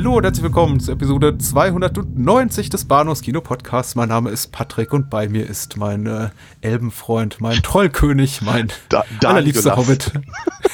[0.00, 3.96] Hallo und herzlich willkommen zur Episode 290 des Bahnhofs Kino Podcasts.
[3.96, 6.30] Mein Name ist Patrick und bei mir ist mein äh,
[6.62, 9.24] Elbenfreund, mein Trollkönig, mein Da- Danolas.
[9.26, 10.12] allerliebster Hobbit.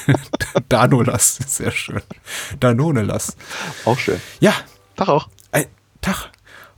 [0.69, 2.02] Danolas, sehr schön.
[2.60, 3.37] Danonelas.
[3.85, 4.21] Auch schön.
[4.38, 4.52] Ja,
[4.95, 5.29] Tag auch.
[5.51, 5.65] ein
[6.02, 6.30] Tag.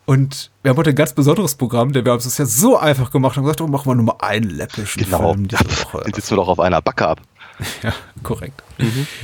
[0.07, 3.11] Und wir haben heute ein ganz besonderes Programm, denn wir haben es ja so einfach
[3.11, 5.35] gemacht und gesagt, oh, machen wir nur mal einen läppischen Genau.
[5.35, 6.03] Film diese Woche.
[6.07, 7.21] Jetzt sitzen wir doch auf einer Backe ab.
[7.83, 7.93] Ja,
[8.23, 8.63] korrekt.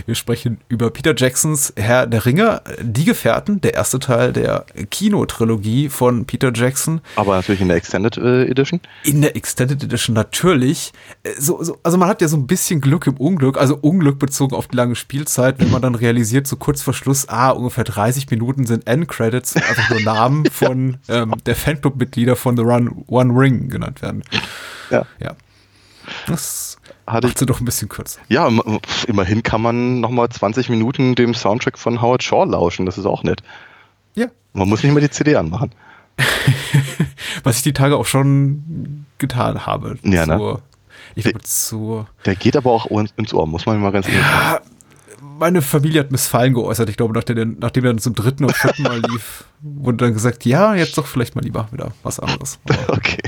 [0.06, 5.88] Wir sprechen über Peter Jacksons Herr der Ringe, Die Gefährten, der erste Teil der Kinotrilogie
[5.88, 7.00] von Peter Jackson.
[7.16, 8.80] Aber natürlich in der Extended äh, Edition.
[9.04, 10.92] In der Extended Edition natürlich.
[11.22, 14.18] Äh, So, so, also man hat ja so ein bisschen Glück im Unglück, also Unglück
[14.18, 17.84] bezogen auf die lange Spielzeit, wenn man dann realisiert, so kurz vor Schluss, ah, ungefähr
[17.84, 23.32] 30 Minuten sind Endcredits, einfach nur Namen von ähm, der Fanclub-Mitglieder von The Run One
[23.38, 24.22] Ring genannt werden.
[24.90, 25.06] Ja.
[25.20, 25.34] Ja.
[26.26, 26.76] Das
[27.06, 28.20] Hatte ich, doch ein bisschen kürzer.
[28.28, 28.48] ja,
[29.06, 32.86] immerhin kann man nochmal 20 Minuten dem Soundtrack von Howard Shaw lauschen.
[32.86, 33.42] Das ist auch nett.
[34.14, 34.26] Ja.
[34.54, 35.72] Man muss nicht mal die CD anmachen.
[37.44, 39.98] Was ich die Tage auch schon getan habe.
[40.02, 40.38] Ja, ne?
[40.38, 40.62] Zur,
[41.14, 42.06] ich glaube, zur.
[42.24, 44.64] Der geht aber auch ins ins Ohr, muss man mal ganz ehrlich sagen.
[45.38, 46.88] Meine Familie hat Missfallen geäußert.
[46.88, 50.44] Ich glaube, nachdem, nachdem er dann zum dritten oder vierten Mal lief, wurde dann gesagt,
[50.44, 52.58] ja, jetzt doch vielleicht mal lieber wieder was anderes.
[52.68, 53.18] Aber Okay.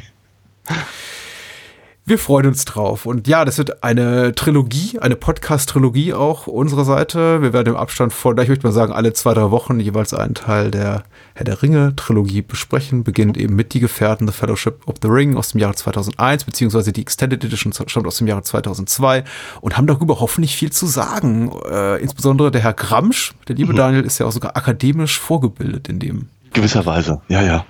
[2.08, 3.04] Wir freuen uns drauf.
[3.04, 7.42] Und ja, das wird eine Trilogie, eine Podcast-Trilogie auch unserer Seite.
[7.42, 10.34] Wir werden im Abstand von, ich möchte mal sagen, alle zwei, drei Wochen jeweils einen
[10.34, 11.02] Teil der
[11.34, 13.02] Herr der Ringe-Trilogie besprechen.
[13.02, 16.92] Beginnt eben mit Die Gefährten, The Fellowship of the Ring aus dem Jahre 2001, beziehungsweise
[16.92, 19.24] die Extended Edition stammt aus dem Jahre 2002
[19.60, 21.50] und haben darüber hoffentlich viel zu sagen.
[21.68, 25.98] Äh, insbesondere der Herr Gramsch, der liebe Daniel, ist ja auch sogar akademisch vorgebildet in
[25.98, 26.28] dem.
[26.52, 27.66] Gewisserweise, ja, ja.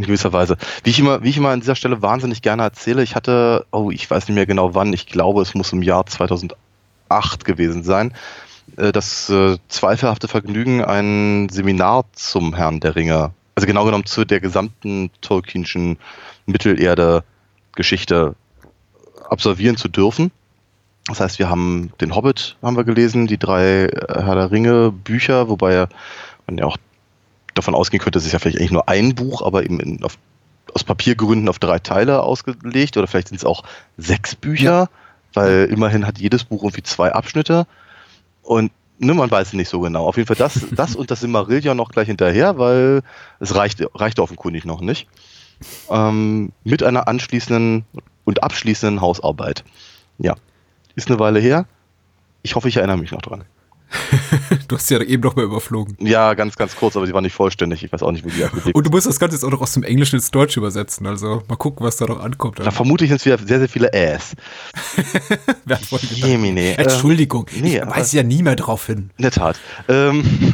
[0.00, 0.56] In gewisser Weise.
[0.82, 3.90] Wie ich immer, wie ich immer an dieser Stelle wahnsinnig gerne erzähle, ich hatte, oh,
[3.90, 6.56] ich weiß nicht mehr genau wann, ich glaube, es muss im Jahr 2008
[7.44, 8.14] gewesen sein,
[8.78, 14.24] äh, das äh, zweifelhafte Vergnügen, ein Seminar zum Herrn der Ringe, also genau genommen zu
[14.24, 15.98] der gesamten Tolkienschen
[16.46, 18.36] Mittelerde-Geschichte
[19.28, 20.30] absolvieren zu dürfen.
[21.08, 24.92] Das heißt, wir haben den Hobbit haben wir gelesen, die drei äh, Herr der Ringe
[24.92, 25.88] Bücher, wobei
[26.46, 26.78] man ja auch
[27.60, 30.18] davon ausgehen könnte, es ist ja vielleicht eigentlich nur ein Buch, aber eben in, auf,
[30.74, 33.62] aus Papiergründen auf drei Teile ausgelegt oder vielleicht sind es auch
[33.96, 34.88] sechs Bücher,
[35.34, 37.66] weil immerhin hat jedes Buch irgendwie zwei Abschnitte
[38.42, 40.06] und ne, man weiß es nicht so genau.
[40.06, 43.02] Auf jeden Fall das, das und das Silmarillion noch gleich hinterher, weil
[43.40, 45.08] es reicht, reicht offenkundig noch nicht.
[45.90, 47.84] Ähm, mit einer anschließenden
[48.24, 49.64] und abschließenden Hausarbeit.
[50.18, 50.34] Ja,
[50.94, 51.66] ist eine Weile her.
[52.42, 53.44] Ich hoffe, ich erinnere mich noch dran.
[54.68, 55.96] Du hast sie ja eben noch mal überflogen.
[56.00, 57.82] Ja, ganz, ganz kurz, aber die war nicht vollständig.
[57.82, 59.60] Ich weiß auch nicht, wo die abgelegt Und du musst das Ganze jetzt auch noch
[59.60, 61.06] aus dem Englischen ins Deutsche übersetzen.
[61.06, 62.58] Also mal gucken, was da noch ankommt.
[62.60, 64.36] Da vermute ich jetzt wieder sehr, sehr viele Äs.
[66.00, 66.78] Jemine.
[66.78, 69.10] Entschuldigung, nee, ich weiß ja nie mehr drauf hin.
[69.16, 69.58] In der Tat.
[69.88, 70.24] Ähm,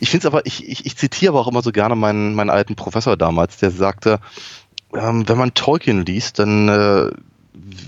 [0.00, 2.50] ich finde es aber, ich, ich, ich zitiere aber auch immer so gerne meinen, meinen
[2.50, 4.20] alten Professor damals, der sagte,
[4.94, 7.10] ähm, wenn man Tolkien liest, dann äh,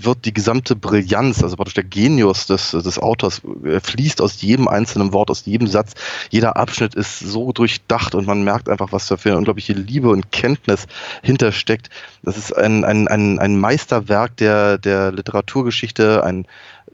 [0.03, 4.67] wird die gesamte Brillanz, also praktisch der Genius des, des Autors, äh, fließt aus jedem
[4.67, 5.93] einzelnen Wort, aus jedem Satz.
[6.29, 10.09] Jeder Abschnitt ist so durchdacht und man merkt einfach, was da für eine unglaubliche Liebe
[10.09, 10.87] und Kenntnis
[11.23, 11.89] hintersteckt.
[12.23, 16.45] Das ist ein, ein, ein, ein Meisterwerk der, der Literaturgeschichte, ein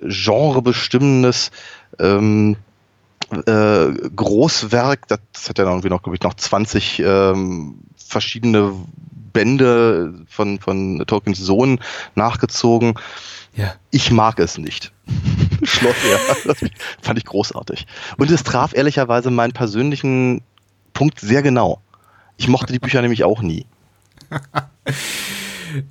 [0.01, 1.51] genrebestimmendes
[1.99, 2.57] ähm,
[3.31, 5.19] äh, Großwerk, das
[5.49, 8.73] hat ja irgendwie noch, glaube ich, noch 20 ähm, verschiedene
[9.35, 11.79] Bände von, von Tolkiens Sohn
[12.15, 12.93] nachgezogen.
[13.53, 13.75] Ja.
[13.91, 14.93] Ich mag es nicht.
[15.63, 16.17] Schloss, ja.
[16.45, 16.59] Das
[17.01, 17.85] fand ich großartig.
[18.17, 20.41] Und es traf ehrlicherweise meinen persönlichen
[20.93, 21.81] Punkt sehr genau.
[22.37, 23.65] Ich mochte die Bücher nämlich auch nie.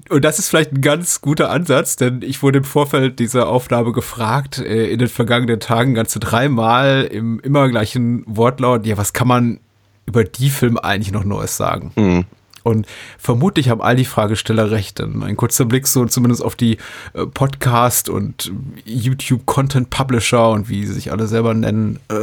[0.09, 3.93] Und das ist vielleicht ein ganz guter Ansatz, denn ich wurde im Vorfeld dieser Aufnahme
[3.93, 9.29] gefragt, äh, in den vergangenen Tagen ganze dreimal im immer gleichen Wortlaut, ja, was kann
[9.29, 9.61] man
[10.07, 11.93] über die Filme eigentlich noch Neues sagen?
[11.97, 12.25] Hm.
[12.65, 12.87] Und
[13.19, 14.99] vermutlich haben all die Fragesteller recht.
[14.99, 16.79] Denn ein kurzer Blick so zumindest auf die
[17.13, 18.51] äh, Podcast- und
[18.85, 22.15] YouTube-Content-Publisher und wie sie sich alle selber nennen, äh,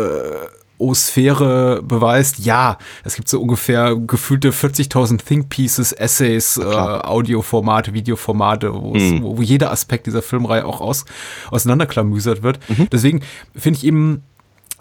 [0.78, 8.72] O-Sphäre beweist, ja, es gibt so ungefähr gefühlte 40.000 Think Pieces, Essays, äh, Audioformate, Videoformate,
[8.72, 9.22] Mhm.
[9.22, 11.06] wo, wo jeder Aspekt dieser Filmreihe auch aus,
[11.52, 12.58] auseinanderklamüsert wird.
[12.68, 12.88] Mhm.
[12.92, 13.22] Deswegen
[13.56, 14.24] finde ich eben,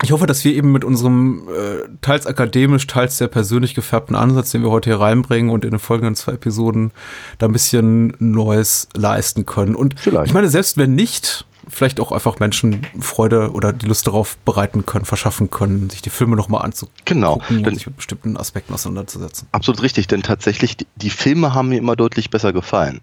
[0.02, 4.50] ich hoffe, dass wir eben mit unserem äh, teils akademisch, teils sehr persönlich gefärbten Ansatz,
[4.50, 6.90] den wir heute hier reinbringen und in den folgenden zwei Episoden
[7.38, 9.74] da ein bisschen Neues leisten können.
[9.74, 10.28] Und Vielleicht.
[10.28, 14.86] ich meine, selbst wenn nicht, vielleicht auch einfach Menschen Freude oder die Lust darauf bereiten
[14.86, 17.40] können, verschaffen können, sich die Filme nochmal anzugucken Genau.
[17.50, 19.48] und Denn- sich mit bestimmten Aspekten auseinanderzusetzen.
[19.52, 23.00] Absolut richtig, denn tatsächlich, die, die Filme haben mir immer deutlich besser gefallen.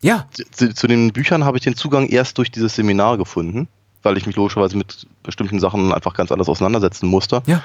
[0.00, 3.68] Ja, Zu, zu den Büchern habe ich den Zugang erst durch dieses Seminar gefunden,
[4.02, 7.42] weil ich mich logischerweise mit bestimmten Sachen einfach ganz anders auseinandersetzen musste.
[7.46, 7.62] ja.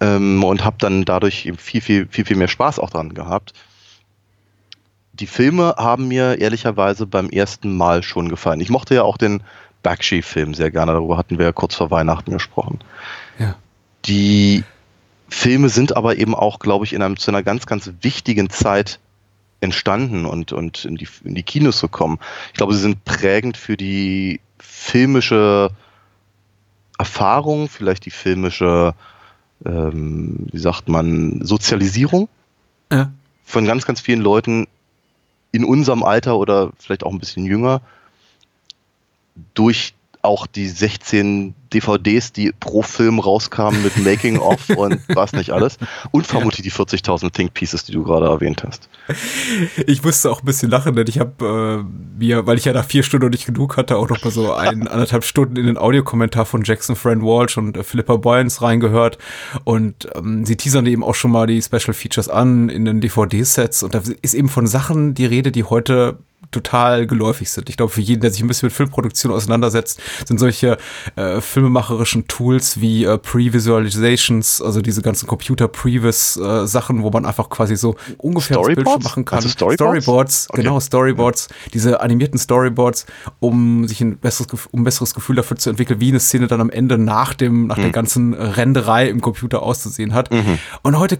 [0.00, 3.52] ähm, und habe dann dadurch eben viel, viel, viel, viel mehr Spaß auch dran gehabt.
[5.12, 8.60] Die Filme haben mir ehrlicherweise beim ersten Mal schon gefallen.
[8.60, 9.42] Ich mochte ja auch den
[9.82, 12.78] Bakshi-Film sehr gerne, darüber hatten wir ja kurz vor Weihnachten gesprochen.
[13.38, 13.56] Ja.
[14.06, 14.64] Die
[15.28, 18.98] Filme sind aber eben auch, glaube ich, in einem, zu einer ganz, ganz wichtigen Zeit
[19.60, 22.18] entstanden und, und in, die, in die Kinos gekommen.
[22.48, 25.70] Ich glaube, sie sind prägend für die filmische
[26.98, 28.94] Erfahrung, vielleicht die filmische,
[29.64, 32.28] ähm, wie sagt man, Sozialisierung
[32.92, 33.10] Ja.
[33.44, 34.66] von ganz, ganz vielen Leuten
[35.52, 37.80] in unserem Alter oder vielleicht auch ein bisschen jünger
[39.54, 45.50] durch auch die 16 DVDs, die pro Film rauskamen mit Making of und was nicht
[45.50, 45.78] alles.
[46.10, 48.88] Und vermutlich die 40.000 Think Pieces, die du gerade erwähnt hast.
[49.86, 52.84] Ich musste auch ein bisschen lachen, denn ich habe äh, mir, weil ich ja nach
[52.84, 55.78] vier Stunden noch nicht genug hatte, auch noch mal so ein, anderthalb Stunden in den
[55.78, 59.18] Audiokommentar von Jackson Fran Walsh und äh, Philippa Boyens reingehört.
[59.64, 63.82] Und ähm, sie teasern eben auch schon mal die Special Features an in den DVD-Sets.
[63.82, 66.18] Und da ist eben von Sachen die Rede, die heute
[66.50, 67.68] total geläufig sind.
[67.68, 70.78] Ich glaube, für jeden, der sich ein bisschen mit Filmproduktion auseinandersetzt, sind solche
[71.16, 77.96] äh, filmemacherischen Tools wie äh, Pre-Visualizations, also diese ganzen Computer-Previs-Sachen, wo man einfach quasi so
[78.18, 79.04] ungefähr das Bild schon Storyboards?
[79.04, 79.36] machen kann.
[79.36, 79.94] Also Storyboards?
[80.04, 80.62] Storyboards, Okay.
[80.62, 83.06] genau, Storyboards, diese animierten Storyboards,
[83.40, 86.60] um sich ein besseres, um ein besseres Gefühl dafür zu entwickeln, wie eine Szene dann
[86.60, 87.82] am Ende nach dem, nach Mhm.
[87.82, 90.30] der ganzen Renderei im Computer auszusehen hat.
[90.82, 91.18] Und heute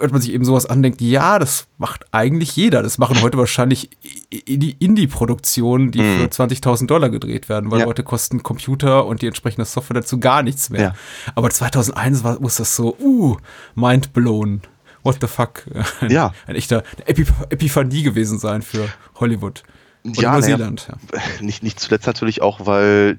[0.00, 2.82] hört man sich eben sowas an, denkt, ja, das macht eigentlich jeder.
[2.82, 3.90] Das machen heute wahrscheinlich
[4.40, 7.82] die Indie-Produktionen, die für 20.000 Dollar gedreht werden, weil Mhm.
[7.82, 7.86] Ja.
[7.88, 10.80] heute kosten Computer und die entsprechende Software dazu gar nichts mehr.
[10.80, 10.94] Ja.
[11.34, 13.36] Aber 2001 war, muss das so, uh,
[13.74, 14.62] mind blown.
[15.02, 15.64] What the fuck?
[16.00, 16.32] Ein, Ja.
[16.46, 18.88] ein echter Epip Epiphanie gewesen sein für
[19.20, 19.62] Hollywood.
[20.04, 20.32] Und Ja.
[20.32, 20.88] Neuseeland.
[20.88, 21.20] Ja.
[21.40, 23.18] Nicht, nicht zuletzt natürlich auch, weil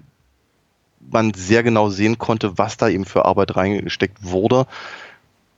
[1.11, 4.65] man sehr genau sehen konnte, was da eben für Arbeit reingesteckt wurde.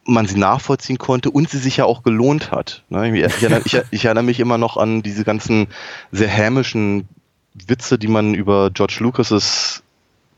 [0.08, 2.84] Man sie nachvollziehen konnte und sie sich ja auch gelohnt hat.
[2.90, 5.68] Ne, Ich, erinnere, ich, ich erinnere mich immer noch an diese ganzen
[6.12, 7.08] sehr hämischen
[7.54, 9.82] Witze, die man über George Lucas'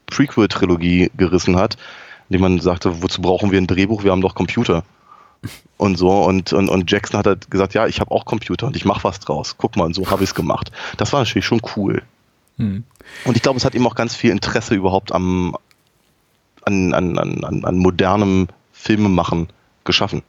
[0.06, 1.78] Prequel-Trilogie gerissen hat,
[2.30, 4.84] indem man sagte, wozu brauchen wir ein Drehbuch, wir haben doch Computer.
[5.78, 8.76] Und so, und, und, und Jackson hat halt gesagt, ja, ich habe auch Computer und
[8.76, 9.56] ich mache was draus.
[9.58, 10.72] Guck mal, und so habe ich es gemacht.
[10.98, 12.02] Das war natürlich schon cool.
[12.58, 12.84] Hm.
[13.26, 15.56] Und ich glaube, es hat eben auch ganz viel Interesse überhaupt am,
[16.64, 19.50] an, an, an, an, an modernem Filmemachen
[19.88, 20.22] geschaffen.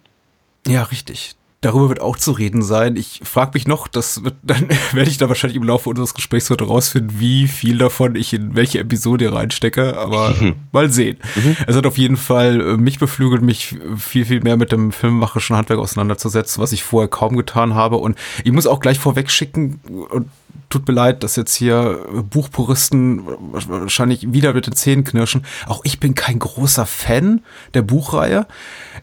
[0.66, 1.34] Ja, richtig.
[1.60, 2.94] Darüber wird auch zu reden sein.
[2.94, 6.48] Ich frage mich noch, das wird, dann werde ich da wahrscheinlich im Laufe unseres Gesprächs
[6.50, 11.18] heute rausfinden, wie viel davon ich in welche Episode reinstecke, aber äh, mal sehen.
[11.66, 15.56] Es hat auf jeden Fall äh, mich beflügelt, mich viel, viel mehr mit dem filmemacherischen
[15.56, 17.96] Handwerk auseinanderzusetzen, was ich vorher kaum getan habe.
[17.96, 20.28] Und ich muss auch gleich vorweg schicken, und
[20.70, 23.22] tut mir leid, dass jetzt hier Buchpuristen
[23.52, 25.44] wahrscheinlich wieder mit den Zähnen knirschen.
[25.66, 27.40] Auch ich bin kein großer Fan
[27.74, 28.46] der Buchreihe.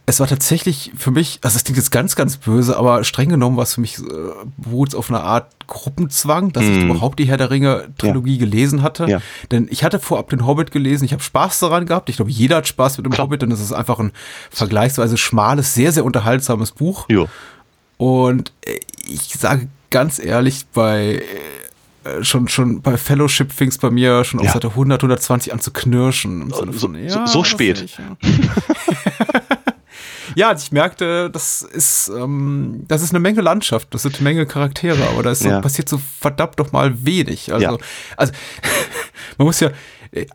[0.05, 3.57] Es war tatsächlich für mich, also es klingt jetzt ganz, ganz böse, aber streng genommen
[3.57, 4.03] war es für mich, äh,
[4.57, 6.91] beruht auf einer Art Gruppenzwang, dass ich Mm.
[6.91, 9.07] überhaupt die Herr der Ringe Trilogie gelesen hatte.
[9.09, 9.19] Ja.
[9.51, 12.09] Denn ich hatte vorab den Hobbit gelesen, ich habe Spaß daran gehabt.
[12.09, 14.11] Ich glaube, jeder hat Spaß mit dem Hobbit, denn es ist einfach ein
[14.51, 17.05] vergleichsweise schmales, sehr, sehr unterhaltsames Buch.
[17.09, 17.27] Jo.
[17.97, 21.23] Und äh, ich sage ganz ehrlich, bei
[22.03, 24.51] äh, schon schon bei Fellowship fing es bei mir schon auf Ja.
[24.51, 26.51] Seite 100, 120 an zu knirschen.
[26.51, 27.81] Sinne So- von, so- so spät.
[27.81, 28.17] ich, ja.
[30.35, 34.45] ja, ich merkte, das ist ähm, das ist eine Menge Landschaft, das sind eine Menge
[34.45, 35.61] Charaktere, aber da ist so, Ja.
[35.61, 37.53] passiert so verdammt doch mal wenig.
[37.53, 37.77] Also, Ja.
[38.17, 38.33] also
[39.37, 39.69] man muss ja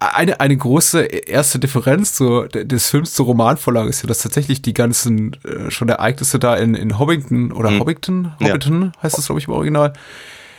[0.00, 4.74] eine, eine große erste Differenz zu, des Films zur Romanvorlage ist ja, dass tatsächlich die
[4.74, 7.80] ganzen äh, schon Ereignisse da in, in Hobbington oder Mhm.
[7.80, 8.48] Hobbington, Ja.
[8.48, 9.92] Hobbiton heißt das, glaube ich, im Original,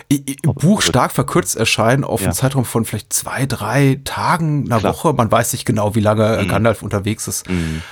[0.09, 2.27] im Buch stark verkürzt erscheinen auf Ja.
[2.27, 4.93] einen Zeitraum von vielleicht zwei, drei Tagen, einer Klar.
[4.93, 5.13] Woche.
[5.13, 7.45] Man weiß nicht genau, wie lange äh, Gandalf unterwegs ist.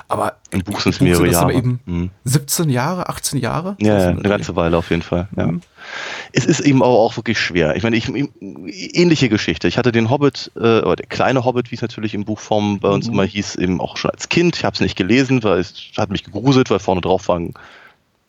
[0.10, 1.58] Aber Im Buch sind mehrere das aber Jahre.
[1.64, 2.10] eben Mhm.
[2.26, 3.78] 17 Jahre, 18 Jahre?
[3.80, 5.30] Ja, ja, eine ganze Weile auf jeden Fall.
[5.38, 5.50] Ja.
[6.32, 7.76] Es ist eben aber auch wirklich schwer.
[7.76, 9.68] Ich meine, ich, ähnliche Geschichte.
[9.68, 12.90] Ich hatte den Hobbit, äh, oder der kleine Hobbit, wie es natürlich im Buchform bei
[12.90, 14.56] uns immer hieß, eben auch schon als Kind.
[14.58, 17.54] Ich habe es nicht gelesen, weil es hat mich gegruselt, weil vorne drauf waren.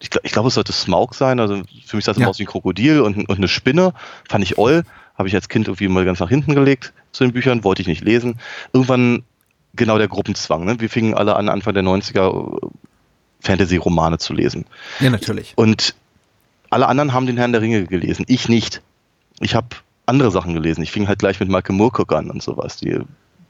[0.00, 1.40] Ich, glaub- ich glaube, es sollte Smaug sein.
[1.40, 2.22] Also für mich sah es Ja.
[2.22, 3.92] immer aus wie ein Krokodil und, und eine Spinne.
[4.28, 4.84] Fand ich oll.
[5.16, 7.88] Habe ich als Kind irgendwie mal ganz nach hinten gelegt zu den Büchern, wollte ich
[7.88, 8.40] nicht lesen.
[8.72, 9.24] Irgendwann
[9.74, 10.64] genau der Gruppenzwang.
[10.64, 10.80] Ne?
[10.80, 12.66] Wir fingen alle an, Anfang der 90er äh,
[13.42, 14.64] Fantasy-Romane zu lesen.
[15.00, 15.52] Ja, natürlich.
[15.56, 15.94] Und
[16.70, 18.24] alle anderen haben den Herrn der Ringe gelesen.
[18.28, 18.80] Ich nicht.
[19.40, 19.68] Ich habe
[20.06, 20.82] andere Sachen gelesen.
[20.82, 22.92] Ich fing halt gleich mit Michael Moorcock an und sowas, die,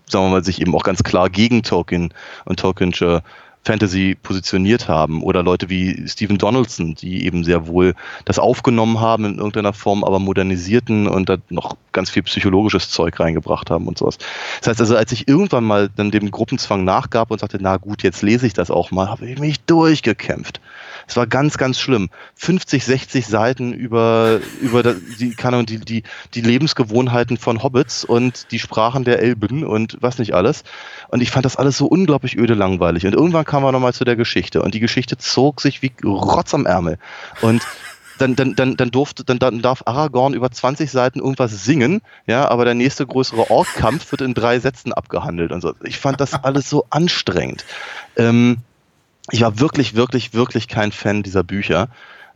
[0.07, 2.13] sagen wir mal, sich eben auch ganz klar gegen Tolkien
[2.45, 3.23] und Tolkiensche
[3.63, 5.23] Fantasy positioniert haben.
[5.23, 10.03] Oder Leute wie Stephen Donaldson, die eben sehr wohl das aufgenommen haben in irgendeiner Form,
[10.03, 14.19] aber modernisierten und da noch ganz viel psychologisches Zeug reingebracht haben und sowas.
[14.61, 18.03] Das heißt also, als ich irgendwann mal dann dem Gruppenzwang nachgab und sagte, na gut,
[18.03, 20.61] jetzt lese ich das auch mal, habe ich mich durchgekämpft.
[21.07, 22.09] Es war ganz, ganz schlimm.
[22.37, 26.03] 50, 60 Seiten über, über die, keine die, die,
[26.35, 30.63] die Lebensgewohnheiten von Hobbits und die Sprachen der Elben und was nicht alles.
[31.09, 33.07] Und ich fand das alles so unglaublich öde langweilig.
[33.07, 34.63] Und irgendwann kamen wir nochmal zu der Geschichte.
[34.63, 36.99] Und die Geschichte zog sich wie Rotz am Ärmel.
[37.41, 37.63] Und
[38.19, 42.49] dann, dann, dann, dann, durfte, dann, dann darf Aragorn über 20 Seiten irgendwas singen, ja,
[42.49, 45.75] aber der nächste größere Orkkampf wird in drei Sätzen abgehandelt und so.
[45.85, 47.65] Ich fand das alles so anstrengend.
[48.17, 48.59] Ähm,
[49.31, 51.89] ich war wirklich, wirklich, wirklich kein Fan dieser Bücher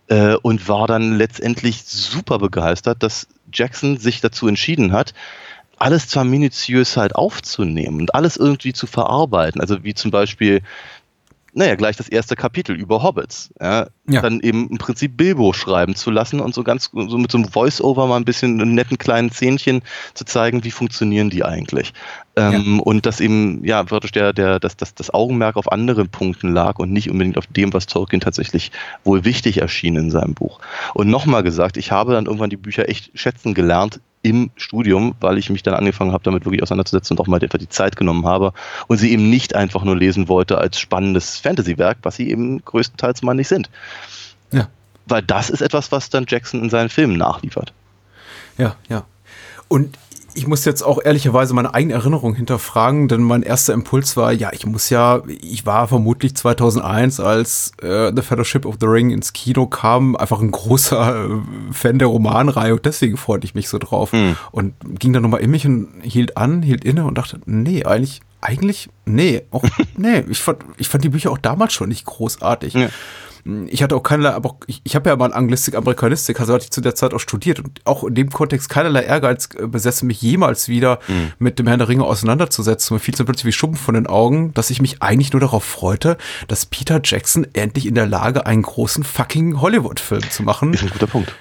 [0.09, 5.13] äh, und war dann letztendlich super begeistert, dass Jackson sich dazu entschieden hat,
[5.79, 9.61] alles zwar minutiös halt aufzunehmen und alles irgendwie zu verarbeiten.
[9.61, 10.63] Also wie zum Beispiel,
[11.55, 13.51] naja, gleich das erste Kapitel über Hobbits.
[13.61, 14.21] Ja, Ja.
[14.21, 17.49] Dann eben im Prinzip Bilbo schreiben zu lassen und so ganz, so mit so einem
[17.49, 19.83] Voice-Over mal ein bisschen einen netten kleinen Zähnchen
[20.15, 21.95] zu zeigen, wie funktionieren die eigentlich.
[22.37, 26.53] Ähm, Und dass eben, ja, wirklich der, der, dass, dass das Augenmerk auf anderen Punkten
[26.53, 28.73] lag und nicht unbedingt auf dem, was Tolkien tatsächlich
[29.05, 30.59] wohl wichtig erschien in seinem Buch.
[30.93, 35.37] Und nochmal gesagt, ich habe dann irgendwann die Bücher echt schätzen gelernt im Studium, weil
[35.37, 38.25] ich mich dann angefangen habe, damit wirklich auseinanderzusetzen und auch mal etwa die Zeit genommen
[38.25, 38.55] habe
[38.87, 43.23] und sie eben nicht einfach nur lesen wollte als spannendes Fantasy-Werk, was sie eben größtenteils
[43.23, 43.69] mal nicht sind.
[44.51, 44.69] Ja.
[45.05, 47.75] Weil das ist etwas, was dann Jackson in seinen Filmen nachliefert.
[48.57, 49.05] Ja, ja.
[49.69, 49.99] Und
[50.35, 54.51] ich muss jetzt auch ehrlicherweise meine eigene Erinnerung hinterfragen, denn mein erster Impuls war, ja,
[54.53, 59.33] ich muss ja, ich war vermutlich 2001, als äh, The Fellowship of the Ring ins
[59.33, 61.29] Kino kam, einfach ein großer äh,
[61.73, 64.13] Fan der Romanreihe und deswegen freute ich mich so drauf.
[64.51, 68.21] Und ging dann nochmal in mich und hielt an, hielt inne und dachte, nee, eigentlich,
[68.41, 69.65] eigentlich, nee, auch,
[69.97, 72.75] nee, ich fand, ich fand die Bücher auch damals schon nicht großartig.
[72.75, 72.89] Ja.
[73.67, 76.71] Ich hatte auch keinerlei, aber ich, ich habe ja mal Anglistik, Amerikanistik, also hatte ich
[76.71, 80.23] zu der Zeit auch studiert und auch in dem Kontext keinerlei Ehrgeiz äh, besessen, mich
[80.23, 80.99] jemals wieder
[81.39, 82.95] mit dem Herrn der Ringe auseinanderzusetzen.
[82.95, 85.65] Mir fiel so plötzlich wie Schuppen von den Augen, dass ich mich eigentlich nur darauf
[85.65, 86.17] freute,
[86.49, 90.73] dass Peter Jackson endlich in der Lage, einen großen fucking Hollywood-Film zu machen.
[90.73, 91.35] Ist ein guter Punkt.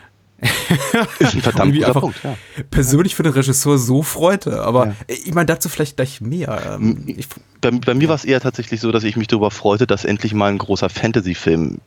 [1.20, 2.36] ist ein verdammt guter Punkt, ja.
[2.70, 4.64] persönlich für den Regisseur so freute.
[4.64, 6.78] Aber ich meine, dazu vielleicht gleich mehr.
[6.80, 7.28] Ähm, Ich,
[7.62, 10.34] Bei, bei mir war es eher tatsächlich so, dass ich mich darüber freute, dass endlich
[10.34, 11.80] mal ein großer Fantasy-Film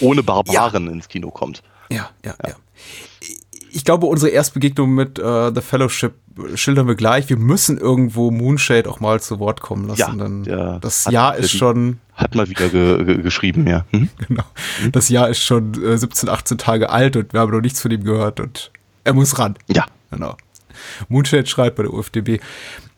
[0.00, 1.62] ohne Barbaren ins Kino kommt.
[1.90, 2.54] Ja, ja, ja.
[3.74, 6.14] Ich glaube, unsere Erstbegegnung mit äh, The Fellowship
[6.54, 7.28] schildern wir gleich.
[7.28, 10.44] Wir müssen irgendwo Moonshade auch mal zu Wort kommen lassen.
[10.44, 13.84] Ja, das Jahr ist schon, Hat mal wieder ge ge geschrieben, ja.
[13.90, 14.08] Hm?
[14.28, 14.44] genau,
[14.92, 17.90] das Jahr ist schon äh, 17, 18 Tage alt und wir haben noch nichts von
[17.90, 18.70] ihm gehört und
[19.04, 19.56] er muss ran.
[19.68, 19.86] Ja.
[20.10, 20.36] Genau.
[21.08, 22.40] Moonshade schreibt bei der UFDB.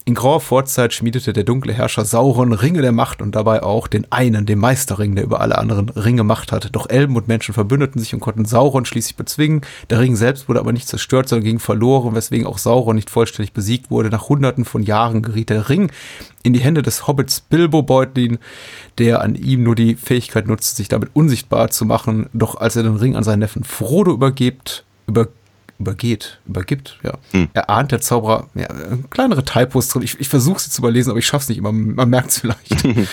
[0.07, 4.07] In grauer Vorzeit schmiedete der dunkle Herrscher Sauron Ringe der Macht und dabei auch den
[4.13, 6.71] einen, den Meisterring, der über alle anderen Ringe Macht hatte.
[6.71, 9.63] Doch Elben und Menschen verbündeten sich und konnten Sauron schließlich bezwingen.
[9.89, 13.55] Der Ring selbst wurde aber nicht zerstört, sondern ging verloren, weswegen auch Sauron nicht vollständig
[13.55, 14.11] besiegt wurde.
[14.11, 15.91] Nach hunderten von Jahren geriet der Ring
[16.43, 18.37] in die Hände des Hobbits Bilbo Beutlin,
[18.99, 22.29] der an ihm nur die Fähigkeit nutzte, sich damit unsichtbar zu machen.
[22.35, 25.29] Doch als er den Ring an seinen Neffen Frodo übergibt, über
[25.79, 27.15] übergeht, übergibt, ja.
[27.53, 28.69] Er ahnt der Zauberer, ja,
[29.11, 30.03] kleinere Typos drin.
[30.03, 31.73] Ich, ich versuche sie zu überlesen, aber ich schaff's nicht immer.
[31.73, 32.85] Man merkt es vielleicht.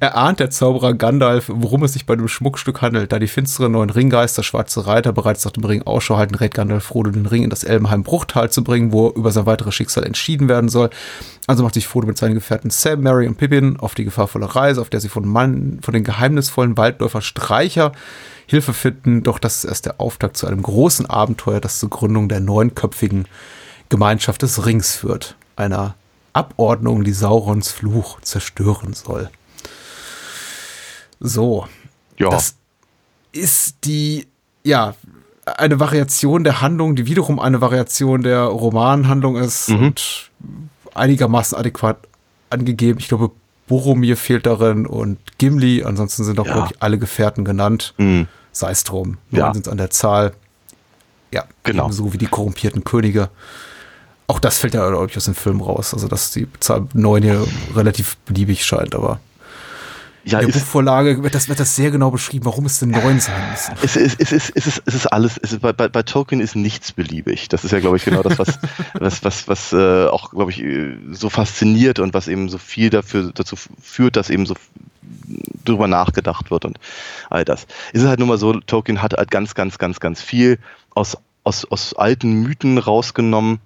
[0.00, 3.12] er ahnt der Zauberer Gandalf, worum es sich bei dem Schmuckstück handelt.
[3.12, 6.84] Da die finsteren neuen Ringgeister, schwarze Reiter, bereits nach dem Ring Ausschau halten, rät Gandalf
[6.84, 10.48] Frodo, den Ring in das Elbenheim Bruchtal zu bringen, wo über sein weiteres Schicksal entschieden
[10.48, 10.90] werden soll.
[11.46, 14.80] Also macht sich Frodo mit seinen Gefährten Sam, Mary und Pippin auf die gefahrvolle Reise,
[14.80, 17.92] auf der sie von Mann, von den geheimnisvollen Waldläufer Streicher
[18.52, 22.28] Hilfe finden, doch das ist erst der Auftakt zu einem großen Abenteuer, das zur Gründung
[22.28, 23.26] der neunköpfigen
[23.88, 25.34] Gemeinschaft des Rings führt.
[25.56, 25.94] Einer
[26.34, 29.28] Abordnung, die Saurons Fluch zerstören soll.
[31.20, 31.66] So,
[32.18, 32.30] Ja.
[32.30, 32.54] das
[33.32, 34.26] ist die,
[34.64, 34.94] ja,
[35.44, 39.78] eine Variation der Handlung, die wiederum eine Variation der Romanhandlung ist Mhm.
[39.86, 40.30] und
[40.94, 41.96] einigermaßen adäquat
[42.50, 42.98] angegeben.
[43.00, 43.30] Ich glaube,
[43.66, 45.82] Boromir fehlt darin und Gimli.
[45.84, 46.52] Ansonsten sind auch, Ja.
[46.52, 47.94] glaube ich, alle Gefährten genannt.
[47.96, 48.28] Mhm.
[48.52, 49.18] Sei es drum.
[49.30, 49.54] Neun Ja.
[49.54, 50.32] sind an der Zahl.
[51.32, 51.90] Ja, Genau.
[51.90, 53.30] So wie die korrumpierten Könige.
[54.26, 55.92] Auch das fällt ja, glaube ich, aus dem Film raus.
[55.94, 57.44] Also, dass die Zahl neun hier
[57.74, 59.20] relativ beliebig scheint, aber
[60.24, 63.18] Ja, in der Buchvorlage wird das, wird das sehr genau beschrieben, warum es denn neun
[63.20, 63.74] sein müssen.
[63.82, 66.40] es, ist, es, ist, es, ist, es ist alles, es ist, bei, bei, bei Tolkien
[66.40, 67.48] ist nichts beliebig.
[67.48, 68.58] Das ist ja, glaube ich, genau das, was,
[68.94, 72.90] was, was, was äh, auch, glaube ich, äh, so fasziniert und was eben so viel
[72.90, 74.54] dafür, dazu führt, dass eben so
[75.64, 76.78] drüber nachgedacht wird und
[77.30, 77.66] all das.
[77.92, 80.58] Es ist halt nur mal so, Tolkien hat halt ganz, ganz, ganz, ganz viel
[80.90, 83.58] aus, aus, aus alten Mythen rausgenommen,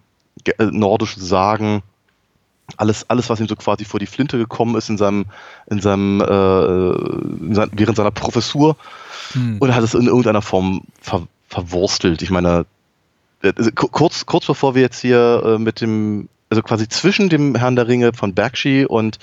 [0.45, 1.83] ge- äh, nordische Sagen,
[2.77, 5.27] alles, alles, was ihm so quasi vor die Flinte gekommen ist in seinem,
[5.69, 8.77] in seinem, äh, in sein, während seiner Professur
[9.61, 12.23] und hat es in irgendeiner Form ver, verwurstelt.
[12.23, 12.67] Ich meine,
[13.43, 17.29] äh, also ku- kurz, kurz bevor wir jetzt hier äh, mit dem, also quasi zwischen
[17.29, 19.19] dem Herrn der Ringe von Bakshi und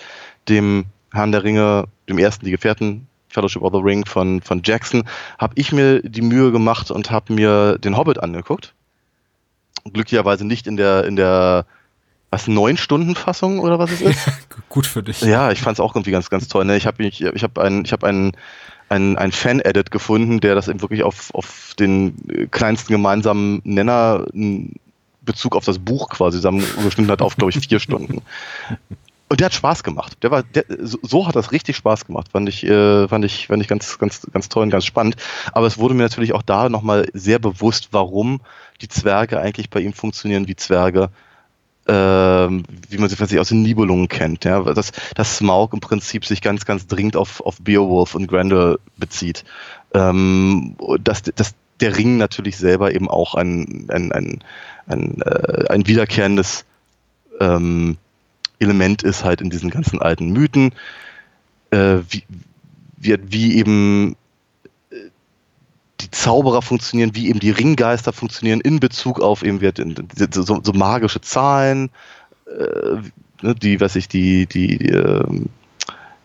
[0.47, 5.03] dem Herrn der Ringe, dem ersten, die Gefährten, Fellowship of the Ring von, von Jackson,
[5.37, 8.73] habe ich mir die Mühe gemacht und habe mir den Hobbit angeguckt.
[9.91, 11.65] Glücklicherweise nicht in der, in der,
[12.29, 14.27] was, neun Stunden Fassung oder was es ist?
[14.69, 15.21] Gut für dich.
[15.21, 16.65] Ja, ich fand es auch irgendwie ganz, ganz toll.
[16.65, 16.77] Ne?
[16.77, 18.31] Ich habe ich, ich hab einen, ich hab einen,
[18.89, 24.25] einen, einen Fan-Edit gefunden, der das eben wirklich auf, auf den kleinsten gemeinsamen Nenner
[25.21, 28.21] Bezug auf das Buch quasi zusammengeschnitten hat auf, glaube ich, vier Stunden.
[29.33, 30.17] Und der hat Spaß gemacht.
[30.21, 32.27] Der war, der, so, hat das richtig Spaß gemacht.
[32.31, 35.15] Fand ich, äh, fand ich, fand ich ganz, ganz, ganz toll und ganz spannend.
[35.53, 38.41] Aber es wurde mir natürlich auch da nochmal sehr bewusst, warum
[38.81, 41.09] die Zwerge eigentlich bei ihm funktionieren wie Zwerge
[41.87, 46.25] ähm, wie man sie vielleicht aus den Nibelungen kennt, ja, dass, dass Smaug im Prinzip
[46.25, 49.45] sich ganz, ganz dringend auf, auf Beowulf und Grendel bezieht.
[49.95, 54.43] Ähm, dass, dass der Ring natürlich selber eben auch ein, ein, ein,
[54.85, 56.65] ein, äh, ein wiederkehrendes
[57.39, 57.97] ähm,
[58.63, 60.73] Element ist halt in diesen ganzen alten Mythen,
[61.71, 62.23] äh, wie,
[62.97, 64.15] wie, wie eben
[64.91, 64.95] äh,
[66.01, 69.79] die Zauberer funktionieren, wie eben die Ringgeister funktionieren in Bezug auf eben wird
[70.33, 71.89] so, so magische Zahlen,
[72.47, 72.97] äh,
[73.41, 75.47] ne, die, was ich, die, die, die, ähm,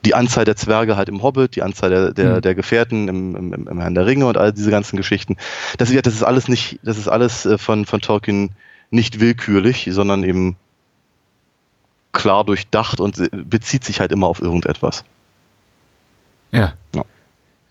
[0.04, 2.40] die Anzahl der Zwerge halt im Hobbit, die Anzahl der, der, Mhm.
[2.42, 5.36] der Gefährten im, im, im Herrn der Ringe und all diese ganzen Geschichten.
[5.76, 8.50] Das, ist- das ist alles nicht, das ist alles äh, von, von Tolkien
[8.90, 10.56] nicht willkürlich, sondern eben
[12.12, 15.04] klar durchdacht und äh, bezieht sich halt immer auf irgendetwas.
[16.52, 16.74] Ja.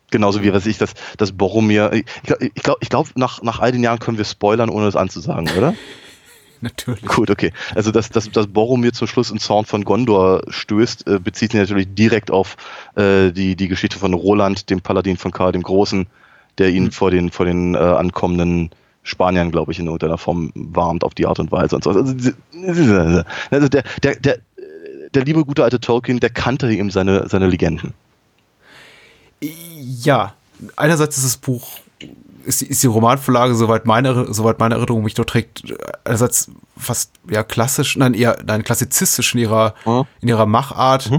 [0.09, 1.91] Genauso wie was ich das, das Boromir.
[1.93, 4.87] Ich glaube, ich glaub, ich glaub, nach, nach all den Jahren können wir spoilern, ohne
[4.87, 5.73] es anzusagen, oder?
[6.61, 7.05] Natürlich.
[7.05, 7.51] Gut, okay.
[7.75, 11.59] Also, dass, dass, dass Boromir zum Schluss in Zorn von Gondor stößt, äh, bezieht sich
[11.59, 12.55] natürlich direkt auf
[12.95, 16.07] äh, die, die Geschichte von Roland, dem Paladin von Karl dem Großen,
[16.57, 18.71] der ihn vor den, vor den äh, ankommenden
[19.07, 21.91] Spaniern, glaube ich, in irgendeiner Form warnt auf die Art und Weise und so.
[21.91, 22.03] Also,
[23.49, 24.39] also der, der, der,
[25.13, 27.93] der liebe gute alte Tolkien, der kannte eben seine, seine Legenden.
[29.41, 30.33] Ja,
[30.75, 31.79] einerseits ist das Buch,
[32.43, 35.63] ist die, ist die Romanvorlage, soweit meine, soweit meine Erinnerung mich dort trägt,
[36.03, 40.03] einerseits fast ja klassisch, nein, eher nein, klassizistisch in ihrer, Mhm.
[40.21, 41.11] in ihrer Machart.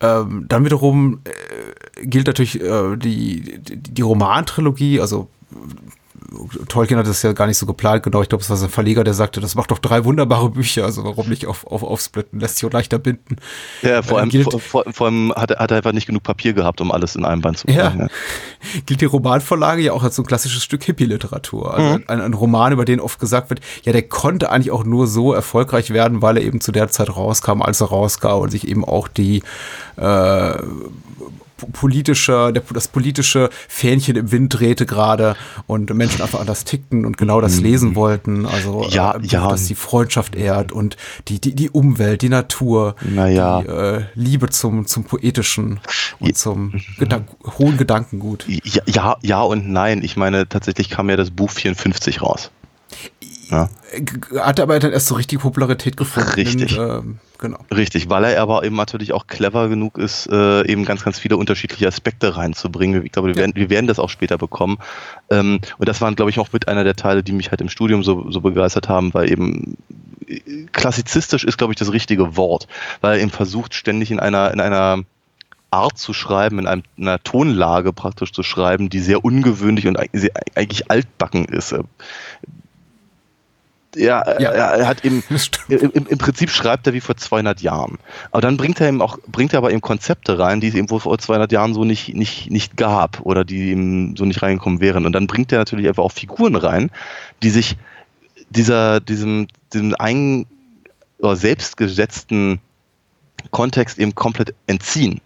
[0.00, 5.28] Ähm, dann wiederum äh, gilt natürlich äh, die, die, die Romantrilogie, also
[6.68, 8.22] Tolkien hat das ja gar nicht so geplant, genau.
[8.22, 11.04] Ich glaube, es war sein Verleger, der sagte, das macht doch drei wunderbare Bücher, also
[11.04, 13.36] warum nicht auf, auf, aufsplitten, lässt sich auch leichter binden.
[13.82, 16.06] Ja, vor Äh, allem, gilt- vor, vor, vor allem hat, er, hat er einfach nicht
[16.06, 17.90] genug Papier gehabt, um alles in einem Band zu Ja.
[17.90, 18.08] bringen.
[18.86, 21.72] gilt die Romanvorlage ja auch als so ein klassisches Stück Hippie-Literatur.
[21.74, 22.04] Also Mhm.
[22.08, 25.32] ein, ein Roman, über den oft gesagt wird, ja, der konnte eigentlich auch nur so
[25.32, 28.84] erfolgreich werden, weil er eben zu der Zeit rauskam, als er rauskam und sich eben
[28.84, 29.42] auch die
[29.96, 30.54] äh,
[31.72, 37.16] politische, der, das politische Fähnchen im Wind drehte gerade und Menschen einfach anders tickten und
[37.16, 38.46] genau das lesen wollten.
[38.46, 38.90] Also Mhm.
[38.90, 39.48] Ja, äh, ja.
[39.48, 40.96] das die Freundschaft ehrt und
[41.28, 43.60] die, die, die Umwelt, die Natur, Naja.
[43.62, 45.80] die äh, Liebe zum, zum Poetischen
[46.18, 48.44] und zum Gedank hohen Gedankengut.
[48.48, 50.02] Ja, ja, ja und nein.
[50.02, 52.50] Ich meine, tatsächlich kam ja das Buch 54 raus.
[53.50, 56.30] Ja, G- Hat aber dann erst so richtig Popularität gefunden.
[56.30, 56.78] Richtig.
[56.78, 57.58] Und, ähm, genau.
[57.74, 61.36] richtig, weil er aber eben natürlich auch clever genug ist, äh, eben ganz, ganz viele
[61.36, 63.04] unterschiedliche Aspekte reinzubringen.
[63.04, 64.78] Ich glaube, wir werden, wir werden das auch später bekommen.
[65.30, 67.68] Ähm, und das waren, glaube ich, auch mit einer der Teile, die mich halt im
[67.68, 69.76] Studium so, so begeistert haben, weil eben
[70.26, 72.66] äh, klassizistisch ist, glaube ich, das richtige Wort,
[73.00, 75.02] weil er eben versucht, ständig in einer, in einer
[75.70, 81.44] Art zu schreiben, in, einer Tonlage praktisch zu schreiben, die sehr ungewöhnlich und eigentlich altbacken
[81.46, 81.74] ist.
[83.96, 84.50] Ja, Ja.
[84.50, 85.00] Er, hat
[85.36, 85.82] stimmt.
[85.82, 87.98] im, im Prinzip schreibt er wie vor 200 Jahren.
[88.30, 90.90] Aber dann bringt er eben auch, bringt er aber eben Konzepte rein, die es eben
[90.90, 94.80] wohl vor 200 Jahren so nicht, nicht, nicht gab oder die ihm so nicht reingekommen
[94.80, 95.06] wären.
[95.06, 96.90] Und dann bringt er natürlich einfach auch Figuren rein,
[97.42, 97.76] die sich
[98.50, 100.46] dieser, diesem, diesem ein,
[101.18, 102.60] oder selbstgesetzten
[103.50, 105.20] Kontext eben komplett entziehen.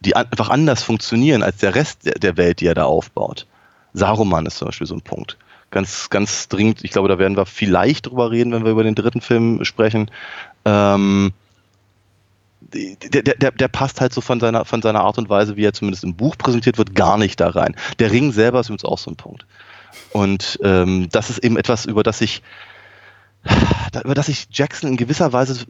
[0.00, 3.46] Die einfach anders funktionieren als der Rest der, der Welt, die er da aufbaut.
[3.94, 5.38] Saruman ist zum Beispiel so ein Punkt.
[5.74, 8.94] Ganz, ganz dringend, ich glaube, da werden wir vielleicht drüber reden, wenn wir über den
[8.94, 10.08] dritten Film sprechen.
[10.64, 11.32] Ähm,
[12.60, 15.72] der, der, der, passt halt so von seiner, von seiner Art und Weise, wie er
[15.72, 17.74] zumindest im Buch präsentiert wird, gar nicht da rein.
[17.98, 19.46] Der Ring selber ist übrigens auch so ein Punkt.
[20.12, 22.40] Und ähm, das ist eben etwas, über das sich,
[24.04, 25.66] über das sich Jackson in gewisser Weise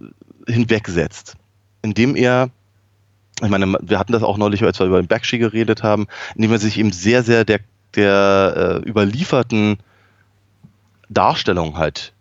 [0.46, 1.34] hinwegsetzt.
[1.80, 2.50] Indem er,
[3.42, 6.52] ich meine, wir hatten das auch neulich, als wir über den Bakshi geredet haben, indem
[6.52, 7.60] er sich eben sehr, sehr der,
[7.94, 9.78] der äh, überlieferten
[11.08, 12.12] Darstellung halt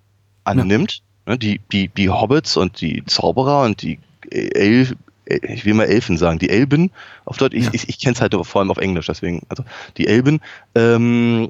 [0.43, 1.01] annimmt.
[1.25, 6.17] Ne, die, die, die Hobbits und die Zauberer und die El, ich will mal Elfen
[6.17, 6.91] sagen, die Elben
[7.23, 7.71] auf Deutsch, ich, Ja.
[7.73, 9.63] ich, ich kenne es halt vor allem auf Englisch, deswegen, also
[9.95, 10.41] die Elben,
[10.75, 11.49] ähm,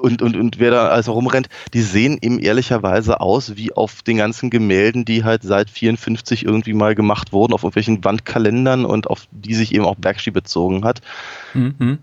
[0.00, 4.16] und, und, und wer da also rumrennt, die sehen eben ehrlicherweise aus wie auf den
[4.16, 9.28] ganzen Gemälden, die halt seit 54 irgendwie mal gemacht wurden, auf irgendwelchen Wandkalendern und auf
[9.30, 11.02] die sich eben auch Bakshi bezogen hat.
[11.54, 11.98] Mhm.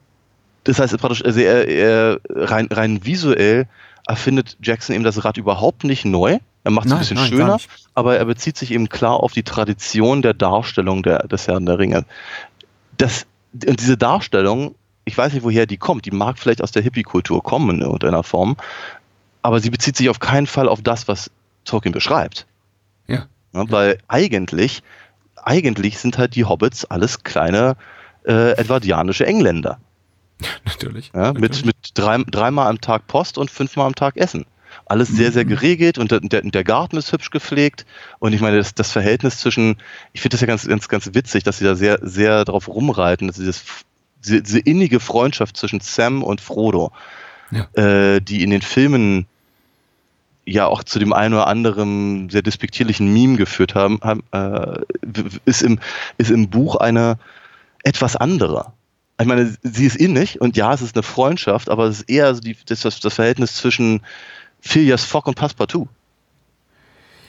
[0.64, 3.68] Das heißt praktisch, also er, er rein, rein visuell
[4.08, 6.40] erfindet Jackson eben das Rad überhaupt nicht neu.
[6.64, 7.60] Er macht es ein bisschen nein, schöner,
[7.94, 11.80] aber er bezieht sich eben klar auf die Tradition der Darstellung der, des Herrn der
[11.80, 12.06] Ringe.
[12.98, 16.84] Das, und diese Darstellung, ich weiß nicht, woher die kommt, die mag vielleicht aus der
[16.84, 18.58] Hippie-Kultur kommen in irgendeiner Form,
[19.42, 21.32] aber sie bezieht sich auf keinen Fall auf das, was
[21.66, 22.46] Tolkien beschreibt.
[23.08, 23.28] Ja.
[23.54, 24.84] Ja, weil eigentlich,
[25.36, 27.78] eigentlich sind halt die Hobbits alles kleine
[28.26, 29.80] äh, edwardianische Engländer.
[30.66, 31.12] Natürlich.
[31.14, 31.66] Ja, mit, natürlich.
[31.66, 34.46] mit drei, dreimal am Tag Post und fünfmal am Tag Essen.
[34.86, 35.34] Alles sehr, Mhm.
[35.34, 37.86] sehr geregelt und der, der, Garten ist hübsch gepflegt.
[38.20, 39.78] Und ich meine, das, das Verhältnis zwischen,
[40.14, 43.28] ich finde das ja ganz, ganz, ganz witzig, dass sie da sehr, sehr drauf rumreiten,
[43.28, 43.64] dass dieses,
[44.24, 46.92] diese, diese innige Freundschaft zwischen Sam und Frodo,
[47.52, 47.68] Ja.
[47.74, 49.26] äh, die in den Filmen
[50.46, 54.80] ja auch zu dem einen oder anderen sehr despektierlichen Meme geführt haben, haben äh,
[55.46, 55.80] ist, im,
[56.18, 57.18] ist im Buch eine
[57.84, 58.74] etwas andere.
[59.20, 62.34] Ich meine, sie ist innig und ja, es ist eine Freundschaft, aber es ist eher
[62.34, 64.02] die, das, das, Verhältnis zwischen
[64.62, 65.90] Phileas Fogg und Passepartout.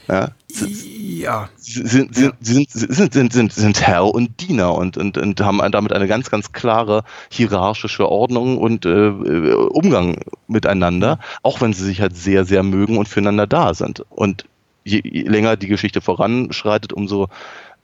[0.09, 1.49] Ja, Ja.
[1.57, 5.61] sie sind, sind, sind, sind, sind, sind, sind Herr und Diener und, und, und haben
[5.71, 12.01] damit eine ganz, ganz klare hierarchische Ordnung und äh, Umgang miteinander, auch wenn sie sich
[12.01, 14.05] halt sehr, sehr mögen und füreinander da sind.
[14.11, 14.47] Und
[14.85, 17.29] je, je länger die Geschichte voranschreitet, umso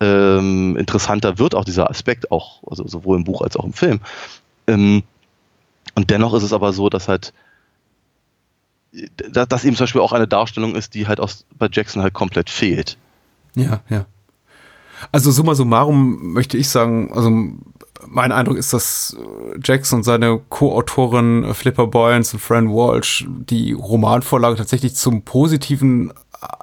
[0.01, 4.01] ähm, interessanter wird auch dieser Aspekt, auch also sowohl im Buch als auch im Film.
[4.67, 5.03] Ähm,
[5.95, 7.33] und dennoch ist es aber so, dass halt
[9.17, 12.15] dass das eben zum Beispiel auch eine Darstellung ist, die halt aus, bei Jackson halt
[12.15, 12.97] komplett fehlt.
[13.55, 14.07] Ja, ja.
[15.13, 17.31] Also summa summarum möchte ich sagen, also
[18.07, 19.17] mein Eindruck ist, dass
[19.63, 26.13] Jackson und seine Co-Autorin Flipper Boyens und Fran Walsh die Romanvorlage tatsächlich zum Positiven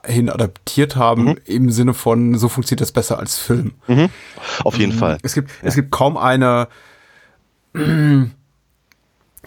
[0.06, 1.38] hin adaptiert haben, Mhm.
[1.46, 3.74] im Sinne von, so funktioniert das besser als Film.
[4.64, 5.18] Auf jeden Fall.
[5.24, 6.68] Es gibt, es gibt kaum eine,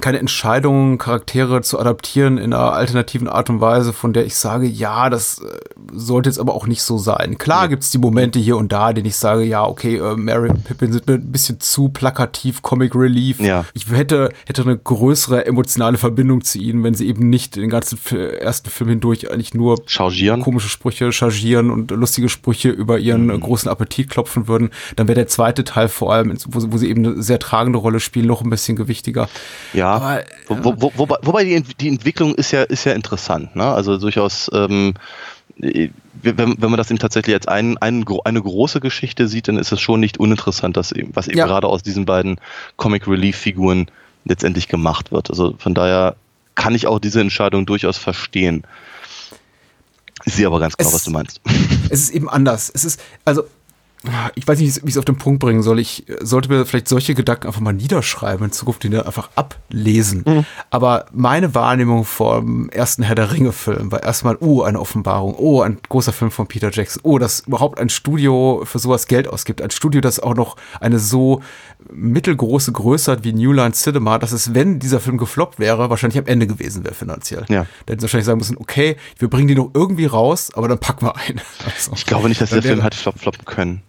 [0.00, 4.66] keine Entscheidung, Charaktere zu adaptieren in einer alternativen Art und Weise, von der ich sage,
[4.66, 5.44] ja, das äh,
[5.92, 7.38] sollte jetzt aber auch nicht so sein.
[7.38, 10.64] Klar gibt's die Momente hier und da, denen ich sage, ja, okay, äh, Mary und
[10.64, 13.40] Pippin sind mir ein bisschen zu plakativ, Comic Relief.
[13.40, 13.64] Ja.
[13.72, 17.98] Ich hätte, hätte eine größere emotionale Verbindung zu ihnen, wenn sie eben nicht den ganzen
[18.14, 20.42] ersten Film hindurch eigentlich nur Chargieren.
[20.42, 25.14] komische Sprüche chargieren und lustige Sprüche über ihren äh, großen Appetit klopfen würden, dann wäre
[25.16, 28.26] der zweite Teil vor allem, wo, sie- wo sie eben eine sehr tragende Rolle spielen,
[28.26, 29.28] noch ein bisschen gewichtiger.
[29.72, 29.85] Ja.
[29.86, 33.54] Aber, Wo, wo, wo, wobei, wobei die, die Entwicklung ist ja, ist ja interessant.
[33.56, 33.64] Ne?
[33.64, 34.94] Also durchaus, ähm,
[35.60, 35.88] äh,
[36.22, 39.72] wenn, wenn man das eben tatsächlich als ein, ein, eine große Geschichte sieht, dann ist
[39.72, 41.46] es schon nicht uninteressant, dass eben, was eben Ja.
[41.46, 42.38] gerade aus diesen beiden
[42.76, 43.86] Comic Relief Figuren
[44.24, 45.30] letztendlich gemacht wird.
[45.30, 46.16] Also von daher
[46.56, 48.64] kann ich auch diese Entscheidung durchaus verstehen.
[50.24, 51.40] Ich sehe aber ganz genau, Es- was du meinst.
[51.90, 52.70] es ist eben anders.
[52.74, 53.44] Es ist, also,
[54.34, 55.78] ich weiß nicht, wie ich es auf den Punkt bringen soll.
[55.78, 59.30] Ich äh, sollte mir vielleicht solche Gedanken einfach mal niederschreiben in Zukunft, die dann einfach
[59.34, 60.24] ablesen.
[60.26, 60.44] Mhm.
[60.70, 65.78] Aber meine Wahrnehmung vom ersten Herr der Ringe-Film war erstmal, oh, eine Offenbarung, oh, ein
[65.88, 69.62] großer Film von Peter Jackson, oh, dass überhaupt ein Studio für sowas Geld ausgibt.
[69.62, 71.42] Ein Studio, das auch noch eine so
[71.90, 76.18] mittelgroße Größe hat wie New Line Cinema, dass es, wenn dieser Film gefloppt wäre, wahrscheinlich
[76.18, 77.44] am Ende gewesen wäre finanziell.
[77.48, 77.66] Ja.
[77.86, 80.78] Da hätten sie wahrscheinlich sagen müssen, okay, wir bringen die noch irgendwie raus, aber dann
[80.78, 81.40] packen wir ein.
[81.64, 83.82] Also, Ich glaube nicht, dass der Film hat flop, floppen können.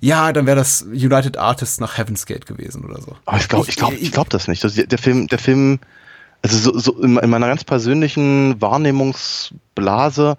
[0.00, 3.16] Ja, dann wäre das United Artists nach Heaven's Gate gewesen oder so.
[3.24, 4.62] Aber ich glaube ich glaub, ich glaub das nicht.
[4.64, 5.78] Das, der Film, der Film
[6.42, 10.36] Also so, so in, in meiner ganz persönlichen Wahrnehmungsblase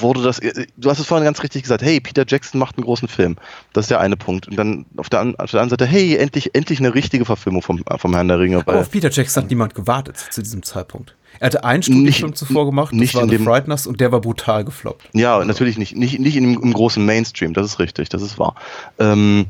[0.00, 2.84] wurde das, äh, du hast es vorhin ganz richtig gesagt, hey, Peter Jackson macht einen
[2.84, 3.36] großen Film.
[3.72, 4.48] Das ist der eine Punkt.
[4.48, 7.84] Und dann auf der, auf der anderen Seite, hey, endlich, endlich eine richtige Verfilmung vom,
[7.98, 8.58] vom Herrn der Ringe.
[8.58, 11.14] Aber auf Peter Jackson hat niemand gewartet zu diesem Zeitpunkt.
[11.38, 14.00] Er hatte einen Studienfilm Nicht- zuvor gemacht, nicht das war in The dem- Frighteners und
[14.00, 15.08] der war brutal gefloppt.
[15.14, 18.54] ja, natürlich nicht, nicht, nicht in im großen Mainstream, das ist richtig, das ist wahr.
[18.98, 19.46] Ähm,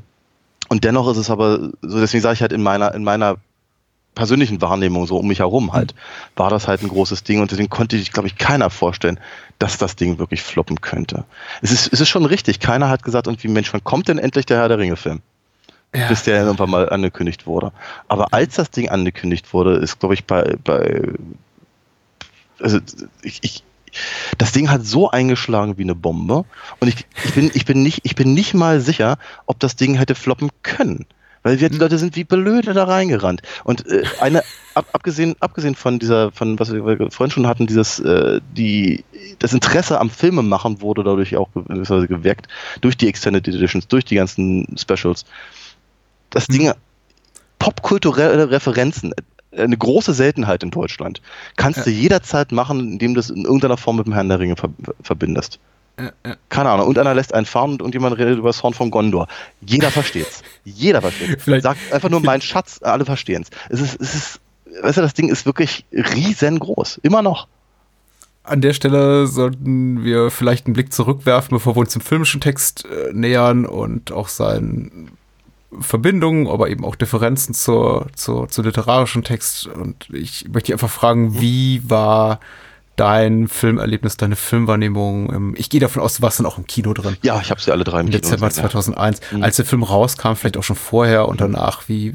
[0.68, 3.36] und dennoch ist es aber, so deswegen sage ich halt in meiner, in meiner
[4.14, 5.94] persönlichen Wahrnehmung, so um mich herum halt,
[6.36, 9.18] war das halt ein großes Ding und deswegen konnte sich, glaube ich, keiner vorstellen,
[9.58, 11.24] dass das Ding wirklich floppen könnte.
[11.62, 14.46] Es ist, es ist schon richtig, keiner hat gesagt, irgendwie, Mensch, wann kommt denn endlich
[14.46, 15.20] der Herr der Ringe-Film?
[15.94, 16.06] Ja.
[16.08, 17.72] Bis der irgendwann mal angekündigt wurde.
[18.06, 21.02] Aber als das Ding angekündigt wurde, ist, glaube ich, bei, bei
[22.60, 22.78] also
[23.22, 23.64] ich, ich,
[24.38, 26.44] das Ding hat so eingeschlagen wie eine Bombe
[26.78, 29.94] und ich, ich, bin, ich, bin nicht, ich bin nicht mal sicher, ob das Ding
[29.94, 31.06] hätte floppen können.
[31.42, 33.40] Weil wir, die Leute sind wie blöde da reingerannt.
[33.64, 34.42] Und äh, eine,
[34.74, 39.04] ab, abgesehen, abgesehen von dieser, von was wir vorhin schon hatten, dieses, äh, die,
[39.38, 42.48] das Interesse am Filmemachen wurde dadurch auch geweckt,
[42.82, 45.24] durch die Extended Editions, durch die ganzen Specials.
[46.28, 46.72] Das Ding,
[47.58, 49.14] popkulturelle Referenzen,
[49.56, 51.20] eine große Seltenheit in Deutschland.
[51.56, 54.56] Kannst du jederzeit machen, indem du es in irgendeiner Form mit dem Herrn der Ringe
[54.56, 54.68] ver
[55.02, 55.58] verbindest.
[56.48, 56.86] Keine Ahnung.
[56.86, 59.26] Und einer lässt einen fahren und, und jemand redet über das Horn von Gondor.
[59.60, 60.42] Jeder versteht's.
[60.64, 61.42] Jeder versteht's.
[61.44, 63.50] Vielleicht- Sagt einfach nur mein Schatz, alle verstehen's.
[63.68, 64.40] Es ist, es ist,
[64.82, 67.00] weißt du, das Ding ist wirklich riesengroß.
[67.02, 67.48] Immer noch.
[68.44, 72.86] An der Stelle sollten wir vielleicht einen Blick zurückwerfen, bevor wir uns dem filmischen Text
[72.86, 75.10] äh, nähern und auch seinen
[75.78, 79.66] Verbindungen, aber eben auch Differenzen zur, zur, zur literarischen Text.
[79.66, 82.40] Und ich möchte dich einfach fragen, wie war
[82.96, 85.54] dein Filmerlebnis, deine Filmwahrnehmung?
[85.56, 87.16] Ich gehe davon aus, du warst dann auch im Kino drin.
[87.22, 88.68] Ja, ich habe sie alle drei im Kino Dezember gesehen, ja.
[88.70, 91.88] 2001, als der Film rauskam, vielleicht auch schon vorher und danach.
[91.88, 92.14] Wie,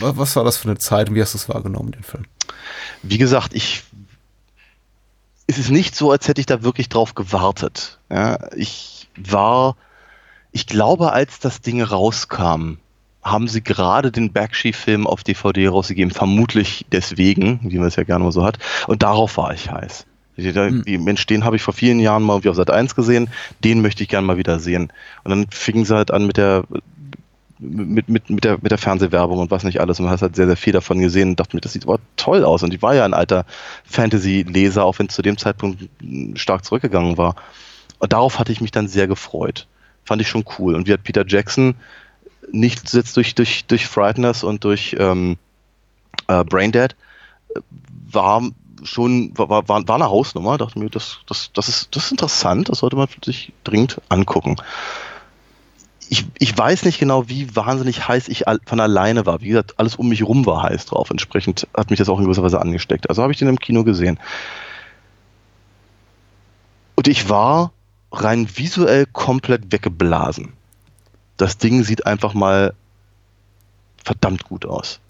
[0.00, 2.24] wa- was war das für eine Zeit und wie hast du es wahrgenommen, den Film?
[3.02, 3.84] wie gesagt, ich
[5.46, 7.98] es ist nicht so, als hätte ich da wirklich drauf gewartet.
[8.10, 9.76] Ja, ich war,
[10.50, 12.78] ich glaube, als das Ding rauskam,
[13.26, 18.24] haben sie gerade den Bakshi-Film auf DVD rausgegeben, vermutlich deswegen, wie man es ja gerne
[18.24, 18.58] mal so hat.
[18.86, 20.06] Und darauf war ich heiß.
[20.36, 23.28] Die Mensch, den habe ich vor vielen Jahren mal irgendwie auf Sat 1 gesehen,
[23.64, 24.92] den möchte ich gerne mal wieder sehen.
[25.24, 26.64] Und dann fingen sie halt an mit der
[27.58, 29.98] mit, mit, mit, der, mit der Fernsehwerbung und was nicht alles.
[29.98, 32.00] Und man hat halt sehr, sehr viel davon gesehen und dachte mir, das sieht aber
[32.16, 32.62] toll aus.
[32.62, 33.46] Und ich war ja ein alter
[33.84, 35.88] Fantasy-Leser, auch wenn es zu dem Zeitpunkt
[36.34, 37.34] stark zurückgegangen war.
[37.98, 39.66] Und darauf hatte ich mich dann sehr gefreut.
[40.04, 40.74] Fand ich schon cool.
[40.74, 41.76] Und wie hat Peter Jackson
[42.52, 45.36] nicht zuletzt durch, durch, durch Frighteners und durch ähm,
[46.28, 46.96] äh, Braindead
[48.10, 48.42] war
[48.82, 50.58] schon, war, war, war eine Hausnummer.
[50.58, 54.56] Dachte mir, das, das, das, ist, das ist interessant, das sollte man sich dringend angucken
[56.08, 59.40] ich, ich weiß nicht genau, wie wahnsinnig heiß ich von alleine war.
[59.40, 61.10] Wie gesagt, alles um mich rum war heiß drauf.
[61.10, 63.08] Entsprechend hat mich das auch in gewisser Weise angesteckt.
[63.08, 64.18] Also habe ich den im Kino gesehen.
[66.94, 67.72] Und ich war
[68.12, 70.52] rein visuell komplett weggeblasen.
[71.36, 72.74] Das Ding sieht einfach mal
[74.02, 75.00] verdammt gut aus.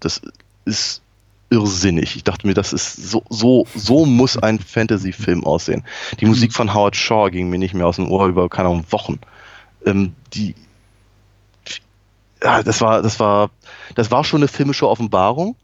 [0.00, 0.20] Das
[0.64, 1.02] ist
[1.50, 2.16] irrsinnig.
[2.16, 5.84] Ich dachte mir, das ist so, so, so muss ein Fantasy-Film aussehen.
[6.20, 8.86] Die Musik von Howard Shaw ging mir nicht mehr aus dem Ohr über, keine Ahnung,
[8.90, 9.18] Wochen
[9.86, 10.54] ähm, die
[12.42, 13.50] ja, das war, das war,
[13.94, 15.56] das war schon eine filmische Offenbarung.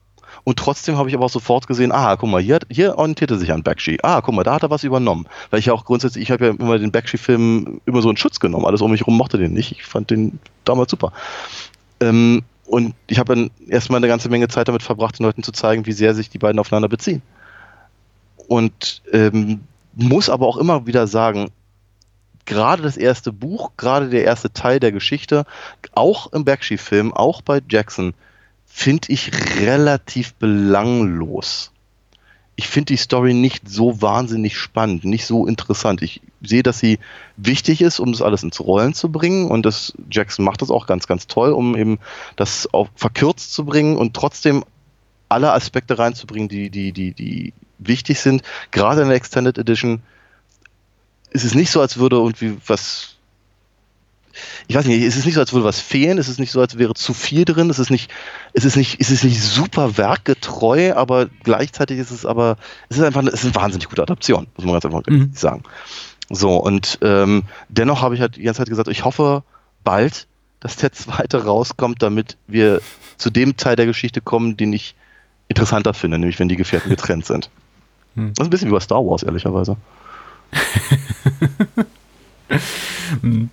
[0.45, 3.31] Und trotzdem habe ich aber auch sofort gesehen, ah, guck mal, hier, hat- hier orientiert
[3.31, 3.99] er sich an Bakshi.
[4.03, 5.27] Ah, guck mal, da hat er was übernommen.
[5.51, 8.41] Weil ich ja auch grundsätzlich, ich habe ja immer den Bakshi-Film immer so in Schutz
[8.41, 8.65] genommen.
[8.67, 9.73] Alles um mich herum mochte den nicht.
[9.73, 11.13] Ich fand den damals super.
[12.01, 15.53] Ähm, und ich habe dann erstmal eine ganze Menge Zeit damit verbracht, den Leuten zu
[15.53, 17.21] zeigen, wie sehr sich die beiden aufeinander beziehen.
[18.49, 19.61] Und ähm,
[19.95, 21.51] muss aber auch immer wieder sagen,
[22.47, 25.45] gerade das erste Buch, gerade der erste Teil der Geschichte,
[25.95, 28.15] auch im Bakshi-Film, auch bei Jackson,
[28.73, 29.31] finde ich
[29.61, 31.73] relativ belanglos.
[32.57, 36.03] Ich finde die Story nicht so wahnsinnig spannend, nicht so interessant.
[36.03, 36.99] Ich sehe, dass sie
[37.37, 40.87] wichtig ist, um das alles ins Rollen zu bringen und das Jackson macht das auch
[40.87, 41.99] ganz, ganz toll, um eben
[42.37, 44.65] das auch verkürzt zu bringen und trotzdem
[45.29, 48.43] alle Aspekte reinzubringen, die, die, die, die wichtig sind.
[48.71, 50.03] Gerade in der Extended Edition
[51.31, 53.17] ist es nicht so, als würde irgendwie was.
[54.69, 56.61] Ich weiß nicht, es ist nicht so, als würde was fehlen, es ist nicht so,
[56.61, 58.11] als wäre zu viel drin, es ist nicht,
[58.53, 62.57] es ist nicht, es ist nicht super werkgetreu, aber gleichzeitig ist es aber,
[62.89, 65.33] es ist einfach, eine, es ist eine wahnsinnig gute Adaption, muss man ganz einfach Mhm.
[65.35, 65.63] sagen.
[66.31, 69.43] So, und ähm, dennoch habe ich halt die ganze Zeit gesagt, ich hoffe
[69.83, 70.27] bald,
[70.61, 72.81] dass der zweite rauskommt, damit wir
[73.17, 74.95] zu dem Teil der Geschichte kommen, den ich
[75.49, 77.51] interessanter finde, nämlich wenn die Gefährten getrennt sind.
[78.15, 78.33] Hm.
[78.35, 79.77] Das ist ein bisschen wie bei Star Wars, ehrlicherweise.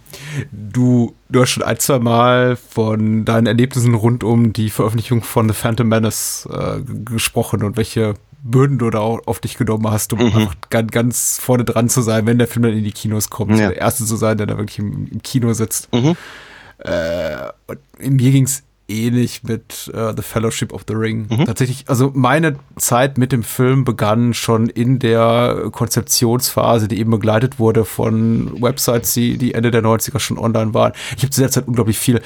[0.52, 5.48] Du du hast schon ein, zwei Mal von deinen Erlebnissen rund um die Veröffentlichung von
[5.48, 10.20] The Phantom Menace äh, gesprochen und welche Bürden du da auf dich genommen hast, um
[10.20, 13.52] einfach ganz, ganz vorne dran zu sein, wenn der Film dann in die Kinos kommt.
[13.52, 13.70] Ja.
[13.70, 15.92] Der Erste zu sein, der da wirklich im, im Kino sitzt.
[15.94, 16.16] Mhm.
[16.80, 21.28] Äh, und mir ging's ähnlich mit äh, The Fellowship of the Ring.
[21.30, 21.46] Mhm.
[21.46, 27.60] Tatsächlich, also meine Zeit mit dem Film begann schon in der Konzeptionsphase, die eben begleitet
[27.60, 30.94] wurde von Websites, die, die Ende der 90er schon online waren.
[31.16, 32.22] Ich habe zu der Zeit unglaublich viel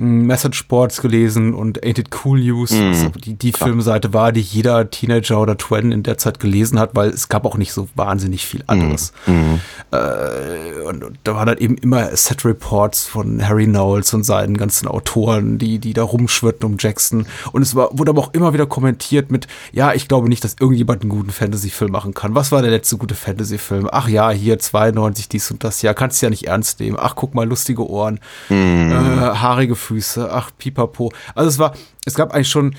[0.00, 2.90] Message Boards gelesen und Ain't It Cool News, Mhm.
[2.90, 6.90] was die, die Filmseite war, die jeder Teenager oder Twen in der Zeit gelesen hat,
[6.94, 9.12] weil es gab auch nicht so wahnsinnig viel anderes.
[9.26, 9.60] Mhm.
[9.92, 14.56] Äh, und, und da waren dann eben immer Set Reports von Harry Knowles und seinen
[14.56, 17.26] ganzen Autoren, die, die da rumschwirrten um Jackson.
[17.52, 20.56] Und es war, wurde aber auch immer wieder kommentiert mit, ja, ich glaube nicht, dass
[20.58, 22.34] irgendjemand einen guten Fantasy-Film machen kann.
[22.34, 23.88] Was war der letzte gute Fantasy-Film?
[23.92, 25.82] Ach ja, hier 92, dies und das.
[25.82, 26.96] Ja, kannst du ja nicht ernst nehmen.
[26.98, 29.89] Ach, guck mal, lustige Ohren, äh, haarige Füße.
[30.18, 31.12] Ach, pipapo.
[31.34, 31.74] Also es war,
[32.04, 32.74] es gab eigentlich schon,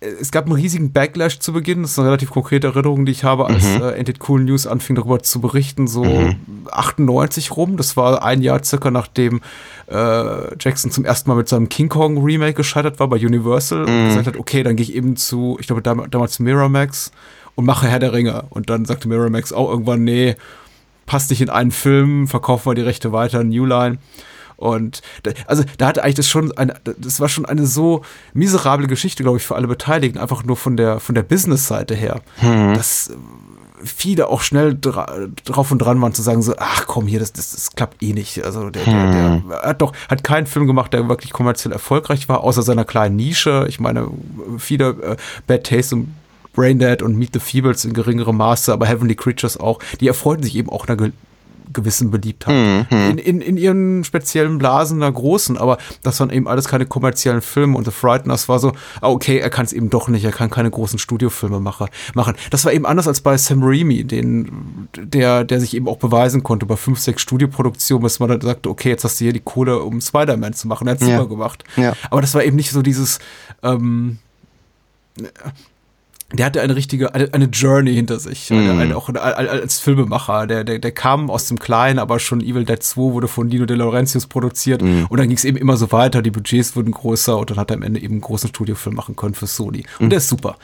[0.00, 1.82] es gab einen riesigen Backlash zu Beginn.
[1.82, 4.66] Das ist eine relativ konkrete Erinnerung, die ich habe, als äh, Ain't It Cool News
[4.66, 6.04] anfing darüber zu berichten, so
[6.70, 7.76] 98 rum.
[7.76, 9.40] Das war ein Jahr circa nachdem
[9.86, 14.08] äh, Jackson zum ersten Mal mit seinem King Kong Remake gescheitert war bei Universal und
[14.08, 17.12] gesagt hat, okay, dann gehe ich eben zu, ich glaube dam damals zu Miramax
[17.54, 18.44] und mache Herr der Ringe.
[18.50, 20.36] Und dann sagte Miramax auch irgendwann, nee,
[21.06, 23.98] passt nicht in einen Film, verkaufen wir die Rechte weiter, New Line.
[24.56, 28.86] Und da, also da hatte eigentlich das schon eine, das war schon eine so miserable
[28.86, 32.22] Geschichte, glaube ich, für alle Beteiligten, einfach nur von der von der Business-Seite her,
[32.74, 33.14] dass äh,
[33.84, 37.34] viele auch schnell dra drauf und dran waren zu sagen so, ach komm hier, das,
[37.34, 38.42] das, das klappt eh nicht.
[38.44, 42.42] Also der, der, der hat doch hat keinen Film gemacht, der wirklich kommerziell erfolgreich war,
[42.42, 43.66] außer seiner kleinen Nische.
[43.68, 44.08] Ich meine,
[44.58, 45.16] viele äh,
[45.46, 46.14] Bad Taste und
[46.54, 50.56] Braindead und Meet the Feebles in geringerem Maße, aber Heavenly Creatures auch, die erfreuten sich
[50.56, 50.96] eben auch einer
[51.76, 52.86] gewissen Beliebtheit.
[52.90, 57.40] In, in, in ihren speziellen Blasen, einer großen, aber das waren eben alles keine kommerziellen
[57.42, 60.32] Filme und The Frighteners war so, ah, okay, er kann es eben doch nicht, er
[60.32, 62.34] kann keine großen Studiofilme mache, machen.
[62.50, 66.42] Das war eben anders als bei Sam Raimi, den, der, der sich eben auch beweisen
[66.42, 69.40] konnte bei fünf, sechs Studioproduktionen, bis man dann sagte, okay, jetzt hast du hier die
[69.40, 70.88] Kohle, um Spider-Man zu machen.
[70.88, 71.18] Er hat es Ja.
[71.18, 71.62] super gemacht.
[71.76, 71.92] Ja.
[72.10, 73.18] Aber das war eben nicht so dieses,
[73.62, 74.18] ähm,
[76.32, 78.80] der hatte eine richtige, eine, eine Journey hinter sich, eine, Mhm.
[78.80, 80.46] eine, auch als Filmemacher.
[80.48, 83.64] Der, der, der kam aus dem Kleinen, aber schon Evil Dead 2 wurde von Dino
[83.64, 85.06] De Laurentiis produziert Mhm.
[85.08, 87.70] und dann ging es eben immer so weiter, die Budgets wurden größer und dann hat
[87.70, 89.84] er am Ende eben einen großen Studiofilm machen können für Sony.
[90.00, 90.10] Und Mhm.
[90.10, 90.56] der ist super.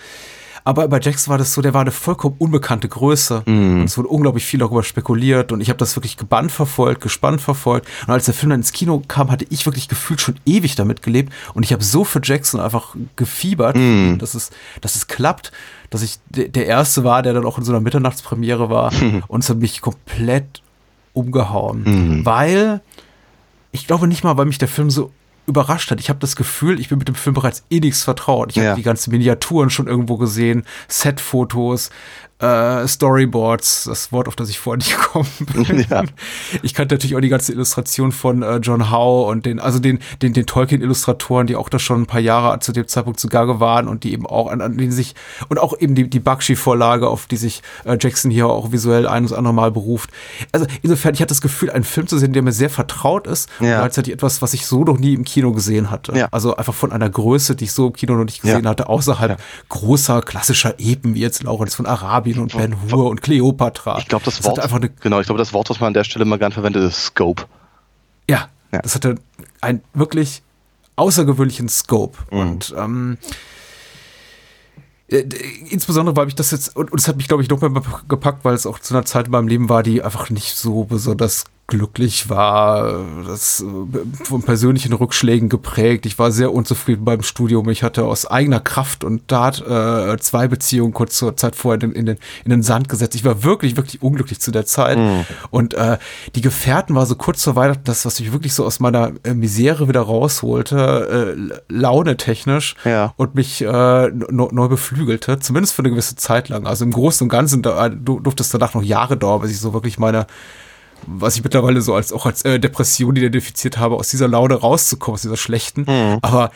[0.65, 3.43] Aber bei Jax war das so, der war eine vollkommen unbekannte Größe.
[3.47, 3.81] Mhm.
[3.81, 7.41] Und es wurde unglaublich viel darüber spekuliert und ich habe das wirklich gebannt verfolgt, gespannt
[7.41, 7.89] verfolgt.
[8.07, 11.03] Und als der Film dann ins Kino kam, hatte ich wirklich gefühlt schon ewig damit
[11.03, 14.19] gelebt und ich habe so für Jackson einfach gefiebert, Mhm.
[14.19, 15.51] dass, es, dass es klappt,
[15.91, 18.93] dass ich de- der Erste war, der dann auch in so einer Mitternachtspremiere war
[19.29, 20.63] und es hat mich komplett
[21.13, 21.83] umgehauen.
[22.19, 22.25] Mhm.
[22.25, 22.81] Weil
[23.73, 25.11] ich glaube nicht mal, weil mich der Film so
[25.47, 26.01] überrascht hat.
[26.01, 28.51] Ich habe das Gefühl, ich bin mit dem Film bereits eh nichts vertraut.
[28.51, 28.71] Ich Ja.
[28.71, 31.91] habe die ganzen Miniaturen schon irgendwo gesehen, Setfotos,
[32.43, 35.87] äh, Storyboards, das Wort, auf das ich vorher nicht gekommen bin.
[35.89, 36.03] Ja.
[36.63, 40.01] Ich kannte natürlich auch die ganze Illustration von äh, John Howe und den, also den,
[40.21, 43.87] den, den Tolkien-Illustratoren, die auch da schon ein paar Jahre zu dem Zeitpunkt zugange waren
[43.89, 45.15] und die eben auch an, an denen sich
[45.49, 49.25] und auch eben die, die Bakshi-Vorlage, auf die sich äh, Jackson hier auch visuell ein
[49.27, 50.11] oder andere Mal beruft.
[50.51, 53.49] Also insofern, ich hatte das Gefühl, einen Film zu sehen, der mir sehr vertraut ist
[53.61, 53.79] und Ja.
[53.81, 56.13] gleichzeitig etwas, was ich so noch nie im Kino gesehen hatte.
[56.17, 56.29] Ja.
[56.33, 59.41] Also einfach von einer Größe, die ich so im Kino noch nicht gesehen hatte, außerhalb
[59.69, 63.99] großer klassischer Epen wie jetzt Lawrence von Arabien und Ben Hur und Cleopatra.
[63.99, 65.95] Ich glaube, das, hat Wort, einfach eine genau, ich glaube, das Wort, was man an
[65.95, 67.45] der Stelle mal gern verwendet, ist Scope.
[68.29, 68.81] Ja, Ja.
[68.83, 69.17] das hatte
[69.61, 70.43] einen wirklich
[70.97, 72.19] außergewöhnlichen Scope.
[72.31, 72.39] Mhm.
[72.39, 73.19] Und ähm,
[75.09, 75.25] äh,
[75.69, 78.45] insbesondere, weil ich das jetzt, und, und es hat mich, glaube ich, noch mehr gepackt,
[78.45, 81.45] weil es auch zu einer Zeit in meinem Leben war, die einfach nicht so besonders
[81.73, 86.05] glücklich war, das äh, von persönlichen Rückschlägen geprägt.
[86.05, 87.69] Ich war sehr unzufrieden beim Studium.
[87.71, 91.93] Ich hatte aus eigener Kraft und Tat äh, zwei Beziehungen kurz zur Zeit vorher in,
[91.93, 93.15] in, den, in den Sand gesetzt.
[93.15, 94.99] Ich war wirklich, wirklich unglücklich zu der Zeit.
[95.51, 95.97] Und äh,
[96.35, 99.33] die Gefährten war so kurz vor Weihnachten das, was mich wirklich so aus meiner äh,
[99.33, 103.15] Misere wieder rausholte, äh, launetechnisch Ja.
[103.17, 106.67] und mich äh, neu, neu beflügelte, zumindest für eine gewisse Zeit lang.
[106.67, 109.61] Also im Großen und Ganzen da, du, durfte es danach noch Jahre dauern, bis ich
[109.61, 110.27] so wirklich meine
[111.07, 115.15] was ich mittlerweile so als auch als äh, Depression identifiziert habe, aus dieser Laune rauszukommen,
[115.15, 115.83] aus dieser schlechten.
[115.83, 116.19] Mhm.
[116.23, 116.51] Aber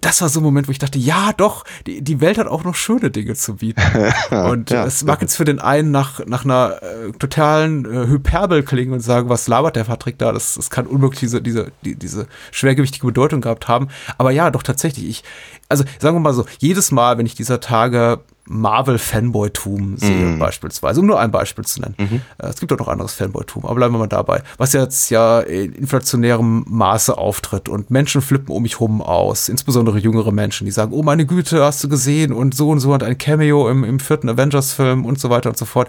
[0.00, 2.64] das war so ein Moment, wo ich dachte, ja, doch, die, die Welt hat auch
[2.64, 3.80] noch schöne Dinge zu bieten.
[4.30, 4.84] und Ja.
[4.84, 9.00] es mag jetzt für den einen nach, nach einer äh, totalen äh, Hyperbel klingen und
[9.00, 10.32] sagen, was labert der Patrick da?
[10.32, 13.88] Das, das kann unmöglich diese, diese, die, diese schwergewichtige Bedeutung gehabt haben.
[14.18, 15.08] Aber ja, doch tatsächlich.
[15.08, 15.24] Ich,
[15.68, 20.38] also sagen wir mal so, jedes Mal, wenn ich dieser Tage Marvel-Fanboytum sehe, Mhm.
[20.38, 21.96] beispielsweise, um nur ein Beispiel zu nennen.
[22.38, 24.42] Äh, Es gibt auch noch anderes Fanboytum, aber bleiben wir mal dabei.
[24.56, 29.98] Was jetzt ja in inflationärem Maße auftritt und Menschen flippen um mich rum aus, insbesondere
[29.98, 33.02] jüngere Menschen, die sagen, oh meine Güte, hast du gesehen und so und so hat
[33.02, 35.88] ein Cameo im, im vierten Avengers-Film und so weiter und so fort.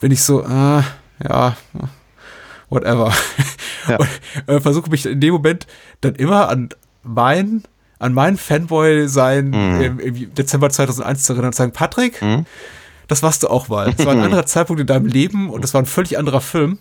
[0.00, 0.82] Bin ich so, äh,
[1.26, 1.56] ja,
[2.68, 3.12] whatever.
[3.88, 3.96] Ja.
[4.46, 5.66] Und äh, versuche mich in dem Moment
[6.02, 6.68] dann immer an
[7.02, 7.62] mein,
[7.98, 12.20] an meinen Fanboy-Sein im, im Dezember 2001 zu erinnern und zu sagen, Patrick,
[13.08, 13.92] das warst du auch mal.
[13.96, 16.78] Es war ein anderer Zeitpunkt in deinem Leben und das war ein völlig anderer Film.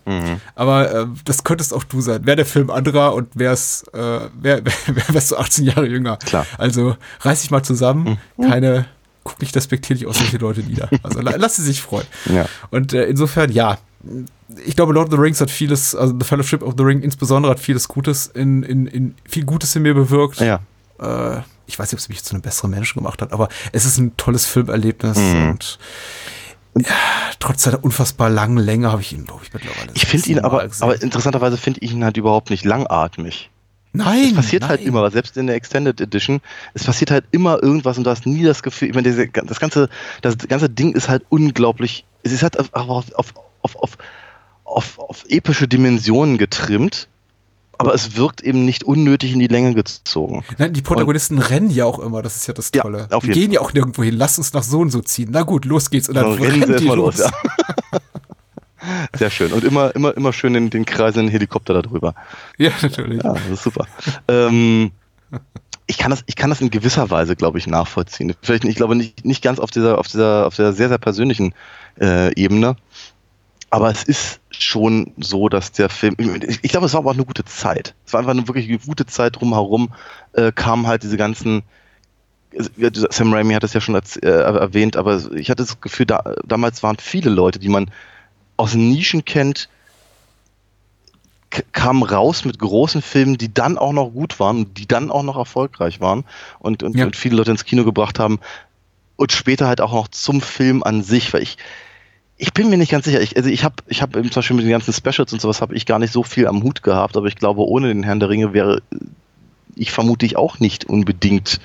[0.55, 2.25] Aber äh, das könntest auch du sein.
[2.25, 4.65] Wäre der Film anderer und wär's, äh, wär, wär,
[5.09, 6.17] wärst du 18 Jahre jünger.
[6.17, 6.45] Klar.
[6.57, 8.17] Also reiß dich mal zusammen.
[8.41, 8.85] Keine,
[9.23, 10.89] guck nicht despektierlich auf solche Leute nieder.
[11.03, 12.05] Also la- lass sie sich freuen.
[12.25, 12.45] Ja.
[12.71, 13.77] Und äh, insofern, ja,
[14.65, 17.51] ich glaube, Lord of the Rings hat vieles, also The Fellowship of the Ring insbesondere
[17.51, 20.39] hat vieles Gutes in, in, in viel Gutes in mir bewirkt.
[20.39, 20.59] Ja.
[20.99, 23.85] Äh, ich weiß nicht, ob es mich zu einem besseren Menschen gemacht hat, aber es
[23.85, 25.49] ist ein tolles Filmerlebnis Mhm.
[25.51, 25.79] und
[26.79, 26.93] ja,
[27.39, 29.91] trotz seiner unfassbar langen Länge habe ich ihn, glaube ich, mittlerweile.
[29.95, 30.83] Ich finde ihn aber, gesehen.
[30.83, 33.49] aber interessanterweise finde ich ihn halt überhaupt nicht langatmig.
[33.93, 34.89] nein, Es passiert halt nein.
[34.89, 36.39] immer, selbst in der Extended Edition,
[36.75, 39.59] es passiert halt immer irgendwas und du hast nie das Gefühl, ich meine, diese, das
[39.59, 39.89] ganze,
[40.21, 43.33] das ganze Ding ist halt unglaublich, es ist halt auf, auf, auf,
[43.63, 43.97] auf,
[44.65, 47.07] auf, auf epische Dimensionen getrimmt,
[47.77, 50.43] aber es wirkt eben nicht unnötig in die Länge gezogen.
[50.57, 53.07] Nein, die Protagonisten rennen ja auch immer, das ist ja das Ja, Tolle.
[53.11, 55.29] auf die gehen ja auch nirgendwo hin, lass uns nach so und so ziehen.
[55.31, 56.09] Na gut, los geht's.
[56.09, 57.17] Und dann Dann rennen rennen die los.
[57.17, 57.31] los, ja.
[59.17, 59.51] Sehr schön.
[59.51, 62.13] Und immer, immer, immer schön den, den kreiselnden Helikopter darüber.
[62.57, 63.21] ja, natürlich.
[63.23, 63.85] Ja, das ist super.
[64.27, 64.91] ähm,
[65.87, 68.33] ich kann das, ich kann das in gewisser Weise, glaube ich, nachvollziehen.
[68.41, 71.53] Vielleicht, ich glaube nicht, nicht ganz auf dieser, auf dieser, auf dieser sehr, sehr persönlichen
[71.99, 72.75] äh, Ebene.
[73.69, 77.25] Aber es ist schon so, dass der Film, ich, glaube, es war aber auch eine
[77.25, 77.93] gute Zeit.
[78.05, 79.93] Es war einfach eine wirklich gute Zeit drumherum,
[80.33, 81.63] äh, kamen halt diese ganzen,
[83.09, 86.33] Sam Raimi hat es ja schon erz- äh, erwähnt, aber ich hatte das Gefühl, da,
[86.45, 87.91] damals waren viele Leute, die man
[88.55, 89.67] aus Nischen kennt,
[91.71, 95.37] kamen raus mit großen Filmen, die dann auch noch gut waren, die dann auch noch
[95.37, 96.23] erfolgreich waren
[96.59, 97.05] und, und, Ja.
[97.05, 98.39] und viele Leute ins Kino gebracht haben
[99.17, 101.57] und später halt auch noch zum Film an sich, weil ich
[102.37, 103.21] ich bin mir nicht ganz sicher.
[103.21, 105.75] Ich, also ich habe ich hab zum Beispiel mit den ganzen Specials und sowas habe
[105.75, 108.29] ich gar nicht so viel am Hut gehabt, aber ich glaube, ohne den Herrn der
[108.29, 108.81] Ringe wäre
[109.77, 111.59] ich vermute ich auch nicht unbedingt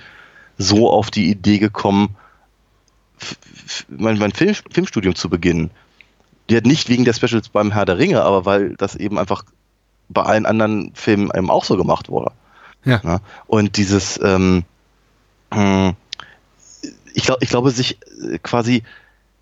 [0.59, 2.17] so auf die Idee gekommen,
[3.89, 5.71] mein, mein Film, Filmstudium zu beginnen.
[6.51, 9.45] Hat nicht wegen der Specials beim Herr der Ringe, aber weil das eben einfach
[10.11, 12.33] bei allen anderen Filmen eben auch so gemacht wurde.
[12.85, 13.01] Ja.
[13.03, 13.21] Ja?
[13.47, 14.65] Und dieses, ähm,
[15.51, 15.95] mh,
[17.15, 17.97] ich, glaub, ich glaube, sich
[18.31, 18.83] äh, quasi,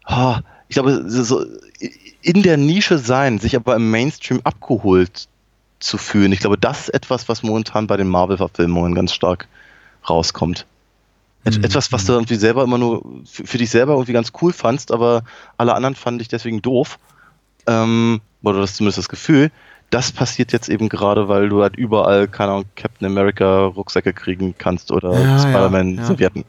[0.04, 1.44] ah, ich glaube, so-
[2.22, 5.26] in der Nische sein, sich aber im Mainstream abgeholt
[5.80, 9.48] zu fühlen, ich glaube, das ist etwas, was momentan bei den Marvel-Verfilmungen ganz stark
[10.08, 10.66] rauskommt.
[11.44, 11.64] Et Mhm.
[11.64, 14.92] Etwas, was du irgendwie selber immer nur für, für dich selber irgendwie ganz cool fandst,
[14.92, 15.24] aber
[15.56, 16.98] alle anderen fanden dich deswegen doof.
[17.66, 19.50] Ähm, oder das ist zumindest das Gefühl.
[19.90, 24.54] Das passiert jetzt eben gerade, weil du halt überall, keine Ahnung, Captain America Rucksäcke kriegen
[24.56, 26.04] kannst oder Ja, ja, Spider-Man ja.
[26.04, 26.44] Servietten.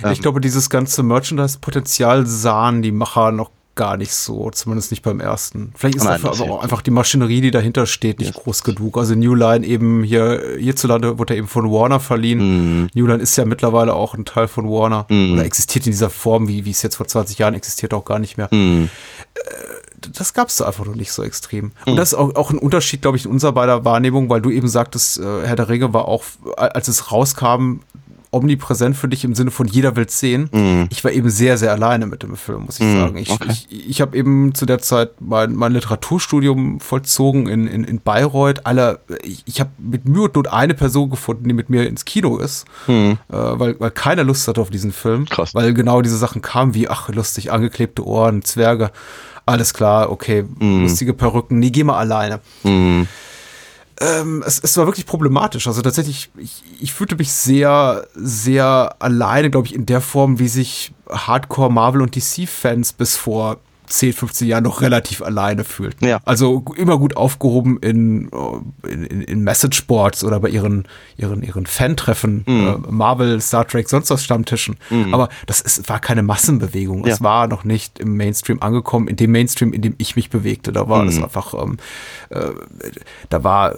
[0.00, 5.02] Ich Ähm, glaube, dieses ganze Merchandise-Potenzial sahen die Macher noch gar nicht so, zumindest nicht
[5.02, 5.72] beim ersten.
[5.74, 8.40] Vielleicht ist Nein, dafür auch einfach die Maschinerie, die dahinter steht, nicht Ja.
[8.42, 8.98] groß genug.
[8.98, 12.82] Also New Line eben hier, hierzulande wurde er eben von Warner verliehen.
[12.82, 12.88] Mhm.
[12.94, 15.06] New Line ist ja mittlerweile auch ein Teil von Warner.
[15.08, 15.32] Mhm.
[15.34, 18.18] Oder existiert in dieser Form, wie, wie es jetzt vor 20 Jahren existiert, auch gar
[18.18, 18.50] nicht mehr.
[18.50, 18.90] Hm.
[20.16, 21.66] Das gab es da einfach noch nicht so extrem.
[21.66, 21.72] Mhm.
[21.92, 24.50] Und das ist auch, auch ein Unterschied, glaube ich, in unserer beider Wahrnehmung, weil du
[24.50, 26.24] eben sagtest, äh, Herr der Ringe war auch,
[26.56, 27.80] als es rauskam,
[28.32, 30.48] omnipräsent für dich im Sinne von jeder will sehen.
[30.52, 30.86] Mhm.
[30.90, 33.16] Ich war eben sehr, sehr alleine mit dem Film, muss ich Mhm, sagen.
[33.18, 33.48] Ich, okay.
[33.50, 38.66] ich, ich habe eben zu der Zeit mein, mein Literaturstudium vollzogen in, in, in Bayreuth.
[38.66, 42.04] Alle, ich, ich habe mit Mühe und Not eine Person gefunden, die mit mir ins
[42.04, 43.18] Kino ist, Hm.
[43.28, 45.26] äh, weil, weil keiner Lust hatte auf diesen Film.
[45.26, 45.54] Krass.
[45.54, 48.90] Weil genau diese Sachen kamen wie, ach, lustig, angeklebte Ohren, Zwerge.
[49.46, 50.82] Alles klar, okay, Mhm.
[50.82, 51.58] lustige Perücken.
[51.58, 53.08] Nee, geh mal alleine Hm.
[54.00, 55.66] Ähm, es, es war wirklich problematisch.
[55.66, 60.48] Also tatsächlich, ich, ich fühlte mich sehr, sehr alleine, glaube ich, in der Form, wie
[60.48, 63.58] sich Hardcore Marvel und DC-Fans bis vor
[63.90, 66.06] 10, 15 Jahren noch relativ alleine fühlten.
[66.06, 66.20] Ja.
[66.24, 68.30] Also immer gut aufgehoben in,
[68.88, 70.86] in, in, Messageboards oder bei ihren,
[71.16, 72.84] ihren, ihren Fan-Treffen, Mhm.
[72.88, 74.76] äh, Marvel, Star Trek, sonst was Stammtischen.
[75.12, 77.04] Aber das ist, war keine Massenbewegung.
[77.06, 77.12] Ja.
[77.14, 80.72] Es war noch nicht im Mainstream angekommen, in dem Mainstream, in dem ich mich bewegte.
[80.72, 81.24] Da war es Mhm.
[81.24, 81.76] einfach, ähm,
[82.30, 82.50] äh,
[83.28, 83.74] da war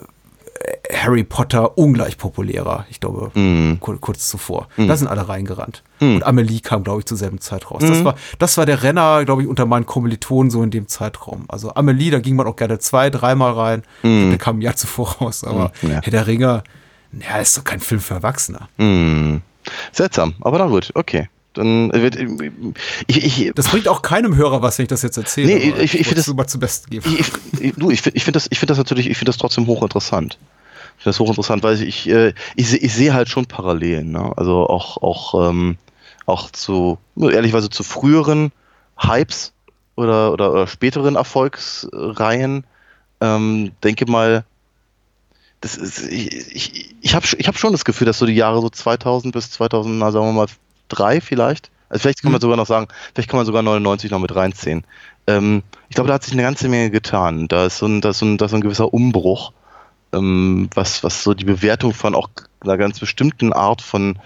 [0.93, 3.79] Harry Potter ungleich populärer, ich glaube, Mhm.
[3.81, 4.69] kur kurz zuvor.
[4.77, 5.83] Da sind alle reingerannt.
[6.01, 7.83] Und Amelie kam, glaube ich, zur selben Zeit raus.
[7.87, 11.45] Das, war, das war der Renner, glaube ich, unter meinen Kommilitonen so in dem Zeitraum.
[11.49, 13.83] Also Amelie, da ging man auch gerne zwei, dreimal rein.
[14.03, 15.45] Der kam ein Jahr zuvor raus.
[15.45, 16.01] Aber Mhm, ja.
[16.03, 16.63] Herr der Ringe,
[17.13, 18.61] ja, ist doch kein Film für Erwachsene.
[19.93, 21.29] Seltsam, aber na gut, okay.
[21.55, 22.17] Dann wird
[23.07, 25.47] ich, ich Das bringt auch keinem Hörer was, wenn ich das jetzt erzähle.
[25.49, 27.05] Nee, ich- ich wollte find das- mal zum Besten geben.
[27.19, 27.31] ich,
[27.61, 29.67] ich, du, ich, find- ich finde das, ich finde das natürlich, ich finde das trotzdem
[29.67, 30.39] hochinteressant.
[30.99, 34.33] Ich finde das hochinteressant, weil ich, äh, ich, seh- ich sehe halt schon Parallelen, ne?
[34.37, 35.77] Also auch, auch, ähm,
[36.27, 38.53] auch zu, nur ehrlicherweise zu früheren
[38.97, 39.53] Hypes
[39.97, 42.65] oder, oder, oder späteren Erfolgsreihen.
[43.21, 44.45] Ähm, denke mal,
[45.61, 48.69] ist, ich, ich, ich habe ich hab schon das Gefühl, dass so die Jahre so
[48.71, 50.47] 2000 bis 2000, na, sagen wir mal,
[50.93, 54.19] drei vielleicht, also vielleicht kann man sogar noch sagen, vielleicht kann man sogar 99 noch
[54.19, 54.85] mit reinziehen.
[55.27, 57.49] Ähm, ich glaube, da hat sich eine ganze Menge getan.
[57.49, 59.53] Da ist so ein, da ist so ein, da ist so ein gewisser Umbruch,
[60.13, 62.31] ähm, was, was so die Bewertung von auch
[62.61, 64.19] einer ganz bestimmten Art von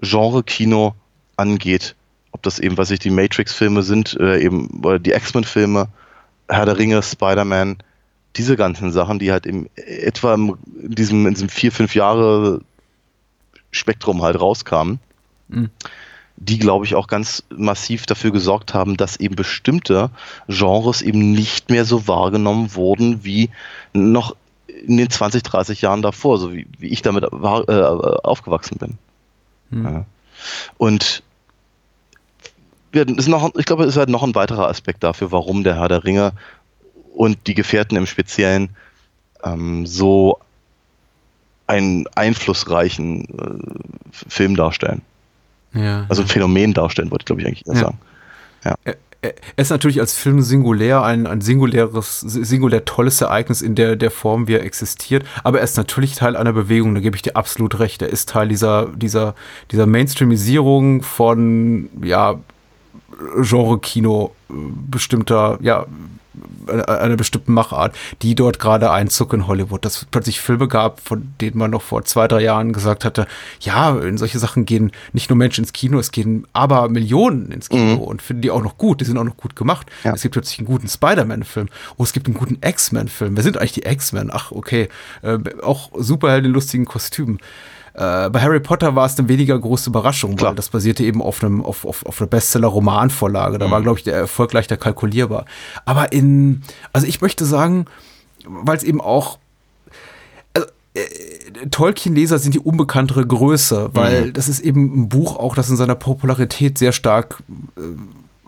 [0.00, 0.94] Genre-Kino
[1.36, 1.94] angeht.
[2.32, 5.88] Ob das eben, was ich die Matrix-Filme sind, oder eben oder die X-Men-Filme,
[6.48, 7.78] Herr der Ringe, Spider-Man,
[8.36, 12.60] diese ganzen Sachen, die halt im, etwa in diesem, in diesem vier, fünf Jahre
[13.70, 15.00] Spektrum halt rauskamen,
[15.50, 15.70] Mhm.
[16.36, 20.10] die, glaube ich, auch ganz massiv dafür gesorgt haben, dass eben bestimmte
[20.48, 23.50] Genres eben nicht mehr so wahrgenommen wurden wie
[23.92, 24.34] noch
[24.86, 27.82] in den 20, 30 Jahren davor, so wie, wie ich damit war, äh,
[28.24, 28.98] aufgewachsen bin.
[29.70, 29.84] Hm.
[29.84, 30.04] Ja.
[30.78, 31.22] Und
[32.92, 35.76] wir, ist noch, ich glaube, es ist halt noch ein weiterer Aspekt dafür, warum der
[35.76, 36.32] Herr der Ringe
[37.14, 38.70] und die Gefährten im Speziellen
[39.44, 40.38] ähm, so
[41.66, 45.02] einen einflussreichen äh, Film darstellen.
[45.72, 46.06] Ja.
[46.08, 47.80] Also ein Phänomen darstellen, wollte ich glaube ich eigentlich eher Ja.
[47.80, 47.98] sagen.
[48.84, 53.96] er er ist natürlich als Film singulär ein, ein singuläres, singulär tolles Ereignis in der,
[53.96, 55.26] der Form, wie er existiert.
[55.44, 58.00] Aber er ist natürlich Teil einer Bewegung, da gebe ich dir absolut recht.
[58.00, 59.34] Er ist Teil dieser, dieser,
[59.72, 62.36] dieser Mainstreamisierung von, ja,
[63.42, 64.54] Genre-Kino äh,
[64.90, 65.84] bestimmter, ja,
[66.66, 71.32] einer, bestimmten Machart, die dort gerade Einzug in Hollywood, dass es plötzlich Filme gab, von
[71.40, 73.26] denen man noch vor zwei, drei Jahren gesagt hatte,
[73.60, 77.68] ja, in solche Sachen gehen nicht nur Menschen ins Kino, es gehen aber Millionen ins
[77.68, 79.86] Kino und finden die auch noch gut, die sind auch noch gut gemacht.
[80.04, 80.14] Ja.
[80.14, 83.36] Es gibt plötzlich einen guten Spider-Man-Film, oh, es gibt einen guten X-Men-Film.
[83.36, 84.30] Wer sind eigentlich die X-Men?
[84.32, 84.88] Ach, okay,
[85.22, 87.38] äh, auch Superhelden in lustigen Kostümen.
[87.94, 90.50] Äh, bei Harry Potter war es eine weniger große Überraschung, Klar.
[90.50, 93.58] weil das basierte eben auf einem auf, auf, auf einer Bestseller-Romanvorlage.
[93.58, 95.44] Da war, glaube ich, der Erfolg leichter kalkulierbar.
[95.84, 96.62] Aber in,
[96.92, 97.86] also ich möchte sagen,
[98.46, 99.38] weil es eben auch
[100.54, 105.68] also, äh, Tolkien-Leser sind die unbekanntere Größe, weil das ist eben ein Buch auch, das
[105.68, 107.42] in seiner Popularität sehr stark
[107.76, 107.80] äh,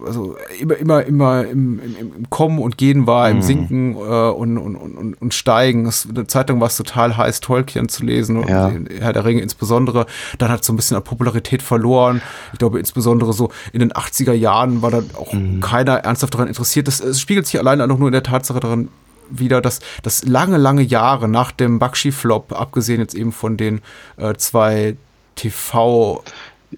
[0.05, 4.59] also immer, immer, immer im, im, im Kommen und Gehen war, im Sinken äh, und,
[4.59, 5.87] und, und, und Steigen.
[5.87, 8.73] Es, eine Zeit lang war es total heiß, Tolkien zu lesen, und Ja.
[9.01, 10.07] Herr der Ringe insbesondere.
[10.39, 12.23] Dann hat es so ein bisschen an Popularität verloren.
[12.53, 16.89] Ich glaube, insbesondere so in den 80er Jahren war dann auch keiner ernsthaft daran interessiert.
[16.89, 18.89] Das, es spiegelt sich allein auch nur in der Tatsache daran
[19.31, 23.81] wieder, dass, dass lange, lange Jahre nach dem Bakshi-Flop, abgesehen jetzt eben von den
[24.19, 24.97] äh, zwei
[25.39, 26.21] TV-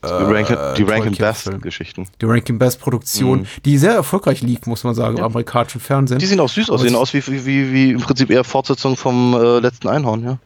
[0.03, 1.55] Die Rankin, die Rankin Tolkien-Film.
[1.57, 2.07] Bass-Geschichten.
[2.21, 6.19] die Rankin Bass Produktion, die sehr erfolgreich lief, muss man sagen, im amerikanischen Fernsehen.
[6.19, 8.97] Die sehen auch süß aus, sehen aus wie, wie, wie, wie im Prinzip eher Fortsetzung
[8.97, 10.39] vom äh, letzten Einhorn, ja.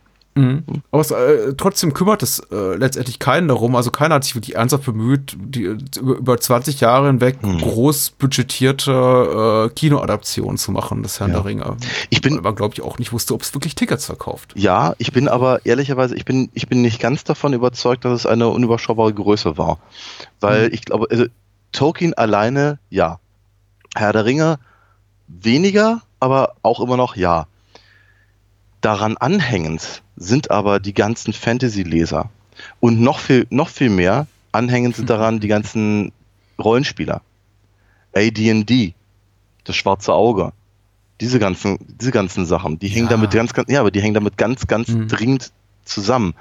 [0.90, 3.74] Aber es, äh, trotzdem kümmert es äh, letztendlich keinen darum.
[3.76, 5.62] Also keiner hat sich wirklich ernsthaft bemüht, die,
[5.98, 11.38] über, über 20 Jahre hinweg groß budgetierte äh, Kinoadaptionen zu machen, des Herrn Ja.
[11.38, 11.76] der Ringe.
[12.10, 14.52] Ich bin- man, glaube ich, auch nicht wusste, ob es wirklich Tickets verkauft.
[14.54, 18.26] Ja, ich bin aber ehrlicherweise, ich bin, ich bin nicht ganz davon überzeugt, dass es
[18.26, 19.78] eine unüberschaubare Größe war.
[20.40, 21.24] Weil ich glaube, also,
[21.72, 23.18] Tolkien alleine, ja.
[23.96, 24.58] Herr der Ringe
[25.26, 27.46] weniger, aber auch immer noch ja.
[28.80, 32.30] Daran anhängend sind aber die ganzen Fantasy-Leser.
[32.80, 36.12] Und noch viel, noch viel mehr anhängend sind daran die ganzen
[36.58, 37.20] Rollenspieler.
[38.14, 38.94] AD&D,
[39.64, 40.52] das schwarze Auge.
[41.20, 43.10] Diese ganzen, diese ganzen Sachen, die hängen Ja.
[43.10, 45.08] damit ganz, ganz, ja, aber die hängen damit ganz, ganz Mhm.
[45.08, 45.52] dringend
[45.84, 46.34] zusammen.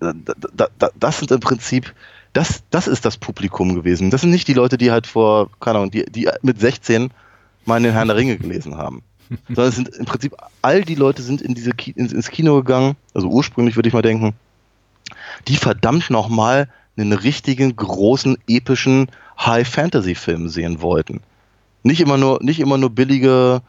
[0.00, 0.12] Da,
[0.54, 1.94] da, da, das sind im Prinzip,
[2.32, 4.10] das, das ist das Publikum gewesen.
[4.10, 7.10] Das sind nicht die Leute, die halt vor, keine Ahnung, die, die mit 16
[7.66, 9.02] mal in den Herrn der Ringe gelesen haben.
[9.46, 12.56] Sondern es sind im Prinzip, all die Leute sind in diese Ki ins, ins Kino
[12.56, 14.34] gegangen, also ursprünglich würde ich mal denken,
[15.48, 19.08] die verdammt nochmal einen richtigen, großen, epischen
[19.38, 21.20] High-Fantasy-Film sehen wollten.
[21.82, 23.62] Nicht immer nur, nicht immer nur billige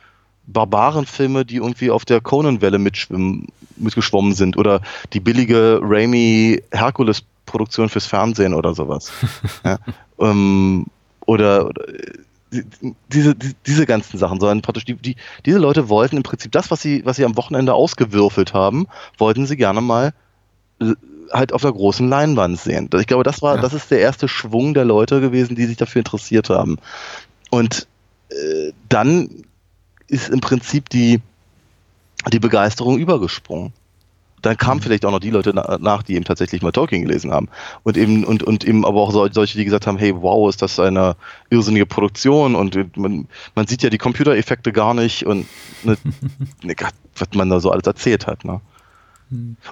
[0.48, 4.82] Barbarenfilme, die irgendwie auf der Conan-Welle mitgeschwommen sind oder
[5.14, 9.12] die billige Raimi Hercules-Produktion fürs Fernsehen oder sowas.
[9.64, 9.78] ja,
[10.20, 10.88] ähm,
[11.26, 11.86] oder, oder
[13.12, 16.70] diese, die, diese ganzen Sachen, sondern praktisch die, die, diese Leute wollten im Prinzip das,
[16.70, 18.88] was sie, was sie am Wochenende ausgewürfelt haben,
[19.18, 20.14] wollten sie gerne mal
[20.82, 20.94] äh,
[21.32, 22.90] halt auf der großen Leinwand sehen.
[23.00, 23.62] Ich glaube, das war, Ja.
[23.62, 26.78] das ist der erste Schwung der Leute gewesen, die sich dafür interessiert haben.
[27.50, 27.88] Und
[28.30, 29.30] äh, dann
[30.08, 31.22] ist im Prinzip die,
[32.32, 33.72] die Begeisterung übergesprungen.
[34.42, 37.32] Dann kamen vielleicht auch noch die Leute na, nach, die eben tatsächlich mal Tolkien gelesen
[37.32, 37.50] haben.
[37.84, 40.62] Und eben, und, und eben aber auch so, solche, die gesagt haben, hey, wow, ist
[40.62, 41.16] das eine
[41.50, 45.48] irrsinnige Produktion und man, man sieht ja die Computereffekte gar nicht und
[45.84, 45.98] ne,
[46.64, 46.76] ne,
[47.18, 48.46] was man da so alles erzählt hat.
[48.46, 48.62] Ne?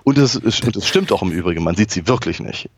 [0.04, 2.70] Und es, und es stimmt auch im Übrigen, man sieht sie wirklich nicht.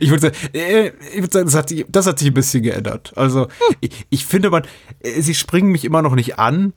[0.00, 2.62] Ich würde sagen, äh, ich würde sagen das, hat sich, das hat sich ein bisschen
[2.62, 3.12] geändert.
[3.16, 3.48] Also
[3.80, 4.64] ich, ich finde, man,
[5.00, 6.72] äh, sie springen mich immer noch nicht an,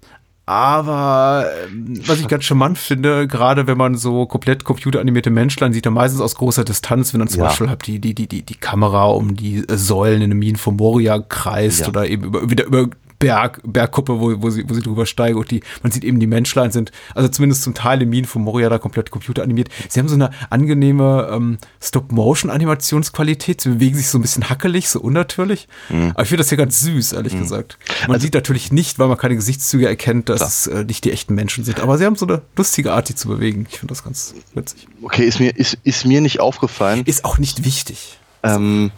[0.45, 5.85] aber ähm, was ich ganz charmant finde, gerade wenn man so komplett computeranimierte Menschlein sieht,
[5.85, 7.47] dann meistens aus großer Distanz, wenn dann zum Ja.
[7.47, 10.75] Beispiel halt die, die, die, die, die Kamera um die Säulen in den Minen von
[10.75, 11.87] Moria kreist Ja.
[11.87, 12.87] oder eben über, wieder über
[13.19, 16.27] Berg, Bergkuppe, wo, wo, sie, wo sie drüber steigen und die, man sieht eben die
[16.27, 19.69] Menschlein sind, also zumindest zum Teil die Minen von Moria da komplett computeranimiert.
[19.89, 24.99] Sie haben so eine angenehme ähm, Stop-Motion-Animationsqualität, sie bewegen sich so ein bisschen hackelig, so
[24.99, 25.67] unnatürlich.
[25.89, 27.77] Aber ich finde das hier ganz süß, ehrlich gesagt.
[28.07, 31.35] Man sieht natürlich nicht, weil man keine Gesichtszüge erkennt, dass es äh, nicht die echten
[31.35, 31.79] Menschen sind.
[31.79, 33.67] Aber sie haben so eine lustige Art, die zu bewegen.
[33.69, 34.87] Ich finde das ganz witzig.
[35.01, 37.03] Okay, ist mir, ist, ist mir nicht aufgefallen.
[37.05, 38.19] Ist auch nicht wichtig.
[38.43, 38.91] Ähm,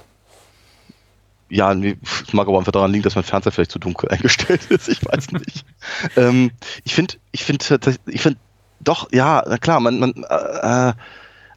[1.50, 4.66] ja, nee, es mag aber einfach daran liegen, dass mein Fernseher vielleicht zu dunkel eingestellt
[4.70, 4.90] ist.
[4.90, 5.66] Ich weiß nicht.
[6.18, 6.52] ähm,
[6.84, 8.40] ich finde, ich finde tatsächlich, ich finde,
[8.80, 10.94] doch, ja, na klar, man, man, äh, äh,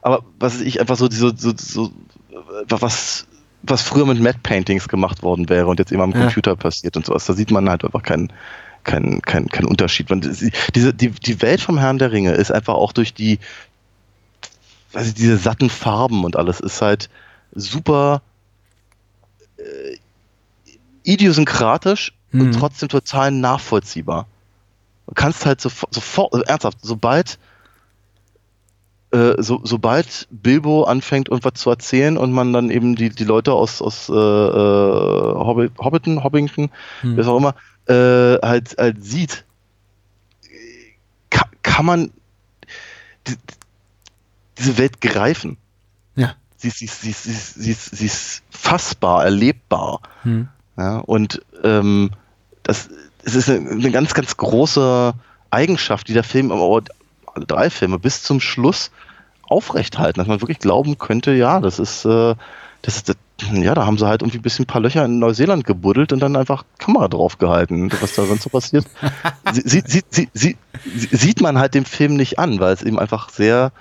[0.01, 1.87] aber was ich einfach so, so, so, so
[2.31, 3.27] äh, was,
[3.63, 6.21] was früher mit Matte Paintings gemacht worden wäre und jetzt immer am Ja.
[6.21, 8.33] Computer passiert und sowas, da sieht man halt einfach keinen,
[8.83, 10.09] keinen, keinen, keinen Unterschied.
[10.09, 13.39] Man, diese, die, die Welt vom Herrn der Ringe ist einfach auch durch die,
[14.93, 17.09] weiß ich, diese satten Farben und alles ist halt
[17.53, 18.21] super
[19.61, 19.97] äh,
[21.03, 22.51] idiosynkratisch und Mhm.
[22.51, 24.27] trotzdem total nachvollziehbar.
[25.07, 27.37] Du kannst halt sofort, sofort also ernsthaft, sobald
[29.11, 33.51] äh, so, sobald Bilbo anfängt, irgendwas zu erzählen und man dann eben die, die Leute
[33.51, 36.69] aus, aus äh, äh, Hobbit, Hobbiton, Hobbington,
[37.01, 37.17] Hm.
[37.17, 37.55] was auch immer,
[37.87, 39.43] äh, halt, halt sieht,
[41.29, 42.11] kann, kann man
[43.27, 43.35] die,
[44.57, 45.57] diese Welt greifen.
[46.61, 50.01] Sie, ist- sie, ist- sie, ist- sie, ist- sie, ist- fassbar, erlebbar.
[50.23, 50.47] Hm.
[50.77, 52.11] Ja, und ähm,
[52.63, 52.89] das,
[53.23, 55.13] es ist eine, ganz, ganz große
[55.49, 56.81] Eigenschaft, die der Film, aber
[57.33, 58.91] alle drei Filme bis zum Schluss
[59.43, 62.35] aufrechthalten, dass man wirklich glauben könnte, ja, das ist, äh,
[62.83, 63.15] das ist,
[63.51, 66.19] ja, da haben sie halt irgendwie ein bisschen ein paar Löcher in Neuseeland gebuddelt und
[66.19, 67.83] dann einfach Kamera draufgehalten.
[67.83, 68.85] Und Was da sonst so passiert,
[69.51, 72.81] sie, sie, sie, sie, sie, sie, sieht man halt dem Film nicht an, weil es
[72.83, 73.71] eben einfach sehr,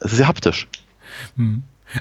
[0.00, 0.66] sehr haptisch.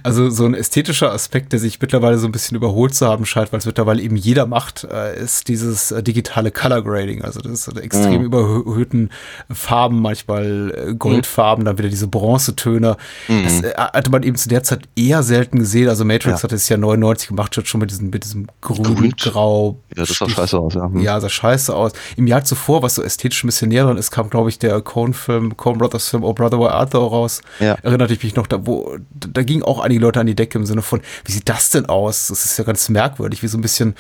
[0.04, 3.52] Also so ein ästhetischer Aspekt, der sich mittlerweile so ein bisschen überholt zu haben scheint,
[3.54, 7.22] weil es mittlerweile eben jeder macht, äh, ist dieses äh, digitale Color Grading.
[7.24, 8.26] Also das ist extrem Mhm.
[8.26, 9.10] überhöhten
[9.52, 12.98] Farben, manchmal äh, Goldfarben, dann wieder diese Bronzetöne.
[13.28, 15.90] Das äh, hatte man eben zu der Zeit eher selten gesehen.
[15.90, 16.32] Also Matrix Mhm.
[16.38, 16.44] Ja.
[16.44, 18.84] hat es ja 99 gemacht, schon mit diesem, mit diesem Grün.
[18.84, 19.78] grün-grau.
[19.96, 20.86] Ja, das sah scheiße aus, ja.
[20.86, 21.00] Hm.
[21.02, 21.92] Ja, sah scheiße aus.
[22.16, 24.82] Im Jahr zuvor, was so ästhetisch ein bisschen näher dran ist, kam, glaube ich, der
[24.82, 27.42] Coen-Film, Coen Brothers Film Oh Brother Where Art raus.
[27.60, 27.76] Ja.
[27.84, 30.58] Erinnerte ich mich noch, da, wo, da, da gingen auch einige Leute an die Decke
[30.58, 32.28] im Sinne von, wie sieht das denn aus?
[32.28, 33.96] Das ist ja ganz merkwürdig, wie so ein bisschen,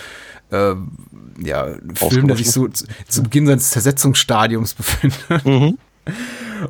[0.52, 0.92] ähm,
[1.40, 5.46] ja, ein Film, der sich so zu, zu Beginn seines Zersetzungsstadiums befindet.
[5.46, 5.78] Mhm.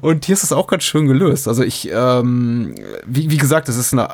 [0.02, 1.48] Und hier ist es auch ganz schön gelöst.
[1.48, 4.10] Also ich, ähm, wie, wie gesagt, es ist eine,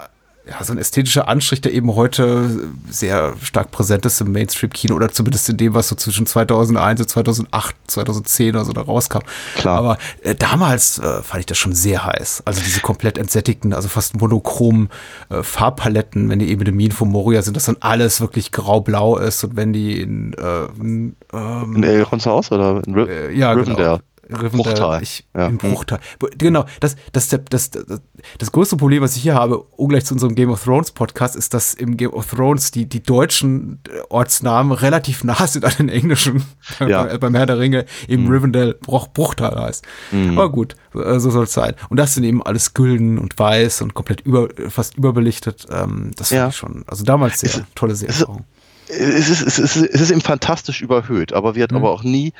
[0.45, 5.09] ja, so ein ästhetischer Anstrich, der eben heute sehr stark präsent ist im Mainstream-Kino oder
[5.09, 9.21] zumindest in dem, was so zwischen 2001 und 2008, 2010 oder so da rauskam.
[9.55, 9.77] Klar.
[9.77, 12.43] Aber äh, damals äh, fand ich das schon sehr heiß.
[12.45, 14.89] Also diese komplett entsättigten, also fast monochromen
[15.29, 19.17] äh, Farbpaletten, wenn die eben in Minen von Moria sind, dass dann alles wirklich grau-blau
[19.17, 23.31] ist und wenn die in, äh, in, ähm, In Elrond's Haus oder in Ri äh,
[23.31, 23.75] ja, Rivendell?
[23.75, 23.99] Genau.
[24.33, 25.01] Bruchtal.
[25.03, 25.47] Ich, Ja.
[25.47, 25.99] Im Bruchtal.
[26.37, 30.49] Genau, das, das, das, das, größte Problem, was ich hier habe, ungleich zu unserem Game
[30.49, 35.23] of Thrones Podcast, ist, dass im Game of Thrones die, die deutschen äh, Ortsnamen relativ
[35.23, 36.43] nah sind an den englischen.
[36.79, 37.03] Ja.
[37.03, 39.85] Bei- Beim Herr der Ringe eben Rivendell Bruch, Bruchtal heißt.
[40.29, 41.73] Aber gut, äh, so soll es sein.
[41.89, 45.65] Und das sind eben alles gülden und weiß und komplett über, fast überbelichtet.
[45.71, 46.47] Ähm, das Ja.
[46.49, 48.43] ich schon, also damals sehr Es- tolle Seherfahrung.
[48.89, 51.77] es ist, es, ist, es ist eben fantastisch überhöht, aber wird Mhm.
[51.77, 52.33] aber auch nie,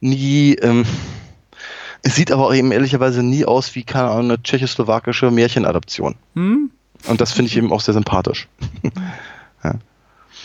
[0.00, 0.84] nie, ähm,
[2.02, 6.14] es sieht aber auch eben ehrlicherweise nie aus wie, keine Ahnung, eine tschechoslowakische Märchenadaption.
[6.34, 6.70] Hm?
[7.06, 8.48] Und das finde ich eben auch sehr sympathisch.
[9.64, 9.74] ja.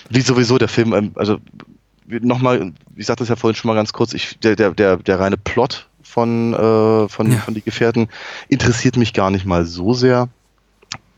[0.10, 1.38] Wie sowieso der Film, ähm, also
[2.08, 5.20] nochmal, ich sagte es ja vorhin schon mal ganz kurz, ich, der, der, der, der
[5.20, 7.40] reine Plot von, äh, von, Ja.
[7.40, 8.10] von Die Gefährten
[8.50, 10.30] interessiert mich gar nicht mal so sehr.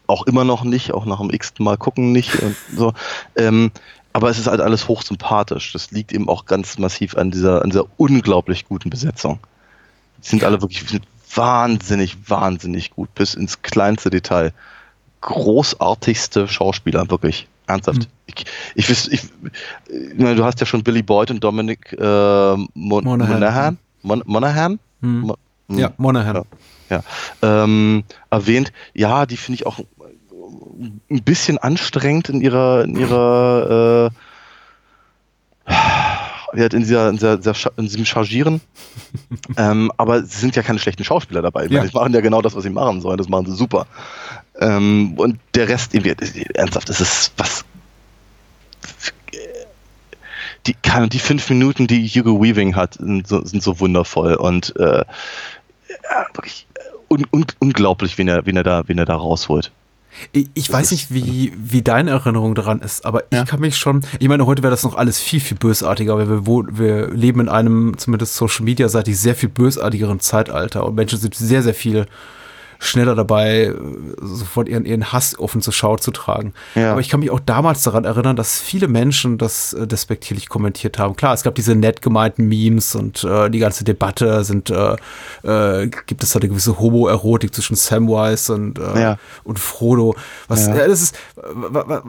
[0.08, 2.94] Auch immer noch nicht, auch nach dem x Mal gucken nicht und so.
[3.36, 3.72] Ähm,
[4.14, 5.74] aber es ist halt alles hochsympathisch.
[5.74, 9.40] Das liegt eben auch ganz massiv an dieser, an dieser unglaublich guten Besetzung.
[10.26, 11.06] Die sind alle wirklich sind
[11.36, 14.52] wahnsinnig, wahnsinnig gut, bis ins kleinste Detail.
[15.22, 17.48] Großartigste Schauspieler, wirklich.
[17.68, 18.02] Ernsthaft.
[18.02, 18.06] Mhm.
[18.76, 19.22] Ich, ich, ich, ich
[20.18, 22.66] du hast ja schon Billy Boyd und Dominic äh, Mon
[23.04, 23.30] Monaghan.
[23.34, 23.78] Monaghan.
[24.04, 24.80] Mon Monaghan?
[25.02, 25.22] Hm.
[25.22, 25.38] Mo-
[25.70, 26.44] hm, Ja, Monahan.
[26.90, 27.04] ja,
[27.42, 28.72] ähm, erwähnt.
[28.94, 34.12] Ja, die finde ich auch ein bisschen anstrengend in ihrer, in ihrer,
[35.68, 35.72] äh,
[36.56, 38.62] ja, in, dieser, in, dieser, in diesem Chargieren.
[39.58, 41.68] ähm, aber sie sind ja keine schlechten Schauspieler dabei.
[41.68, 41.84] Ja.
[41.84, 43.18] Die machen ja genau das, was sie machen sollen.
[43.18, 43.88] Das machen sie super.
[44.60, 47.66] Ähm, und der Rest, irgendwie, ernsthaft, das ist was.
[50.68, 54.76] Die, kann, die fünf Minuten, die Hugo Weaving hat, sind so, sind so wundervoll und
[54.78, 55.04] äh,
[56.10, 56.66] ja, wirklich
[57.08, 59.72] un, un, unglaublich, wen er, wen er da, wen er da rausholt.
[60.32, 63.44] Ich, weiß nicht, wie, wie deine Erinnerung daran ist, aber Ja.
[63.44, 66.30] ich kann mich schon, ich meine, heute wäre das noch alles viel, viel bösartiger, weil
[66.30, 70.96] wir, wo, wir leben in einem, zumindest Social Media seitig, sehr viel bösartigeren Zeitalter und
[70.96, 72.06] Menschen sind sehr, sehr viel
[72.80, 73.74] schneller dabei, äh,
[74.22, 76.54] sofort ihren, ihren Hass offen zur Schau zu tragen.
[76.76, 76.92] Ja.
[76.92, 81.00] Aber ich kann mich auch damals daran erinnern, dass viele Menschen das äh, despektierlich kommentiert
[81.00, 81.16] haben.
[81.16, 84.96] Klar, es gab diese nett gemeinten Memes und äh, die ganze Debatte sind, äh,
[85.44, 89.18] äh, gibt es da eine gewisse Homoerotik zwischen Samwise und, äh, Ja.
[89.44, 90.16] und Frodo.
[90.48, 90.76] Was, Ja.
[90.76, 90.88] ja.
[90.88, 91.18] das ist,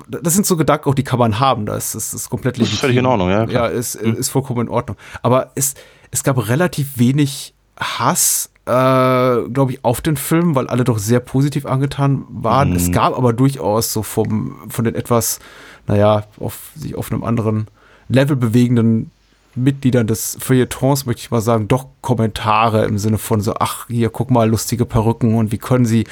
[0.08, 1.66] das sind so Gedanken, auch die kann man haben.
[1.66, 3.70] Das ist, das ist komplett Das ist völlig in Ordnung, ja, klar.
[3.70, 4.96] Ja, ist, ist vollkommen in Ordnung.
[5.22, 5.74] Aber es,
[6.10, 11.20] es gab relativ wenig Hass, äh, glaube ich, auf den Film, weil alle doch sehr
[11.20, 12.70] positiv angetan waren.
[12.70, 12.76] Mhm.
[12.76, 15.38] Es gab aber durchaus so vom, von den etwas,
[15.86, 17.68] naja, auf, sich auf einem anderen
[18.08, 19.10] Level bewegenden
[19.54, 24.10] Mitgliedern des Feuilletons, möchte ich mal sagen, doch Kommentare im Sinne von so, ach, hier,
[24.10, 26.04] guck mal, lustige Perücken und wie können sie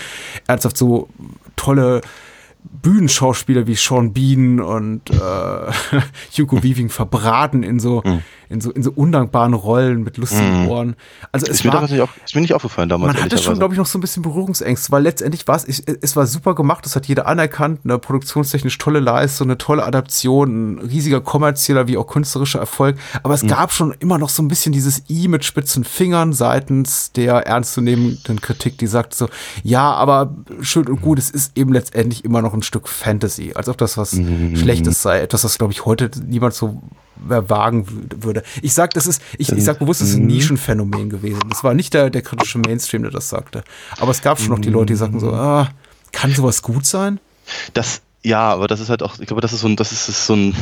[0.46, 1.08] ernsthaft so
[1.56, 2.00] tolle
[2.64, 5.72] Bühnenschauspieler wie Sean Bean und äh,
[6.38, 8.02] Hugo Weaving verbraten in so,
[8.48, 10.68] in so in so undankbaren Rollen mit lustigen Mhm.
[10.68, 10.96] Ohren.
[11.32, 13.38] Also es Ist mir, war, damals nicht, auf, ist mir nicht aufgefallen damals, man hatte
[13.38, 16.26] schon, glaube ich, noch so ein bisschen Berührungsängste, weil letztendlich war es, ich- es war
[16.26, 21.20] super gemacht, das hat jeder anerkannt, eine produktionstechnisch tolle Leistung, eine tolle Adaption, ein riesiger
[21.20, 23.48] kommerzieller wie auch künstlerischer Erfolg, aber es Mhm.
[23.48, 28.40] gab schon immer noch so ein bisschen dieses I mit spitzen Fingern seitens der ernstzunehmenden
[28.40, 29.28] Kritik, die sagt so,
[29.62, 33.68] ja, aber schön und gut, es ist eben letztendlich immer noch ein Stück Fantasy, als
[33.68, 34.56] ob das was Mhm.
[34.56, 36.82] Schlechtes sei, etwas, was, glaube ich, heute niemand so
[37.28, 38.42] wagen wü- würde.
[38.62, 41.40] Ich sag, das ist, ich, ich sag bewusst, es ist ein Nischenphänomen gewesen.
[41.48, 43.64] Das war nicht der, der kritische Mainstream, der das sagte.
[43.98, 45.68] Aber es gab schon noch die Leute, die sagten so, ah,
[46.12, 47.20] kann sowas gut sein?
[47.74, 50.08] Das, ja, aber das ist halt auch, ich glaube, das ist so ein, das ist,
[50.08, 50.54] ist so ein,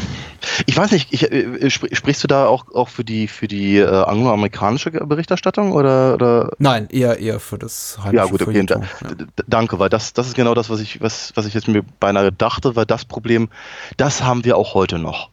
[0.66, 3.76] ich weiß nicht, ich, äh, spr- sprichst du da auch, auch für die, für die
[3.78, 6.50] äh, angloamerikanische Berichterstattung oder, oder?
[6.58, 8.86] Nein, eher, eher für das Ja, gut, okay, da, ja.
[9.46, 12.32] danke, weil das, das ist genau das, was ich, was, was ich jetzt mir beinahe
[12.32, 13.48] dachte, weil das Problem,
[13.96, 15.30] das haben wir auch heute noch.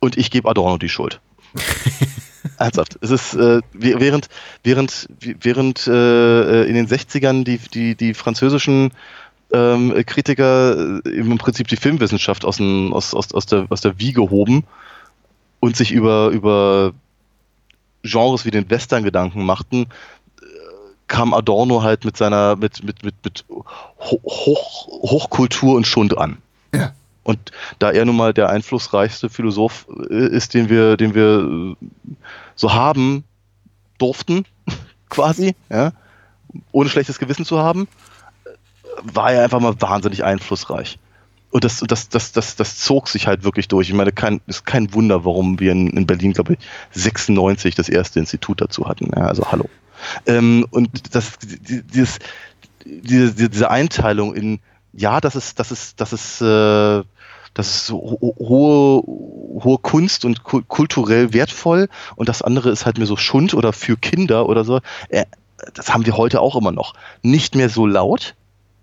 [0.00, 1.20] Und ich gebe Adorno die Schuld.
[2.58, 2.98] Ernsthaft.
[3.00, 4.28] Es ist, äh, während,
[4.62, 8.92] während, während äh, in den 60ern die, die, die französischen
[9.52, 13.98] ähm, Kritiker äh, im Prinzip die Filmwissenschaft aus, dem, aus, aus, aus, der, aus der
[13.98, 14.64] Wiege hoben
[15.60, 16.92] und sich über, über
[18.02, 19.82] Genres wie den Western Gedanken machten,
[20.40, 20.44] äh,
[21.08, 26.38] kam Adorno halt mit seiner, mit, mit, mit, mit Ho- Hoch, Hochkultur und Schund an.
[26.74, 26.92] Ja.
[27.26, 27.50] Und
[27.80, 31.86] da er nun mal der einflussreichste Philosoph äh, ist, den wir, den wir äh,
[32.54, 33.24] so haben
[33.98, 34.44] durften,
[35.08, 35.92] quasi, ja,
[36.70, 37.88] ohne schlechtes Gewissen zu haben,
[39.02, 41.00] war er einfach mal wahnsinnig einflussreich.
[41.50, 43.88] Und das, das, das, das, das zog sich halt wirklich durch.
[43.88, 46.58] Ich meine, kein, ist kein Wunder, warum wir in, in Berlin, glaube ich,
[46.92, 49.10] 96 das erste Institut dazu hatten.
[49.16, 49.68] Ja, also hallo.
[50.26, 52.18] Ähm, und das, die- dieses,
[52.84, 54.60] diese, diese Einteilung in,
[54.92, 57.02] ja, das ist, das ist, das ist, äh,
[57.56, 59.02] das ist so ho- hohe,
[59.64, 63.72] hohe Kunst und ku- kulturell wertvoll und das andere ist halt mir so Schund oder
[63.72, 64.80] für Kinder oder so.
[65.08, 65.24] Äh,
[65.74, 66.92] das haben wir heute auch immer noch.
[67.22, 68.34] Nicht mehr so laut,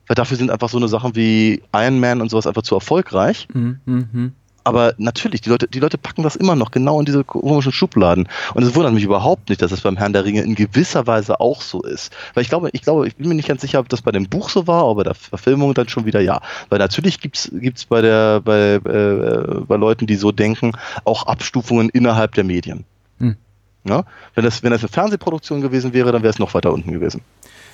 [0.07, 3.47] weil dafür sind einfach so eine Sachen wie Iron Man und sowas einfach zu erfolgreich.
[3.53, 4.31] Mhm, mhm.
[4.63, 8.29] Aber natürlich, die Leute, die Leute packen das immer noch genau in diese komischen Schubladen.
[8.53, 11.39] Und es wundert mich überhaupt nicht, dass es beim Herrn der Ringe in gewisser Weise
[11.39, 12.13] auch so ist.
[12.33, 14.29] Weil ich glaube, ich glaube, ich bin mir nicht ganz sicher, ob das bei dem
[14.29, 16.41] Buch so war, aber bei der Verfilmung dann schon wieder ja.
[16.69, 20.71] Weil natürlich gibt's gibt's bei der, bei, äh, bei Leuten, die so denken,
[21.03, 22.85] auch Abstufungen innerhalb der Medien.
[23.19, 23.35] Hm.
[23.83, 24.05] Ja?
[24.35, 27.21] Wenn das, wenn das eine Fernsehproduktion gewesen wäre, dann wäre es noch weiter unten gewesen.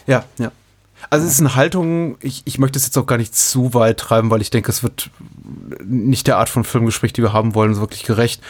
[0.08, 0.52] Ja, ja.
[1.10, 4.00] Also es ist eine Haltung, ich, ich möchte es jetzt auch gar nicht zu weit
[4.00, 5.10] treiben, weil ich denke, es wird
[5.84, 8.42] nicht der Art von Filmgespräch, die wir haben wollen, so wirklich gerecht.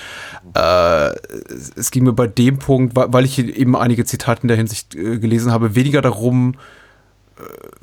[0.55, 1.11] Äh,
[1.75, 5.19] es, ging mir bei dem Punkt, weil, ich eben einige Zitate in der Hinsicht äh,
[5.19, 6.55] gelesen habe, weniger darum,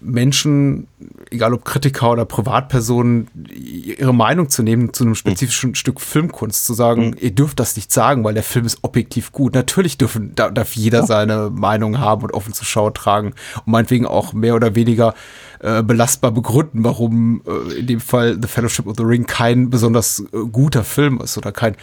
[0.01, 0.87] Menschen,
[1.31, 6.75] egal ob Kritiker oder Privatpersonen, ihre Meinung zu nehmen zu einem spezifischen Stück Filmkunst, zu
[6.75, 9.55] sagen, ihr dürft das nicht sagen, weil der Film ist objektiv gut.
[9.55, 13.35] Natürlich dürfen, da, darf jeder seine Meinung haben und offen zur Schau tragen
[13.65, 15.15] und meinetwegen auch mehr oder weniger
[15.61, 20.21] äh, belastbar begründen, warum äh, in dem Fall The Fellowship of the Ring kein besonders
[20.21, 21.77] äh, guter Film ist oder kein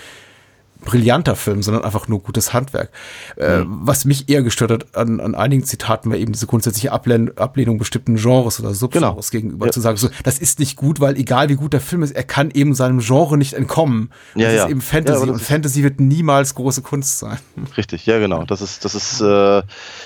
[0.84, 2.92] brillanter Film, sondern einfach nur gutes Handwerk.
[3.36, 7.38] Äh, was mich eher gestört hat an, an einigen Zitaten war eben diese grundsätzliche Ablehnung,
[7.38, 9.72] Ablehnung bestimmten Genres oder Subgenres gegenüber Ja.
[9.72, 12.24] zu sagen, so, das ist nicht gut, weil egal wie gut der Film ist, er
[12.24, 14.12] kann eben seinem Genre nicht entkommen.
[14.36, 14.64] Ja, das ja.
[14.66, 17.38] ist eben Ja, Fantasy und Fantasy wird niemals große Kunst sein.
[17.78, 18.44] Richtig, ja genau.
[18.46, 19.62] Das ist, das ist, äh,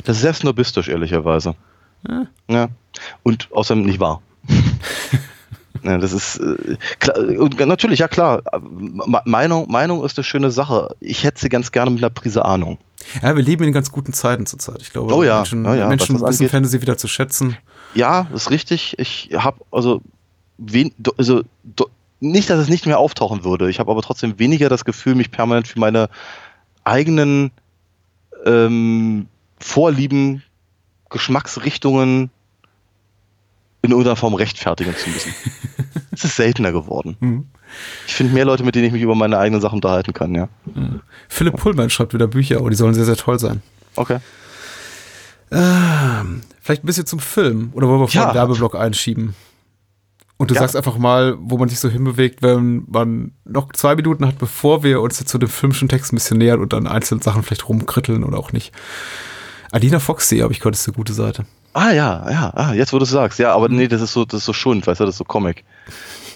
[0.05, 1.55] das ist sehr snobistisch, ehrlicherweise.
[2.47, 2.69] Ja.
[3.23, 4.21] Und außerdem nicht wahr.
[5.83, 7.17] ja, das ist äh, klar,
[7.65, 8.41] natürlich, ja klar.
[8.61, 10.95] Me- Meinung, Meinung ist eine schöne Sache.
[10.99, 12.77] Ich hätte sie ganz gerne mit einer Prise Ahnung.
[13.21, 14.81] Ja, wir leben in ganz guten Zeiten zurzeit.
[14.81, 16.49] Ich glaube, Oh ja, Menschen, ja, ja, Menschen wissen.
[16.49, 17.57] Fantasy wieder zu schätzen.
[17.93, 18.95] Ja, ist richtig.
[18.99, 20.01] Ich habe also,
[20.57, 21.87] wen, also do,
[22.19, 23.69] nicht, dass es nicht mehr auftauchen würde.
[23.69, 26.09] Ich habe aber trotzdem weniger das Gefühl, mich permanent für meine
[26.83, 27.51] eigenen
[28.45, 29.27] ähm,
[29.59, 30.43] Vorlieben,
[31.09, 32.29] Geschmacksrichtungen
[33.87, 35.33] in irgendeiner Form rechtfertigen zu müssen.
[36.11, 37.17] es ist seltener geworden.
[37.19, 37.45] Mhm.
[38.07, 40.47] Ich finde mehr Leute, mit denen ich mich über meine eigenen Sachen unterhalten kann, ja.
[41.27, 43.61] Philipp Pullman schreibt wieder Bücher, aber die sollen sehr, sehr toll sein.
[43.95, 44.19] Okay.
[45.51, 47.69] Ähm, vielleicht ein bisschen zum Film.
[47.73, 48.31] Oder wollen wir vor Ja.
[48.31, 49.35] den Werbeblock einschieben?
[50.37, 50.61] Und du Ja.
[50.61, 54.83] sagst einfach mal, wo man sich so hinbewegt, wenn man noch zwei Minuten hat, bevor
[54.83, 57.67] wir uns jetzt zu dem filmischen Text ein bisschen nähern und dann einzelne Sachen vielleicht
[57.67, 58.71] rumkritteln oder auch nicht.
[59.71, 61.45] Alina Foxy, habe ich gehört, ist eine gute Seite.
[61.77, 63.37] Ah ja, ja, ah, jetzt wo du es sagst.
[63.37, 65.23] Ja, aber nee, das ist so, das ist so Schund, weißt du, das ist so
[65.23, 65.63] Comic.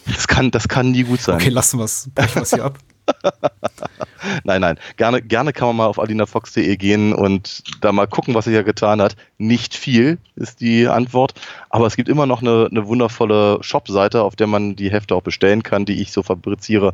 [0.05, 1.37] Das kann, das kann nie gut sein.
[1.37, 2.11] Okay, lassen wir es.
[2.13, 2.77] Brechen wir hier ab.
[4.43, 4.77] Nein, nein.
[4.97, 8.61] Gerne, gerne kann man mal auf alinafox.de gehen und da mal gucken, was sie ja
[8.61, 9.15] getan hat.
[9.39, 11.33] Nicht viel ist die Antwort,
[11.71, 15.23] aber es gibt immer noch eine, eine wundervolle Shop-Seite, auf der man die Hefte auch
[15.23, 16.93] bestellen kann, die ich so fabriziere,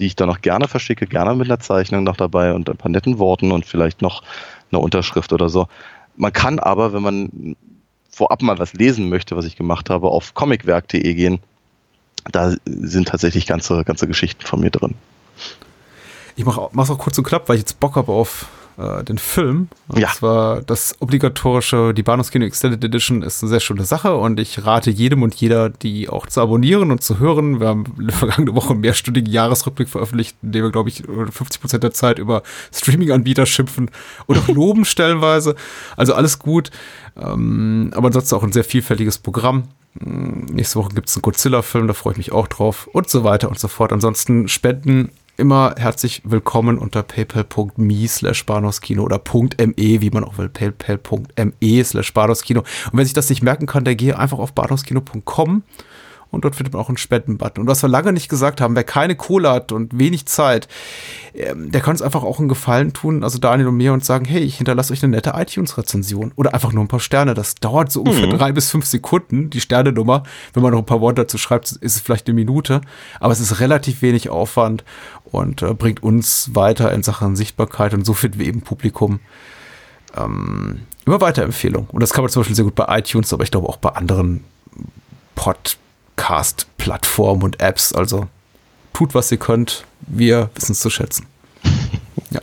[0.00, 2.90] die ich dann noch gerne verschicke, gerne mit einer Zeichnung noch dabei und ein paar
[2.90, 4.24] netten Worten und vielleicht noch
[4.72, 5.68] eine Unterschrift oder so.
[6.16, 7.56] Man kann aber, wenn man
[8.14, 11.40] vorab mal was lesen möchte, was ich gemacht habe, auf comicwerk.de gehen.
[12.30, 14.94] Da sind tatsächlich ganze, ganze Geschichten von mir drin.
[16.36, 18.46] Ich mache mach's auch kurz und knapp, weil ich jetzt Bock habe auf
[18.76, 19.68] äh, den Film.
[19.88, 20.08] Und Ja.
[20.12, 24.90] zwar das obligatorische, die Bahnhofskino Extended Edition ist eine sehr schöne Sache und ich rate
[24.90, 27.60] jedem und jeder, die auch zu abonnieren und zu hören.
[27.60, 31.82] Wir haben vergangene Woche einen mehrstündigen Jahresrückblick veröffentlicht, in dem wir, glaube ich, 50 Prozent
[31.84, 33.90] der Zeit über Streaming-Anbieter schimpfen
[34.26, 35.54] und auch loben stellenweise.
[35.96, 36.70] Also alles gut.
[37.16, 39.68] Ähm, aber ansonsten auch ein sehr vielfältiges Programm.
[40.00, 43.22] Mm, Nächste Woche gibt es einen Godzilla-Film, da freue ich mich auch drauf und so
[43.22, 43.92] weiter und so fort.
[43.92, 49.20] Ansonsten Spenden immer herzlich willkommen unter paypal.me slash Bahnhofskino oder
[49.58, 52.60] .me, wie man auch will, paypal.me slash Bahnhofskino.
[52.60, 55.62] Und wer sich das nicht merken kann, der gehe einfach auf bahnhofskino.com
[56.34, 57.62] und dort findet man auch einen Spendenbutton.
[57.62, 60.68] Und was wir lange nicht gesagt haben, wer keine Kohle hat und wenig Zeit,
[61.34, 64.24] ähm, der kann uns einfach auch einen Gefallen tun, also Daniel und mir, und sagen,
[64.24, 67.34] hey, ich hinterlasse euch eine nette iTunes-Rezension oder einfach nur ein paar Sterne.
[67.34, 70.24] Das dauert so ungefähr drei bis fünf Sekunden, die Sternenummer.
[70.52, 72.80] Wenn man noch ein paar Worte dazu schreibt, ist es vielleicht eine Minute,
[73.20, 74.84] aber es ist relativ wenig Aufwand
[75.24, 79.20] und äh, bringt uns weiter in Sachen Sichtbarkeit und so finden wir eben Publikum.
[80.16, 81.88] Ähm, immer Weiterempfehlung.
[81.90, 83.90] Und das kann man zum Beispiel sehr gut bei iTunes, aber ich glaube auch bei
[83.90, 84.44] anderen
[86.24, 87.92] Podcast-Plattformen und Apps.
[87.92, 88.26] Also
[88.92, 89.84] tut, was ihr könnt.
[90.00, 91.26] Wir wissen es zu schätzen.
[92.30, 92.40] ja.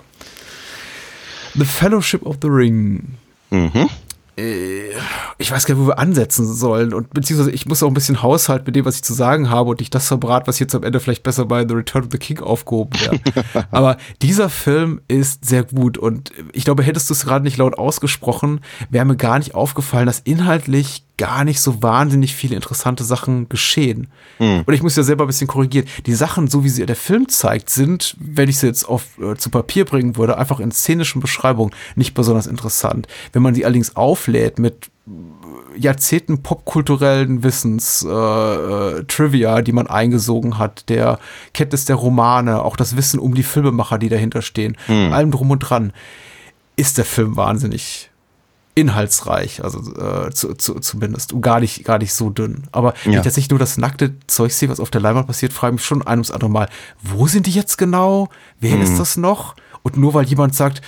[1.56, 3.16] The Fellowship of the Ring.
[3.50, 3.90] Mhm.
[4.38, 4.92] Äh,
[5.40, 6.94] Ich weiß gar nicht, wo wir ansetzen sollen.
[6.94, 9.72] Und beziehungsweise ich muss auch ein bisschen haushalten mit dem, was ich zu sagen habe
[9.72, 12.20] und nicht das verbrat, was jetzt am Ende vielleicht besser bei The Return of the
[12.20, 13.20] King aufgehoben wäre.
[13.72, 17.78] Aber dieser Film ist sehr gut und ich glaube, hättest du es gerade nicht laut
[17.78, 18.62] ausgesprochen,
[18.92, 24.08] wäre mir gar nicht aufgefallen, dass inhaltlich gar nicht so wahnsinnig viele interessante Sachen geschehen.
[24.66, 25.86] Und ich muss ja selber ein bisschen korrigieren.
[26.08, 29.36] Die Sachen, so wie sie der Film zeigt, sind, wenn ich sie jetzt auf äh,
[29.36, 33.08] zu Papier bringen würde, einfach in szenischen Beschreibungen nicht besonders interessant.
[33.34, 34.90] Wenn man sie allerdings auflädt mit
[35.78, 41.20] Jahrzehnten popkulturellen Wissens, äh, äh, Trivia, die man eingesogen hat, der
[41.54, 45.60] Kenntnis der Romane, auch das Wissen um die Filmemacher, die dahinter stehen, allem drum und
[45.60, 45.94] dran,
[46.78, 48.11] ist der Film wahnsinnig
[48.76, 52.64] inhaltsreich, also äh, zu, zu, zumindest und gar nicht, gar nicht so dünn.
[52.72, 53.20] Aber wenn Ja.
[53.20, 55.86] ich tatsächlich nur das nackte Zeug sehe, was auf der Leinwand passiert, frage ich mich
[55.86, 56.70] schon ein ums andere Mal,
[57.02, 58.30] wo sind die jetzt genau?
[58.60, 59.56] Wer ist das noch?
[59.84, 60.82] Und nur weil jemand sagt,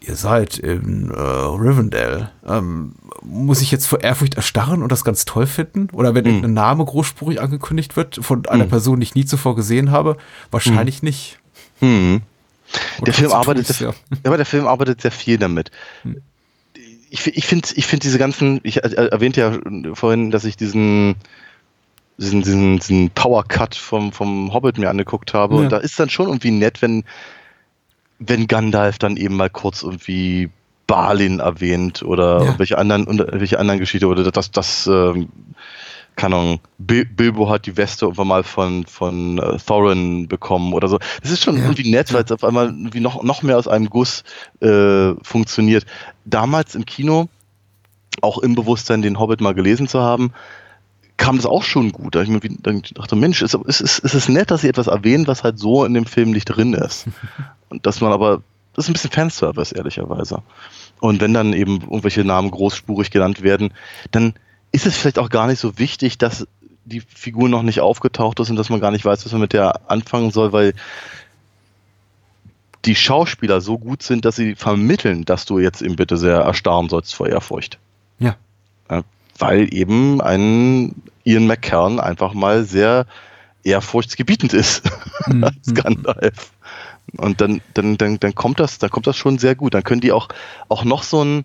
[0.00, 5.24] ihr seid in äh, Rivendell, ähm, muss ich jetzt vor Ehrfurcht erstarren und das ganz
[5.24, 5.88] toll finden?
[5.92, 9.90] Oder wenn irgendein Name großspurig angekündigt wird von einer Person, die ich nie zuvor gesehen
[9.90, 10.16] habe?
[10.50, 11.38] Wahrscheinlich nicht.
[11.80, 12.22] Mhm.
[13.06, 13.92] Der Film, arbeitet, ja.
[14.24, 15.70] aber der Film arbeitet sehr viel damit.
[17.14, 20.56] Ich, ich finde ich find diese ganzen, ich er- er- erwähnte ja vorhin, dass ich
[20.56, 21.14] diesen,
[22.18, 25.54] diesen, diesen, diesen Power Cut vom, vom Hobbit mir angeguckt habe.
[25.54, 25.60] Ja.
[25.60, 27.04] Und da ist dann schon irgendwie nett, wenn,
[28.18, 30.50] wenn Gandalf dann eben mal kurz irgendwie
[30.88, 32.44] Balin erwähnt oder Ja.
[32.46, 35.28] irgendwelche anderen, und welche anderen Geschichte oder das, das, ähm,
[36.16, 40.88] keine Ahnung, Bil Bilbo hat die Weste irgendwann mal von, von äh, Thorin bekommen oder
[40.88, 40.98] so.
[41.22, 41.64] Das ist schon Ja.
[41.64, 44.22] irgendwie nett, weil es auf einmal irgendwie noch, noch mehr aus einem Guss
[44.60, 45.84] äh, funktioniert.
[46.24, 47.28] Damals im Kino,
[48.22, 50.32] auch im Bewusstsein, den Hobbit mal gelesen zu haben,
[51.16, 52.14] kam das auch schon gut.
[52.14, 52.56] Da ich mir wie-
[52.94, 55.84] dachte, Mensch, es ist, ist, ist es nett, dass sie etwas erwähnen, was halt so
[55.84, 57.06] in dem Film nicht drin ist.
[57.70, 58.42] Und dass man aber,
[58.74, 60.42] das ist ein bisschen Fanservice, ehrlicherweise.
[61.00, 63.72] Und wenn dann eben irgendwelche Namen großspurig genannt werden,
[64.12, 64.34] dann
[64.74, 66.48] ist es vielleicht auch gar nicht so wichtig, dass
[66.84, 69.52] die Figur noch nicht aufgetaucht ist und dass man gar nicht weiß, was man mit
[69.52, 70.74] der anfangen soll, weil
[72.84, 76.88] die Schauspieler so gut sind, dass sie vermitteln, dass du jetzt eben bitte sehr erstarren
[76.88, 77.78] sollst vor Ehrfurcht.
[78.18, 78.36] Ja.
[79.38, 83.06] Weil eben ein Ian McKellen einfach mal sehr
[83.62, 84.82] ehrfurchtsgebietend ist
[85.28, 85.44] Mhm.
[85.44, 86.52] als Gandalf.
[87.16, 89.74] Und dann, dann, dann, dann kommt das, dann kommt das schon sehr gut.
[89.74, 90.28] Dann können die auch,
[90.68, 91.44] auch noch so ein,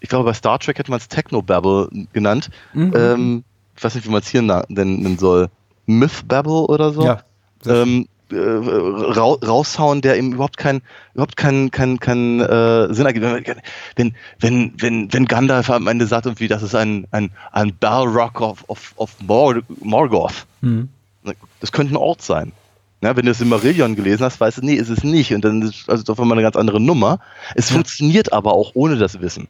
[0.00, 2.50] ich glaube, bei Star Trek hätte man es Technobabble genannt.
[2.72, 2.92] Mhm.
[2.96, 3.44] Ähm,
[3.76, 5.48] ich weiß nicht, wie man es hier nennen soll.
[5.86, 7.04] Mythbabble oder so.
[7.04, 7.22] Ja.
[7.66, 10.82] Ähm, äh, rau raushauen, der eben überhaupt kein,
[11.14, 13.62] überhaupt kein, kein, kein äh, Sinn ergibt.
[13.96, 18.40] Wenn, wenn, wenn, wenn Gandalf am Ende sagt irgendwie, das ist ein, ein, ein Balrog
[18.40, 20.46] of, of, of Mor Morgoth.
[20.60, 20.88] Mhm.
[21.60, 22.52] Das könnte ein Ort sein.
[23.00, 25.32] Ja, wenn du es in Marillion gelesen hast, weißt du, nee, ist es nicht.
[25.32, 27.20] Und dann ist also doch mal eine ganz andere Nummer.
[27.54, 27.74] Es Ja.
[27.74, 29.46] funktioniert aber auch ohne das Wissen.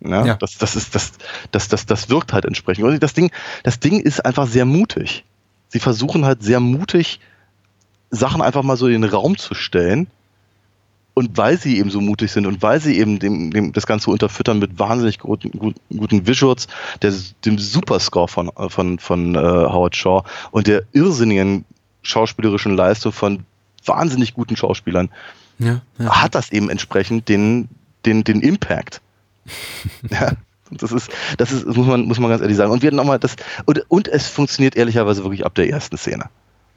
[0.00, 0.34] Ja, Ja.
[0.34, 1.12] Das, das, ist, das,
[1.50, 3.02] das, das, das wirkt halt entsprechend.
[3.02, 3.30] Das Ding,
[3.62, 5.24] das Ding ist einfach sehr mutig.
[5.68, 7.20] Sie versuchen halt sehr mutig,
[8.10, 10.08] Sachen einfach mal so in den Raum zu stellen.
[11.14, 14.10] Und weil sie eben so mutig sind und weil sie eben dem, dem, das Ganze
[14.10, 16.68] unterfüttern mit wahnsinnig guten, guten, guten Visuals,
[17.00, 17.10] der,
[17.46, 21.64] dem Superscore von, von, von äh, Howard Shaw und der irrsinnigen
[22.02, 23.46] schauspielerischen Leistung von
[23.86, 25.08] wahnsinnig guten Schauspielern,
[25.58, 26.22] Ja, ja.
[26.22, 27.68] hat das eben entsprechend den,
[28.04, 29.00] den, den Impact.
[30.10, 30.32] ja,
[30.70, 32.72] das ist, das ist, muss man, muss man ganz ehrlich sagen.
[32.72, 36.24] Und wir nochmal das, und, und es funktioniert ehrlicherweise wirklich ab der ersten Szene.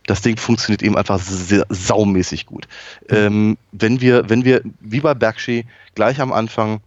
[0.06, 2.68] Das Ding funktioniert eben einfach sehr, saumäßig gut.
[3.10, 5.66] Ähm, wenn wir, wenn wir, wie bei Bakshi,
[5.96, 6.82] gleich am Anfang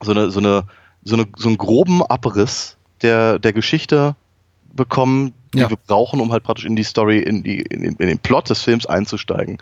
[0.00, 0.64] so eine, so eine,
[1.04, 4.16] so eine, so einen groben Abriss der, der Geschichte
[4.72, 5.70] bekommen, die Ja.
[5.70, 8.62] wir brauchen, um halt praktisch in die Story, in, die, in, in den Plot des
[8.62, 9.58] Films einzusteigen,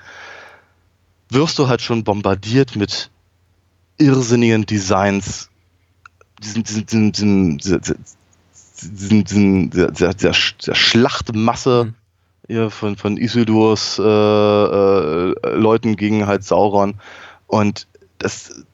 [1.28, 3.10] wirst du halt schon bombardiert mit
[3.98, 5.48] irrsinnigen Designs,
[6.42, 11.94] diesen, diesen, diesen, diesen, diesen, dieser, dieser, Schlachtmasse
[12.48, 12.70] Mhm.
[12.70, 16.94] von, von Isildurs äh, äh, Leuten gegen halt Sauron.
[17.46, 17.86] Und
[18.18, 18.64] das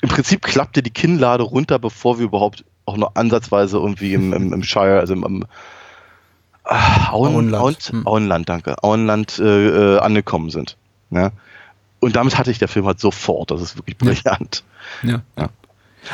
[0.00, 4.52] im Prinzip klappte die Kinnlade runter, bevor wir überhaupt auch nur ansatzweise irgendwie im, im,
[4.52, 5.46] im Shire, also im, im
[6.64, 7.54] ah, Auen, Auenland.
[7.54, 8.06] Auenland, Hm.
[8.06, 10.76] Auenland, danke, Auenland äh, äh, angekommen sind.
[11.10, 11.30] Ja?
[12.00, 13.50] Und damit hatte ich der Film halt sofort.
[13.50, 14.62] Das ist wirklich brillant.
[15.36, 15.50] ja.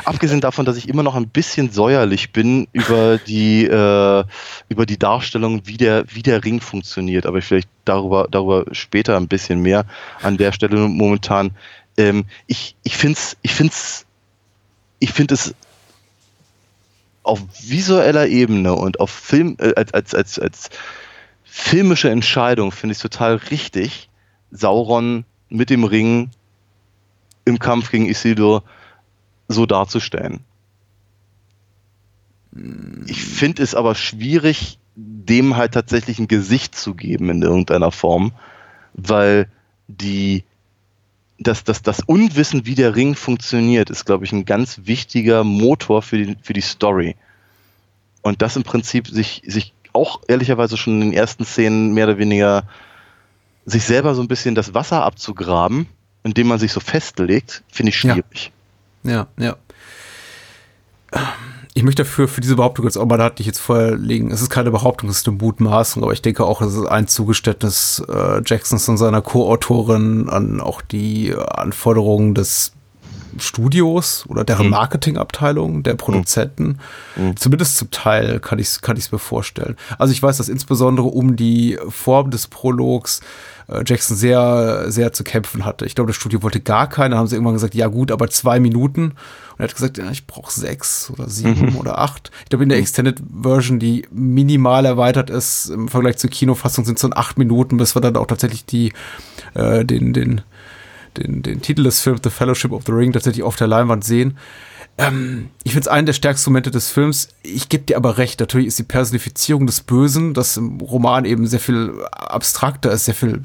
[0.04, 4.24] Abgesehen davon, dass ich immer noch ein bisschen säuerlich bin über die, äh,
[4.68, 9.26] über die Darstellung, wie der, wie der Ring funktioniert, aber vielleicht darüber, darüber später ein
[9.26, 9.84] bisschen mehr
[10.22, 11.50] an der Stelle momentan.
[11.96, 14.06] Ähm, ich ich finde es, ich find's,
[15.00, 15.54] ich finde es
[17.22, 20.70] auf visueller Ebene und auf Film, äh, als, als, als, als
[21.44, 24.08] filmische Entscheidung finde ich es total richtig,
[24.52, 26.30] Sauron mit dem Ring
[27.44, 28.62] im Kampf gegen Isildur
[29.48, 30.40] so darzustellen.
[33.06, 38.32] Ich finde es aber schwierig, dem halt tatsächlich ein Gesicht zu geben in irgendeiner Form,
[38.94, 39.48] weil
[39.88, 40.44] die
[41.38, 46.02] das, das, das Unwissen, wie der Ring funktioniert, ist, glaube ich, ein ganz wichtiger Motor
[46.02, 47.16] für die, für die Story.
[48.20, 52.18] Und das im Prinzip sich, sich auch ehrlicherweise schon in den ersten Szenen mehr oder
[52.18, 52.64] weniger
[53.66, 55.86] sich selber so ein bisschen das Wasser abzugraben,
[56.22, 58.14] indem man sich so festlegt, finde ich Ja.
[58.14, 58.52] schwierig.
[59.02, 59.56] Ja, ja.
[61.74, 64.30] Ich möchte dafür, für diese Behauptung jetzt auch mal, da hatte ich jetzt vorher legen,
[64.32, 67.06] es ist keine Behauptung, es ist eine Mutmaßung, aber ich denke auch, es ist ein
[67.06, 72.72] Zugeständnis äh, Jacksons und seiner Co-Autorin an auch die Anforderungen des
[73.38, 74.70] Studios oder deren Mhm.
[74.72, 76.78] Marketingabteilung, der Produzenten.
[77.16, 77.36] Mhm.
[77.36, 79.76] Zumindest zum Teil kann ich es kann ich's mir vorstellen.
[79.98, 83.20] Also ich weiß, dass insbesondere um die Form des Prologs
[83.68, 85.86] äh, Jackson sehr, sehr zu kämpfen hatte.
[85.86, 87.16] Ich glaube, das Studio wollte gar keine.
[87.16, 89.02] Haben sie irgendwann gesagt, ja gut, aber zwei Minuten.
[89.52, 92.30] Und er hat gesagt, ja, ich brauche sechs oder sieben oder acht.
[92.44, 96.96] Ich glaube, in der Extended Version, die minimal erweitert ist im Vergleich zur Kinofassung, sind
[96.96, 98.92] es dann acht Minuten, bis wir dann auch tatsächlich die,
[99.54, 100.40] äh, den, den,
[101.16, 104.38] den, den Titel des Films The Fellowship of the Ring tatsächlich auf der Leinwand sehen.
[104.98, 107.28] Ähm, ich finde es einen der stärksten Momente des Films.
[107.42, 111.46] Ich gebe dir aber recht, natürlich ist die Personifizierung des Bösen, das im Roman eben
[111.46, 113.44] sehr viel abstrakter ist, sehr viel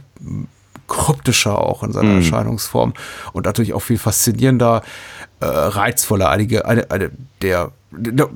[0.87, 2.17] kryptischer auch in seiner Mhm.
[2.17, 2.93] Erscheinungsform
[3.33, 4.83] und natürlich auch viel faszinierender,
[5.39, 6.29] äh, reizvoller.
[6.29, 7.11] Einige, eine, eine
[7.41, 8.29] der, der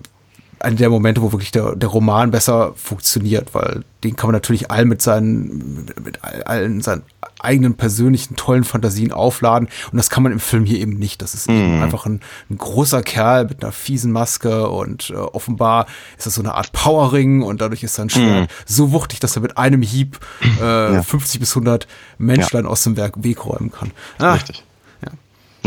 [0.60, 4.70] einer der Momente, wo wirklich der, der Roman besser funktioniert, weil den kann man natürlich
[4.72, 7.04] all mit seinen, mit allen seinen
[7.40, 11.22] eigenen persönlichen tollen Fantasien aufladen und das kann man im Film hier eben nicht.
[11.22, 15.86] Das ist eben einfach ein, ein großer Kerl mit einer fiesen Maske und äh, offenbar
[16.18, 19.42] ist das so eine Art Powerring und dadurch ist sein Schwert so wuchtig, dass er
[19.42, 20.20] mit einem Hieb
[20.62, 21.88] äh, 50 bis 100
[22.18, 23.92] Menschlein aus dem Werk Weg räumen kann.
[24.18, 24.64] Ah, Richtig.
[25.04, 25.12] Ja.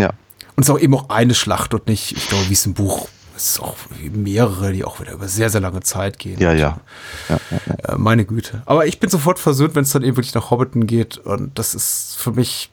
[0.05, 0.09] Ja.
[0.57, 2.75] und es ist auch eben auch eine Schlacht und nicht, ich glaube, wie es im
[2.75, 3.09] Buch
[3.43, 3.76] es ist auch
[4.12, 6.38] mehrere, die auch wieder über sehr, sehr lange Zeit gehen.
[6.38, 6.80] Ja, ja.
[7.28, 7.95] ja, ja, ja.
[7.95, 8.62] Äh, meine Güte.
[8.66, 11.18] Aber ich bin sofort versöhnt, wenn es dann eben wirklich nach Hobbiton geht.
[11.18, 12.70] Und das ist für mich.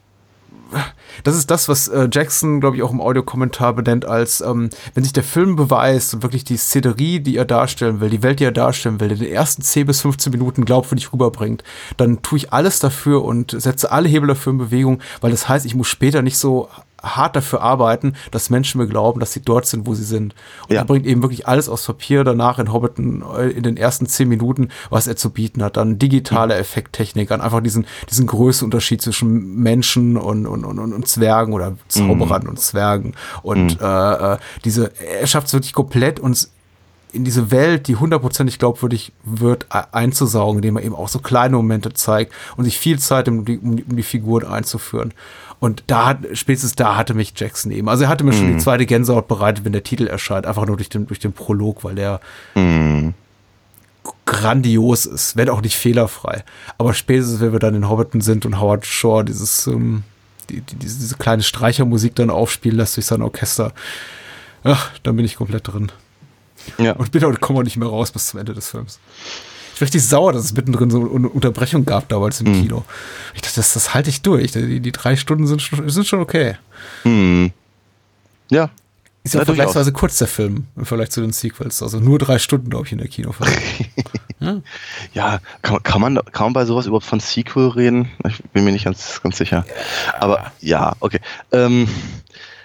[1.24, 5.02] Das ist das, was äh, Jackson, glaube ich, auch im Audiokommentar benennt, als ähm, wenn
[5.02, 8.44] sich der Film beweist und wirklich die Szenerie, die er darstellen will, die Welt, die
[8.44, 11.64] er darstellen will, in den ersten 10 bis 15 Minuten glaubwürdig rüberbringt,
[11.96, 15.66] dann tue ich alles dafür und setze alle Hebel dafür in Bewegung, weil das heißt,
[15.66, 16.68] ich muss später nicht so
[17.02, 20.34] hart dafür arbeiten, dass Menschen mir glauben, dass sie dort sind, wo sie sind.
[20.68, 20.80] Und Ja.
[20.80, 24.28] er bringt eben wirklich alles aus Papier danach in Hobbiton äh, in den ersten zehn
[24.28, 25.76] Minuten, was er zu bieten hat.
[25.76, 31.52] Dann digitale Effekttechnik, an einfach diesen, diesen Größenunterschied zwischen Menschen und, und, und, und Zwergen
[31.54, 33.14] oder Zauberern und Zwergen.
[33.42, 36.52] Und äh, äh, diese, er schafft es wirklich komplett uns
[37.12, 41.56] in diese Welt, die hundertprozentig glaubwürdig wird, e- einzusaugen, indem er eben auch so kleine
[41.56, 45.12] Momente zeigt und sich viel Zeit um die, um die, Figuren einzuführen.
[45.58, 47.88] Und da hat, spätestens da hatte mich Jackson eben.
[47.88, 50.76] Also er hatte mir schon die zweite Gänsehaut bereitet, wenn der Titel erscheint, einfach nur
[50.76, 52.20] durch den, durch den Prolog, weil der
[54.24, 56.44] grandios ist, wenn auch nicht fehlerfrei.
[56.78, 60.04] Aber spätestens, wenn wir dann in Hobbiton sind und Howard Shore dieses, ähm,
[60.48, 63.72] die, die, diese, diese kleine Streichermusik dann aufspielen lässt durch sein Orchester,
[64.64, 65.92] ach, dann bin ich komplett drin.
[66.78, 66.92] Ja.
[66.92, 68.98] Und bin und komme auch nicht mehr raus bis zum Ende des Films.
[69.74, 72.84] Ich bin richtig sauer, dass es mittendrin so eine Unterbrechung gab damals im Kino.
[73.34, 74.52] Ich dachte, das, das halte ich durch.
[74.52, 76.56] Die, die drei Stunden sind schon, sind schon okay.
[77.04, 77.50] Hm.
[78.50, 78.70] Ja.
[79.22, 81.82] Ist ja, Ja, vergleichsweise kurz der Film im Vergleich zu den Sequels.
[81.82, 83.50] Also nur drei Stunden, glaube ich, in der Kinofilm.
[85.12, 88.08] Ja, kann, man- kann, man, kann man bei sowas überhaupt von Sequel reden?
[88.26, 89.66] Ich bin mir nicht ganz, ganz sicher.
[90.18, 91.20] Aber ja, okay.
[91.52, 91.86] Ähm,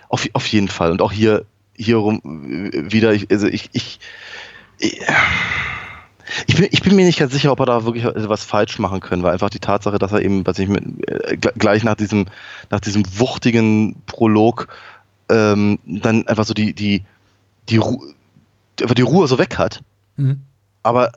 [0.08, 0.92] auf, auf jeden Fall.
[0.92, 1.44] Und auch hier,
[1.76, 2.22] hier rum
[2.74, 4.00] äh, wieder, ich, also ich, ich,
[4.80, 5.02] ich,
[6.48, 9.00] ich, bin, ich bin mir nicht ganz sicher, ob er da wirklich was falsch machen
[9.00, 11.96] können, weil einfach die Tatsache, dass er eben, was ich mit, äh, gl- gleich nach
[11.96, 12.26] diesem,
[12.70, 14.68] nach diesem wuchtigen Prolog
[15.30, 17.04] ähm, dann einfach so die, die,
[17.70, 18.04] die, Ru
[18.82, 19.82] einfach die Ruhe so weg hat
[20.18, 20.44] Mhm.
[20.82, 21.12] aber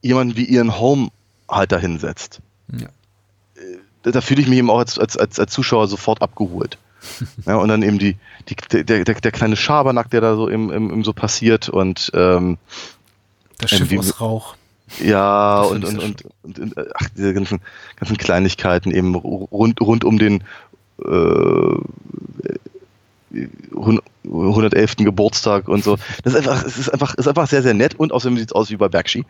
[0.00, 1.10] jemanden wie Ian Holm
[1.50, 2.40] halt da hinsetzt.
[2.70, 2.86] Ja.
[4.04, 6.78] Da, da fühle ich mich eben auch als, als, als, als Zuschauer sofort abgeholt.
[7.46, 8.16] Ja, und dann eben die,
[8.48, 12.10] die, der, der, der kleine Schabernack, der da so im, im, im so passiert und
[12.14, 12.58] ähm,
[13.58, 14.56] Das Schiff aus Rauch.
[15.02, 17.60] ja, und, und, und, und, und ach, diese ganzen,
[17.96, 20.44] ganzen Kleinigkeiten eben rund, rund um den
[21.04, 21.76] äh,
[23.32, 24.96] 111.
[24.96, 25.98] Geburtstag und so.
[26.24, 28.54] Das ist einfach, es ist einfach, ist einfach sehr, sehr nett und außerdem sieht es
[28.54, 29.24] aus wie bei Bergski.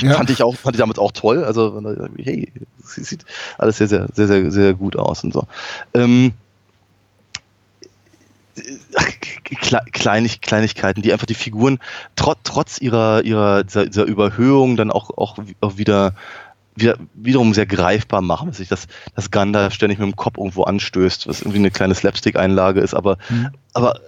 [0.00, 0.14] Ja.
[0.14, 1.44] Fand ich auch, fand ich damals auch toll.
[1.44, 1.80] Also,
[2.16, 2.50] hey,
[2.82, 3.24] sieht
[3.58, 5.46] alles sehr, sehr, sehr, sehr, sehr gut aus und so.
[5.92, 6.32] Ähm,
[9.92, 11.78] Kleinig, Kleinigkeiten, die einfach die Figuren
[12.16, 16.14] trotz, trotz ihrer, ihrer dieser, dieser Überhöhung dann auch, auch, auch wieder,
[16.74, 20.64] wieder wiederum sehr greifbar machen, dass sich das, das Gandalf ständig mit dem Kopf irgendwo
[20.64, 23.16] anstößt, was irgendwie eine kleine Slapstick-Einlage ist, aber,
[23.72, 24.00] aber äh,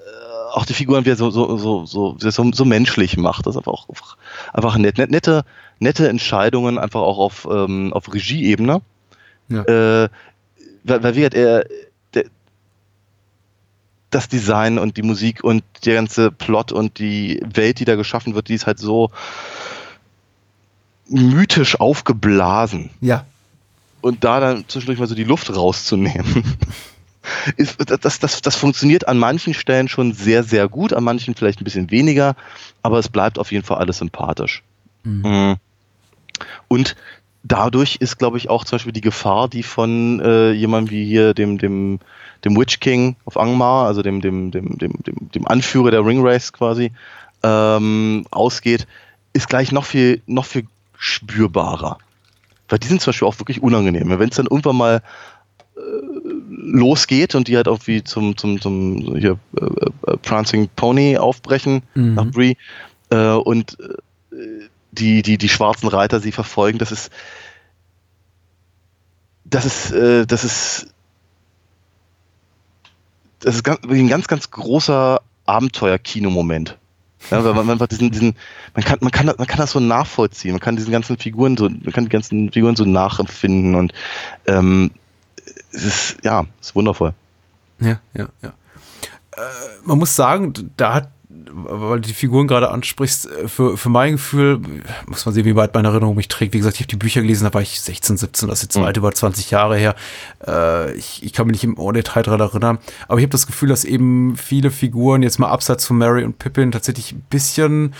[0.54, 3.46] auch die Figuren wieder so, so, so, so, so, so menschlich macht.
[3.46, 3.88] Das ist einfach auch
[4.52, 5.44] einfach, nett, nett, nette,
[5.78, 8.80] nette Entscheidungen, einfach auch auf, ähm, auf Regieebene.
[9.48, 9.62] Ja.
[9.62, 10.08] Äh,
[10.84, 11.66] weil, weil wie gesagt, er,
[14.14, 18.34] das Design und die Musik und der ganze Plot und die Welt, die da geschaffen
[18.34, 19.10] wird, die ist halt so
[21.08, 22.90] mythisch aufgeblasen.
[23.00, 23.26] Ja.
[24.00, 26.44] Und da dann zwischendurch mal so die Luft rauszunehmen.
[27.56, 31.58] Ist, das, das, das funktioniert an manchen Stellen schon sehr, sehr gut, an manchen vielleicht
[31.58, 32.36] ein bisschen weniger,
[32.82, 34.62] aber es bleibt auf jeden Fall alles sympathisch.
[35.04, 35.56] Mhm.
[36.68, 36.96] Und
[37.44, 41.34] dadurch ist, glaube ich, auch zum Beispiel die Gefahr, die von äh, jemandem wie hier,
[41.34, 42.00] dem, dem,
[42.44, 46.26] dem Witch King auf Angmar, also dem, dem, dem, dem, dem, dem Anführer der Ring
[46.26, 46.90] Race quasi,
[47.42, 48.86] ähm, ausgeht,
[49.34, 50.66] ist gleich noch viel, noch viel
[50.98, 51.98] spürbarer.
[52.68, 54.18] Weil die sind zum Beispiel auch wirklich unangenehm.
[54.18, 55.02] Wenn es dann irgendwann mal
[55.76, 55.80] äh,
[56.48, 59.64] losgeht und die halt auch wie zum, zum, zum hier, äh,
[60.12, 62.14] äh, Prancing Pony aufbrechen Mhm.
[62.14, 62.54] nach Bree
[63.10, 63.96] äh, und äh,
[64.92, 67.10] die, die, die schwarzen Reiter sie verfolgen, das ist
[69.44, 70.88] das ist, äh, das ist
[73.40, 76.78] das ist ganz, ein ganz, ganz großer Abenteuer-Kinomoment.
[77.30, 78.36] Ja, weil man einfach diesen, diesen,
[78.74, 81.68] man kann, man kann, man kann das so nachvollziehen, man kann diesen ganzen Figuren so,
[81.68, 83.94] man kann die ganzen Figuren so nachempfinden und
[84.46, 84.90] ähm,
[85.72, 87.14] es ist, ja, es ist wundervoll.
[87.80, 88.48] Ja, ja, ja.
[89.36, 89.40] Äh,
[89.84, 91.10] man muss sagen, da hat
[91.52, 94.60] weil du die Figuren gerade ansprichst, äh, für, für mein Gefühl,
[95.06, 96.54] muss man sehen, wie weit meine Erinnerung mich trägt.
[96.54, 98.78] Wie gesagt, ich habe die Bücher gelesen, da war ich 16, 17, das ist jetzt
[98.78, 98.82] Mhm.
[98.82, 99.94] weit über 20 Jahre her.
[100.46, 103.68] Äh, ich, ich kann mich nicht im Detail daran erinnern, aber ich habe das Gefühl,
[103.68, 107.94] dass eben viele Figuren, jetzt mal abseits von Mary und Pippin, tatsächlich ein bisschen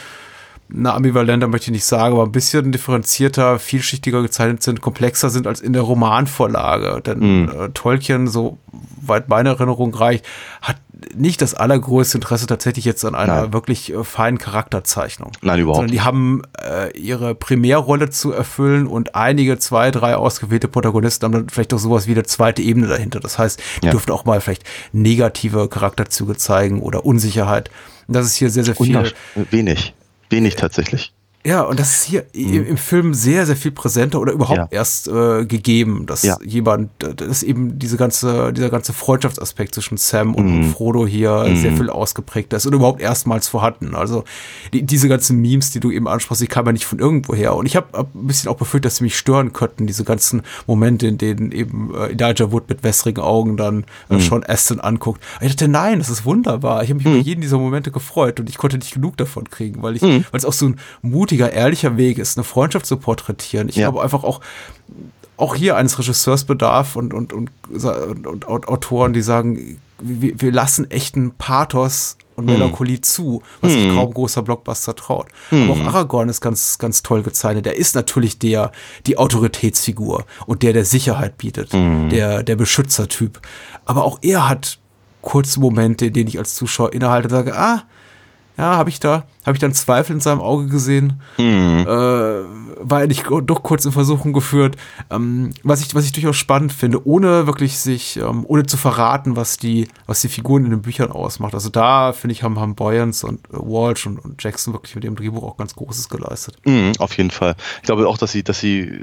[0.68, 5.46] na, ambivalenter möchte ich nicht sagen, aber ein bisschen differenzierter, vielschichtiger gezeichnet sind, komplexer sind
[5.46, 7.02] als in der Romanvorlage.
[7.02, 8.58] Denn äh, Tolkien, so
[9.02, 10.24] weit meine Erinnerung reicht,
[10.62, 10.76] hat
[11.14, 13.52] nicht das allergrößte Interesse tatsächlich jetzt an einer Nein.
[13.52, 15.32] wirklich äh, feinen Charakterzeichnung.
[15.42, 20.68] Nein, überhaupt Sondern die haben äh, ihre Primärrolle zu erfüllen und einige, zwei, drei ausgewählte
[20.68, 23.20] Protagonisten haben dann vielleicht auch sowas wie eine zweite Ebene dahinter.
[23.20, 23.92] Das heißt, die Ja.
[23.92, 27.70] dürfen auch mal vielleicht negative Charakterzüge zeigen oder Unsicherheit.
[28.06, 29.12] Und das ist hier sehr, sehr viel.
[29.50, 29.94] Wenig.
[30.30, 31.13] Wenig tatsächlich.
[31.46, 34.68] Ja, und das ist hier i- im Film sehr, sehr viel präsenter oder überhaupt Ja.
[34.70, 36.38] erst äh, gegeben, dass Ja.
[36.42, 40.56] jemand, dass eben diese ganze, dieser ganze Freundschaftsaspekt zwischen Sam und, Mhm.
[40.56, 43.94] und Frodo hier sehr viel ausgeprägter ist und überhaupt erstmals vorhanden.
[43.94, 44.24] Also
[44.72, 47.54] die, diese ganzen Memes, die du eben ansprachst, die kamen ja nicht von irgendwoher.
[47.56, 50.40] Und ich habe hab ein bisschen auch befürchtet, dass sie mich stören könnten, diese ganzen
[50.66, 54.16] Momente, in denen eben äh, Elijah Wood mit wässrigen Augen dann Mhm.
[54.16, 55.20] äh, Sean Aston anguckt.
[55.36, 56.82] Aber ich dachte, nein, das ist wunderbar.
[56.82, 59.82] Ich habe mich über jeden dieser Momente gefreut und ich konnte nicht genug davon kriegen,
[59.82, 60.24] weil ich, Mhm.
[60.30, 60.76] weil es auch so ein
[61.34, 63.68] mutiger, ehrlicher Weg ist, eine Freundschaft zu porträtieren.
[63.68, 63.90] Ich Ja.
[63.90, 64.40] glaube einfach auch,
[65.36, 67.50] auch hier eines Regisseurs bedarf und, und, und,
[68.26, 74.12] und, Autoren, die sagen, wir, wir lassen echten Pathos und Melancholie zu, was sich kaum
[74.12, 75.26] großer Blockbuster traut.
[75.50, 77.66] Aber auch Aragorn ist ganz, ganz toll gezeichnet.
[77.66, 78.72] Er ist natürlich der,
[79.06, 83.40] die Autoritätsfigur und der, der Sicherheit bietet, der, der Beschützertyp.
[83.86, 84.78] Aber auch er hat
[85.22, 87.84] kurze Momente, in denen ich als Zuschauer innehalte und sage, ah,
[88.56, 91.44] ja, habe ich da, habe ich dann Zweifel in seinem Auge gesehen, äh,
[92.86, 94.76] war er nicht doch kurz in Versuchung geführt,
[95.10, 99.36] ähm, was ich, was ich durchaus spannend finde, ohne wirklich sich, ähm, ohne zu verraten,
[99.36, 101.54] was die, was die Figuren in den Büchern ausmacht.
[101.54, 105.04] Also da finde ich haben, haben Boyens und äh, Walsh und, und Jackson wirklich mit
[105.04, 106.56] dem Drehbuch auch ganz Großes geleistet.
[106.64, 107.56] Mhm, auf jeden Fall.
[107.78, 109.00] Ich glaube auch, dass sie, dass sie,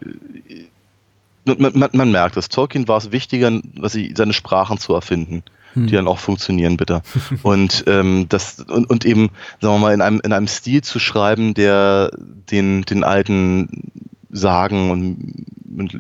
[1.46, 2.48] man, man, man merkt es.
[2.48, 5.44] Tolkien war es wichtiger, was sie, seine Sprachen zu erfinden,
[5.76, 7.02] die dann auch funktionieren, bitte.
[7.44, 9.30] und ähm, das und, und eben,
[9.60, 12.12] sagen wir mal, in einem in einem Stil zu schreiben, der
[12.52, 13.92] den den alten
[14.30, 15.46] Sagen und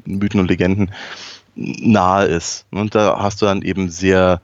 [0.07, 0.91] Mythen und Legenden
[1.55, 2.65] nahe ist.
[2.71, 4.41] Und da hast du dann eben sehr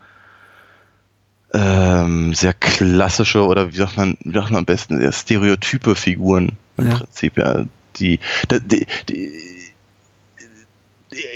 [1.53, 6.53] ähm, sehr klassische oder wie sagt man, wie sagt man am besten, sehr stereotype Figuren
[6.77, 6.97] im Ja.
[6.97, 7.65] Prinzip, ja.
[7.95, 8.19] Die,
[8.51, 9.56] die, die,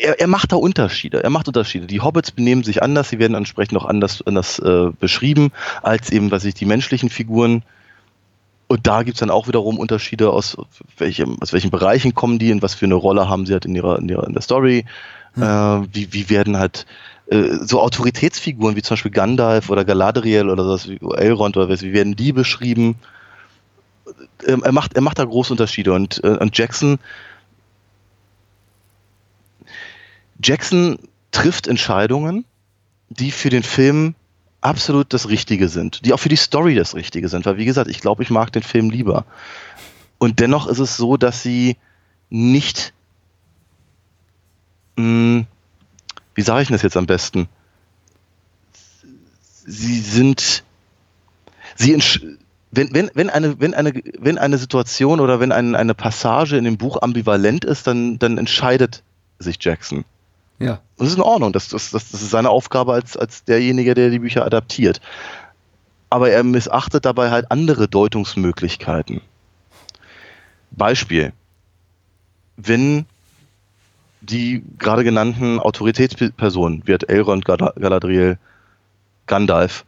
[0.01, 1.23] er, er macht da Unterschiede.
[1.23, 1.87] Er macht Unterschiede.
[1.87, 5.51] Die Hobbits benehmen sich anders, sie werden entsprechend auch anders, anders äh, beschrieben,
[5.81, 7.63] als eben, was ich, die menschlichen Figuren.
[8.67, 10.57] Und da gibt's dann auch wiederum Unterschiede, aus
[10.97, 13.75] welchem, aus welchen Bereichen kommen die und was für eine Rolle haben sie halt in
[13.75, 14.85] ihrer, in ihrer in der Story.
[15.35, 16.85] Äh, wie, wie werden halt
[17.29, 21.81] äh, so Autoritätsfiguren wie zum Beispiel Gandalf oder Galadriel oder sowas wie Elrond oder was,
[21.81, 22.95] wie werden die beschrieben?
[24.45, 26.99] Ähm, er macht, er macht da große Unterschiede und, äh, und Jackson
[30.43, 30.99] Jackson
[31.31, 32.45] trifft Entscheidungen,
[33.09, 34.15] die für den Film
[34.61, 37.89] absolut das Richtige sind, die auch für die Story das Richtige sind, weil wie gesagt,
[37.89, 39.25] ich glaube, ich mag den Film lieber.
[40.19, 41.77] Und dennoch ist es so, dass sie
[42.29, 42.93] nicht,
[44.95, 45.45] mh,
[46.35, 47.49] wie sage ich das jetzt am besten?
[49.65, 50.63] Sie sind,
[51.75, 51.99] sie
[52.71, 56.63] wenn, wenn, wenn, eine, wenn, eine, wenn eine Situation oder wenn ein, eine Passage in
[56.63, 59.03] dem Buch ambivalent ist, dann, dann entscheidet
[59.39, 60.05] sich Jackson.
[60.61, 60.73] Ja.
[60.97, 61.53] Und das ist in Ordnung.
[61.53, 65.01] Das, das, das, das ist seine Aufgabe als, als derjenige, der die Bücher adaptiert.
[66.09, 69.21] Aber er missachtet dabei halt andere Deutungsmöglichkeiten.
[70.71, 71.33] Beispiel.
[72.57, 73.05] Wenn
[74.21, 78.37] die gerade genannten Autoritätspersonen, wird Elrond, Gala- Galadriel,
[79.25, 79.83] Gandalf,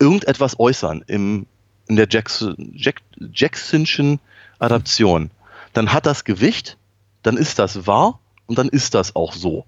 [0.00, 1.46] irgendetwas äußern im,
[1.86, 3.02] in der Jackson, Jack,
[3.32, 4.18] Jacksonschen
[4.58, 5.30] Adaption,
[5.72, 6.78] dann hat das Gewicht,
[7.22, 9.64] dann ist das wahr und dann ist das auch so.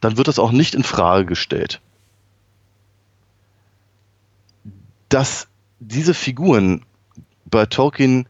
[0.00, 1.80] Dann wird das auch nicht in Frage gestellt.
[5.08, 5.48] Dass
[5.80, 6.84] diese Figuren
[7.46, 8.28] bei Tolkien,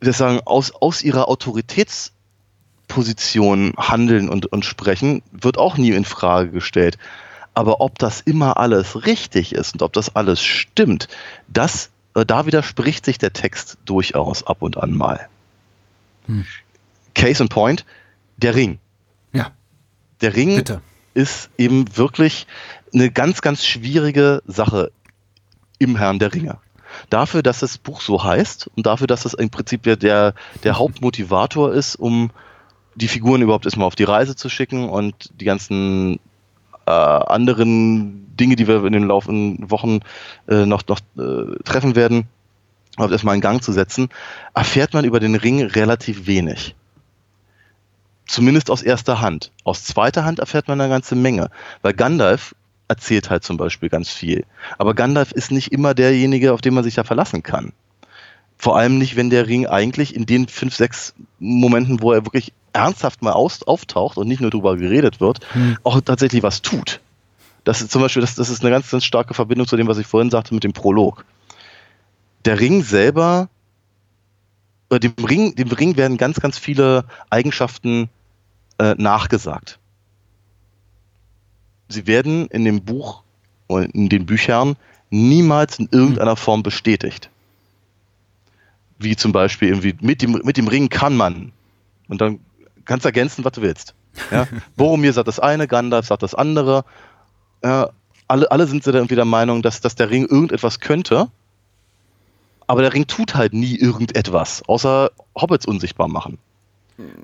[0.00, 6.50] wir sagen, aus, aus ihrer Autoritätsposition handeln und, und sprechen, wird auch nie in Frage
[6.50, 6.98] gestellt.
[7.54, 11.08] Aber ob das immer alles richtig ist und ob das alles stimmt,
[11.48, 15.28] das, äh, da widerspricht sich der Text durchaus ab und an mal.
[17.14, 17.84] Case in Point,
[18.36, 18.78] der Ring.
[19.32, 19.50] Ja,
[20.20, 20.80] Der Ring bitte.
[21.14, 22.46] ist eben wirklich
[22.92, 24.90] eine ganz, ganz schwierige Sache
[25.78, 26.58] im Herrn der Ringe.
[27.08, 30.78] Dafür, dass das Buch so heißt und dafür, dass es im Prinzip der, der, der
[30.78, 32.30] Hauptmotivator ist, um
[32.94, 36.20] die Figuren überhaupt erstmal auf die Reise zu schicken und die ganzen
[36.86, 40.00] äh, anderen Dinge, die wir in den laufenden Wochen
[40.48, 42.24] äh, noch, noch äh, treffen werden,
[42.94, 44.10] überhaupt erstmal in Gang zu setzen,
[44.52, 46.74] erfährt man über den Ring relativ wenig.
[48.32, 49.52] Zumindest aus erster Hand.
[49.62, 51.50] Aus zweiter Hand erfährt man eine ganze Menge.
[51.82, 52.54] Weil Gandalf
[52.88, 54.46] erzählt halt zum Beispiel ganz viel.
[54.78, 57.74] Aber Gandalf ist nicht immer derjenige, auf den man sich da verlassen kann.
[58.56, 62.54] Vor allem nicht, wenn der Ring eigentlich in den fünf, sechs Momenten, wo er wirklich
[62.72, 65.76] ernsthaft mal aus, auftaucht und nicht nur darüber geredet wird, Hm.
[65.82, 67.00] auch tatsächlich was tut.
[67.64, 69.98] Das ist zum Beispiel, das, das ist eine ganz, ganz starke Verbindung zu dem, was
[69.98, 71.26] ich vorhin sagte mit dem Prolog.
[72.46, 73.50] Der Ring selber,
[74.88, 78.08] äh, dem Ring, dem Ring werden ganz, ganz viele Eigenschaften
[78.82, 79.78] äh, nachgesagt.
[81.88, 83.22] Sie werden in dem Buch
[83.68, 84.76] oder in den Büchern
[85.10, 87.30] niemals in irgendeiner Form bestätigt.
[88.98, 91.52] Wie zum Beispiel irgendwie mit dem, mit dem Ring kann man.
[92.08, 92.40] Und dann
[92.84, 93.94] kannst du ergänzen, was du willst.
[94.32, 94.48] Ja?
[94.76, 96.84] Boromir sagt das eine, Gandalf sagt das andere.
[97.60, 97.86] Äh,
[98.26, 101.28] alle, alle sind sie da irgendwie der Meinung, dass, dass der Ring irgendetwas könnte.
[102.66, 106.38] Aber der Ring tut halt nie irgendetwas, außer Hobbits unsichtbar machen.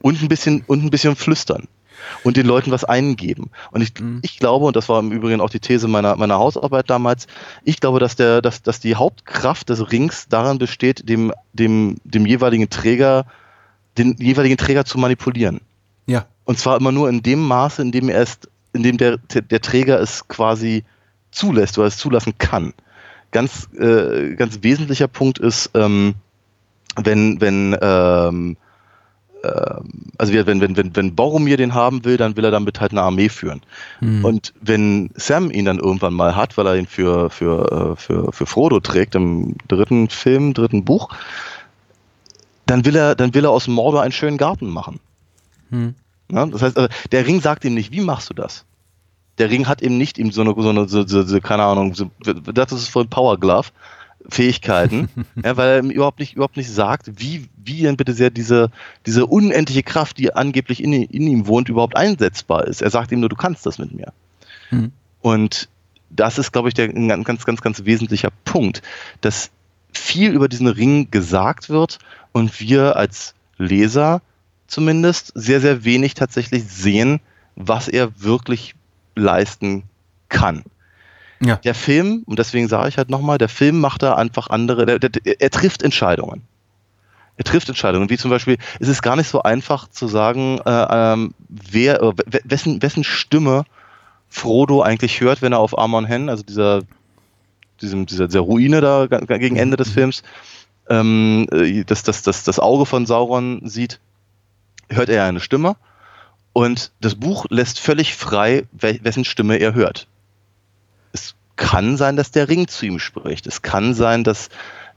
[0.02, 1.68] Und ein bisschen, und ein bisschen flüstern.
[2.22, 3.50] Und den Leuten was eingeben.
[3.72, 3.92] Und ich,
[4.22, 7.26] ich glaube, und das war im Übrigen auch die These meiner, meiner Hausarbeit damals,
[7.64, 12.24] ich glaube, dass, der, dass, dass die Hauptkraft des Rings daran besteht, dem, dem, dem
[12.24, 13.26] jeweiligen Träger,
[13.98, 15.60] den jeweiligen Träger zu manipulieren.
[16.06, 16.26] Ja.
[16.44, 18.38] Und zwar immer nur in dem Maße, in dem er es,
[18.72, 20.84] in dem der, der Träger es quasi
[21.30, 22.72] zulässt oder es zulassen kann.
[23.32, 26.14] Ganz, äh, ganz wesentlicher Punkt ist, ähm,
[26.96, 28.56] wenn, wenn, ähm, ähm,
[30.18, 32.90] also wie- wenn, wenn, wenn, wenn Boromir den haben will, dann will er damit halt
[32.92, 33.60] eine Armee führen.
[34.24, 38.32] Und wenn Sam ihn dann irgendwann mal hat, weil er ihn für, für, äh, für,
[38.32, 41.08] für Frodo trägt im dritten Film, dritten Buch,
[42.66, 45.00] dann will er, dann will er aus Mordor einen schönen Garten machen.
[46.30, 48.64] Ja, das heißt, also, der Ring sagt ihm nicht, wie machst du das?
[49.38, 51.94] Der Ring hat eben nicht ihm so eine, so eine so, so, keine Ahnung,
[52.52, 53.68] das ist voll Power Glove.
[54.28, 55.08] Fähigkeiten,
[55.44, 58.70] ja, weil er ihm überhaupt nicht, überhaupt nicht sagt, wie, wie denn bitte sehr diese,
[59.06, 62.82] diese unendliche Kraft, die angeblich in, in ihm wohnt, überhaupt einsetzbar ist.
[62.82, 64.12] Er sagt ihm nur, du kannst das mit mir.
[64.70, 64.92] Hm.
[65.20, 65.68] Und
[66.10, 68.82] das ist, glaube ich, der ein ganz, ganz, ganz wesentlicher Punkt,
[69.20, 69.50] dass
[69.92, 71.98] viel über diesen Ring gesagt wird
[72.32, 74.22] und wir als Leser
[74.66, 77.20] zumindest sehr, sehr wenig tatsächlich sehen,
[77.56, 78.74] was er wirklich
[79.14, 79.84] leisten
[80.28, 80.62] kann.
[81.40, 81.56] Ja.
[81.56, 84.98] Der Film, und deswegen sage ich halt nochmal, der Film macht da einfach andere, der,
[84.98, 86.42] der, er trifft Entscheidungen.
[87.36, 90.86] Er trifft Entscheidungen, wie zum Beispiel, es ist gar nicht so einfach zu sagen, äh,
[90.90, 93.64] ähm, wer, äh, we- wessen, wessen Stimme
[94.28, 96.82] Frodo eigentlich hört, wenn er auf Amon Hen, also dieser,
[97.80, 100.24] diesem, dieser, dieser Ruine da gegen Ende des Films,
[100.90, 104.00] ähm, äh, das, das, das, das Auge von Sauron sieht,
[104.90, 105.76] hört er eine Stimme.
[106.52, 110.08] Und das Buch lässt völlig frei, we wessen Stimme er hört.
[111.58, 113.46] Kann sein, dass der Ring zu ihm spricht.
[113.46, 114.48] Es kann sein, dass,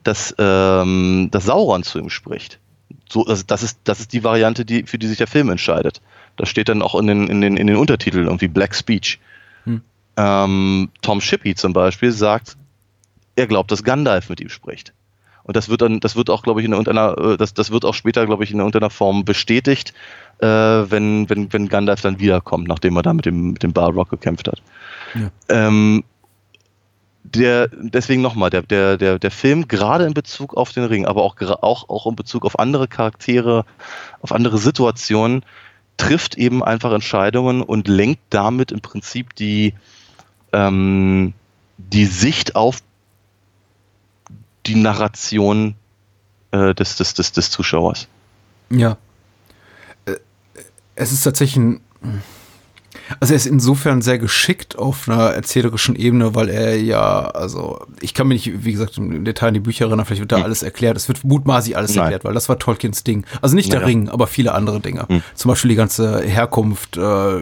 [0.03, 2.59] dass, ähm, dass Sauron zu ihm spricht.
[3.09, 6.01] So, also das, ist, das ist die Variante, die, für die sich der Film entscheidet.
[6.37, 9.19] Das steht dann auch in den, in den, in den Untertiteln irgendwie Black Speech.
[9.65, 9.81] Hm.
[10.17, 12.55] Ähm, Tom Shippey zum Beispiel sagt,
[13.35, 14.93] er glaubt, dass Gandalf mit ihm spricht.
[15.43, 17.85] Und das wird dann, das wird auch, glaube ich, in irgendeiner, äh, das, das wird
[17.85, 19.93] auch später, glaube ich, in irgendeiner Form bestätigt,
[20.39, 24.09] äh, wenn, wenn, wenn Gandalf dann wiederkommt, nachdem er da mit dem, mit dem Balrog
[24.09, 24.61] gekämpft hat.
[25.15, 25.31] Ja.
[25.49, 26.03] Ähm,
[27.35, 31.23] der, deswegen nochmal, der, der, der, der Film, gerade in Bezug auf den Ring, aber
[31.23, 33.65] auch, auch, auch in Bezug auf andere Charaktere,
[34.21, 35.43] auf andere Situationen,
[35.97, 39.73] trifft eben einfach Entscheidungen und lenkt damit im Prinzip die,
[40.51, 41.33] ähm,
[41.77, 42.79] die Sicht auf
[44.65, 45.75] die Narration
[46.51, 48.07] äh, des, des, des, des Zuschauers.
[48.69, 48.97] Ja.
[50.05, 50.15] Äh,
[50.95, 51.81] Es ist tatsächlich ein.
[53.19, 58.13] Also er ist insofern sehr geschickt auf einer erzählerischen Ebene, weil er ja, also ich
[58.13, 60.43] kann mir nicht, wie gesagt, im Detail in die Bücher erinnern, vielleicht wird da Hm.
[60.43, 60.97] alles erklärt.
[60.97, 62.03] Es wird mutmaßlich alles Nein.
[62.05, 63.25] erklärt, weil das war Tolkiens Ding.
[63.41, 63.87] Also nicht der Naja.
[63.87, 65.05] Ring, aber viele andere Dinge.
[65.07, 65.21] Hm.
[65.35, 67.41] Zum Beispiel die ganze Herkunft, äh,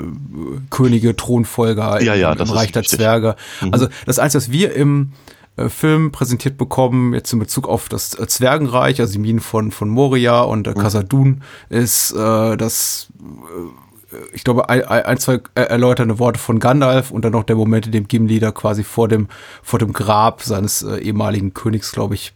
[0.69, 2.97] Könige, Thronfolger Ja, ja, im, im Reich der wichtig.
[2.97, 3.35] Zwerge.
[3.61, 3.73] Mhm.
[3.73, 5.11] Also das Einzige, was wir im
[5.57, 9.71] äh, Film präsentiert bekommen, jetzt in Bezug auf das äh, Zwergenreich, also die Minen von,
[9.71, 11.37] von Moria und äh, Khazad-dûm,
[11.69, 13.88] ist äh, das, äh,
[14.33, 17.85] ich glaube, ein, ein, zwei äh, erläuternde Worte von Gandalf und dann noch der Moment,
[17.85, 19.27] in dem Gimli da quasi vor dem,
[19.61, 22.33] vor dem Grab seines äh, ehemaligen Königs, glaube ich,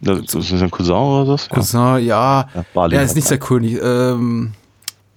[0.00, 1.48] Das ist das ein Cousin oder so?
[1.50, 3.38] Cousin, ja, Ja, Balin er ist nicht der.
[3.38, 4.52] König, ähm,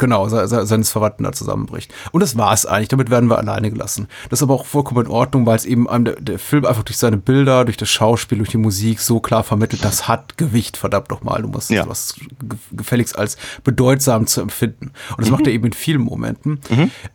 [0.01, 1.93] genau, se, se, seines Verwandten da zusammenbricht.
[2.11, 4.07] Und das war es eigentlich, damit werden wir alleine gelassen.
[4.29, 6.83] Das ist aber auch vollkommen in Ordnung, weil es eben einem der, der Film einfach
[6.83, 10.75] durch seine Bilder, durch das Schauspiel, durch die Musik so klar vermittelt, das hat Gewicht,
[10.75, 11.41] verdammt nochmal.
[11.43, 11.87] Du musst Ja.
[11.87, 14.87] was ge- gefälligst als bedeutsam zu empfinden.
[15.11, 15.31] Und das Mhm.
[15.33, 16.59] macht er eben in vielen Momenten.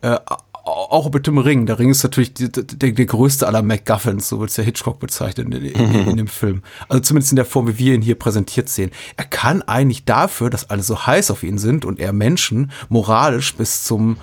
[0.01, 0.17] Äh,
[0.67, 1.65] auch mit dem Ring.
[1.65, 4.99] Der Ring ist natürlich die, der, der größte aller MacGuffins, so wird es ja Hitchcock
[4.99, 6.61] bezeichnen in, in, in, dem Film.
[6.89, 8.91] Also zumindest in der Form, wie wir ihn hier präsentiert sehen.
[9.15, 13.55] Er kann eigentlich dafür, dass alle so heiß auf ihn sind und er Menschen moralisch
[13.55, 14.17] bis zum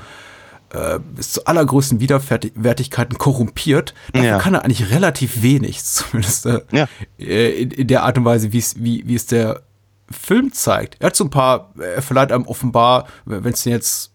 [0.71, 3.95] äh, bis zu allergrößten Widerwärtigkeiten korrumpiert.
[4.13, 4.39] Dafür Ja.
[4.39, 6.89] kann er eigentlich relativ wenig, zumindest äh, Ja.
[7.19, 9.63] äh, in, in der Art und Weise, wie es wie, wie es der
[10.11, 10.97] Film zeigt.
[11.01, 14.11] Er hat so ein paar, er verleiht einem offenbar, wenn es jetzt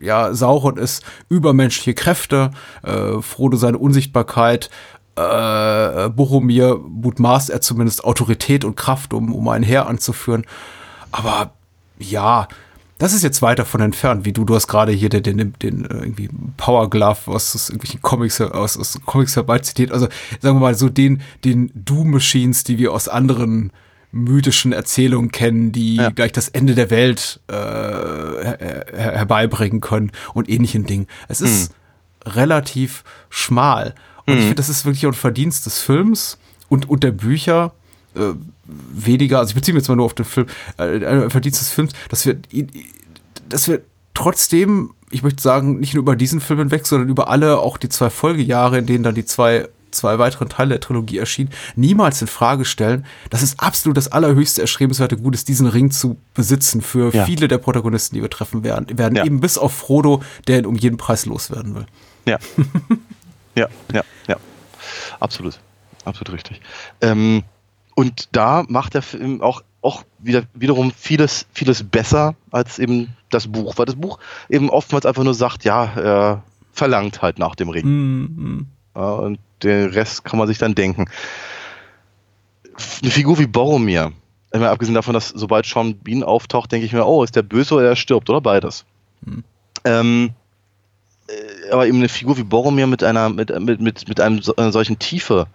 [0.00, 2.50] ja, Sauron ist übermenschliche Kräfte,
[2.82, 4.70] äh, Frodo seine Unsichtbarkeit,
[5.16, 10.44] äh, Boromir mutmaßt er zumindest Autorität und Kraft, um, um ein Heer anzuführen.
[11.12, 11.52] Aber
[11.98, 12.48] ja,
[12.98, 15.84] das ist jetzt weit davon entfernt, wie du, du hast gerade hier den, den, den
[15.84, 19.92] äh, irgendwie Power Glove aus, aus irgendwelchen Comics, aus, aus Comics herbeizitiert.
[19.92, 20.08] Also
[20.40, 23.72] sagen wir mal so den, den Doom Machines, die wir aus anderen
[24.14, 26.10] mythischen Erzählungen kennen, die Ja.
[26.10, 31.06] gleich das Ende der Welt äh, her her herbeibbringen können und ähnlichen Dingen.
[31.28, 31.72] Es ist
[32.24, 33.94] relativ schmal.
[34.26, 36.38] Und ich finde, das ist wirklich auch ein Verdienst des Films
[36.68, 37.72] und, und der Bücher.
[38.14, 38.32] Äh,
[38.66, 40.46] weniger, also ich beziehe mich jetzt mal nur auf den Film,
[40.78, 42.36] äh, ein Verdienst des Films, dass wir,
[43.48, 43.82] dass wir
[44.14, 47.88] trotzdem, ich möchte sagen, nicht nur über diesen Film hinweg, sondern über alle, auch die
[47.90, 52.26] zwei Folgejahre, in denen dann die zwei, zwei weiteren Teile der Trilogie erschienen, niemals in
[52.28, 57.14] Frage stellen, dass es absolut das allerhöchste erstrebenswerte Gut ist, diesen Ring zu besitzen für
[57.14, 57.24] Ja.
[57.24, 59.24] viele der Protagonisten, die wir treffen werden, werden Ja.
[59.24, 61.86] eben bis auf Frodo, der ihn um jeden Preis loswerden will.
[62.26, 62.38] Ja.
[63.54, 64.36] ja, ja, ja.
[65.20, 65.58] Absolut.
[66.04, 66.60] Absolut richtig.
[67.00, 67.42] Ähm,
[67.94, 73.46] und da macht der Film auch, auch wieder, wiederum vieles, vieles besser als eben das
[73.48, 74.18] Buch, weil das Buch
[74.48, 76.42] eben oftmals einfach nur sagt, ja, er
[76.72, 78.66] verlangt halt nach dem Ring.
[78.96, 81.06] Ja, und den Rest kann man sich dann denken.
[83.02, 84.12] Eine Figur wie Boromir,
[84.60, 87.74] meine, abgesehen davon, dass sobald Sean Bean auftaucht, denke ich mir, oh, ist der böse
[87.74, 88.84] oder er stirbt, oder beides.
[89.84, 90.30] Ähm,
[91.28, 94.54] äh, aber eben eine Figur wie Boromir mit einer, mit, mit, mit, mit einem so,
[94.56, 95.46] einer solchen Tiefe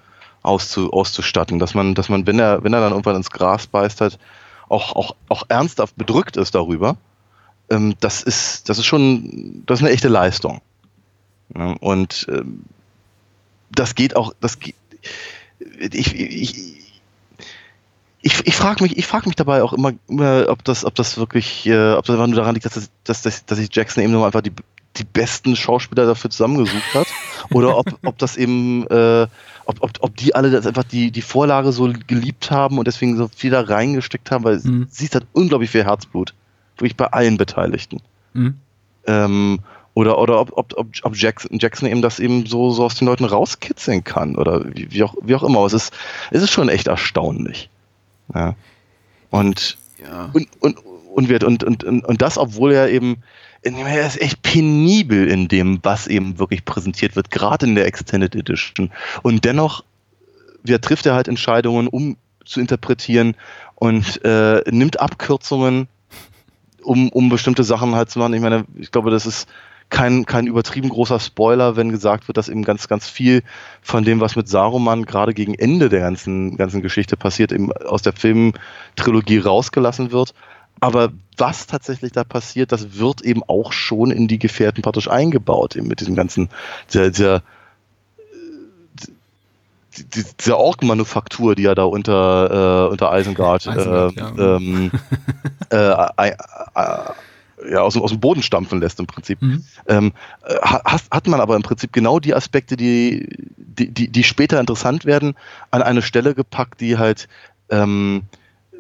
[0.44, 4.02] auszu, auszustatten, dass man, dass man, wenn er, wenn er dann irgendwann ins Gras beißt,
[4.02, 4.19] halt
[4.68, 6.98] auch, auch, auch ernsthaft bedrückt ist darüber,
[7.69, 10.61] ähm, das ist, das ist schon, das ist eine echte Leistung.
[11.56, 12.64] Ja, und ähm,
[13.72, 14.76] das geht auch, das geht,
[15.60, 16.56] ich, ich,
[18.22, 21.18] ich, ich frage mich, ich frag mich dabei auch immer, immer ob das, ob das
[21.18, 24.04] wirklich, äh, ob das einfach nur daran liegt, dass, das, dass, dass, dass sich Jackson
[24.04, 24.52] eben nur einfach die,
[24.98, 27.08] die besten Schauspieler dafür zusammengesucht hat,
[27.52, 29.28] oder ob, ob das eben, äh,
[29.66, 33.16] ob, ob, ob die alle das einfach die, die Vorlage so geliebt haben und deswegen
[33.16, 34.88] so viel da reingesteckt haben, weil Mhm.
[34.90, 36.34] sie hat unglaublich viel Herzblut,
[36.78, 38.02] wirklich bei allen Beteiligten.
[38.34, 38.56] Mhm.
[39.06, 39.60] Ähm,
[39.99, 43.26] oder oder ob, ob, ob, Jackson, Jackson eben das eben so, so aus den Leuten
[43.26, 45.65] rauskitzeln kann oder wie, wie, auch, wie auch immer.
[45.65, 45.93] Es ist,
[46.31, 47.69] es ist schon echt erstaunlich.
[48.34, 48.55] Ja.
[49.30, 49.77] Und,
[50.31, 50.77] und, und,
[51.13, 53.17] und, wird, und, und, und, und das, obwohl er eben,
[53.61, 58.35] er ist echt penibel in dem, was eben wirklich präsentiert wird, gerade in der Extended
[58.35, 58.91] Edition.
[59.21, 59.84] Und dennoch
[60.63, 63.35] wer trifft er halt Entscheidungen, um zu interpretieren
[63.76, 65.88] und äh, nimmt Abkürzungen,
[66.81, 68.34] um, um bestimmte Sachen halt zu machen.
[68.34, 69.47] Ich meine, ich glaube, das ist
[69.90, 73.44] kein, kein übertrieben großer Spoiler, wenn gesagt wird, dass eben ganz, ganz viel
[73.82, 78.02] von dem, was mit Saruman gerade gegen Ende der ganzen, ganzen Geschichte passiert, eben aus
[78.02, 80.34] der Filmtrilogie rausgelassen wird.
[80.80, 85.76] Aber was tatsächlich da passiert, das wird eben auch schon in die Gefährten praktisch eingebaut,
[85.76, 86.49] eben mit diesem ganzen,
[86.94, 87.44] dieser, dieser
[90.14, 94.56] die- diese Org-Manufaktur, die er da unter, äh, unter Isengard, Isengard, äh, ja.
[94.56, 94.91] ähm,
[95.72, 96.36] äh, äh,
[96.76, 97.11] äh,
[97.72, 99.41] ja, aus, dem- aus dem Boden stampfen lässt im Prinzip.
[99.41, 99.64] Mhm.
[99.88, 100.11] Ähm,
[100.45, 103.27] äh, ha- hast, hat man aber im Prinzip genau die Aspekte, die,
[103.57, 105.36] die, die, die später interessant werden,
[105.72, 107.27] an eine Stelle gepackt, die halt
[107.69, 108.23] ähm,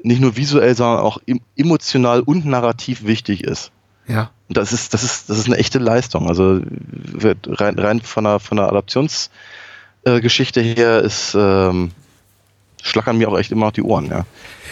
[0.03, 3.71] nicht nur visuell, sondern auch em- emotional und narrativ wichtig ist.
[4.07, 4.31] Ja.
[4.47, 6.27] Und das ist, das ist, das ist eine echte Leistung.
[6.27, 6.61] Also
[7.47, 11.91] rein, rein von der, von der Adaptionsgeschichte äh, her ist, ähm,
[12.81, 14.25] schlackern mir auch echt immer noch die Ohren, ja.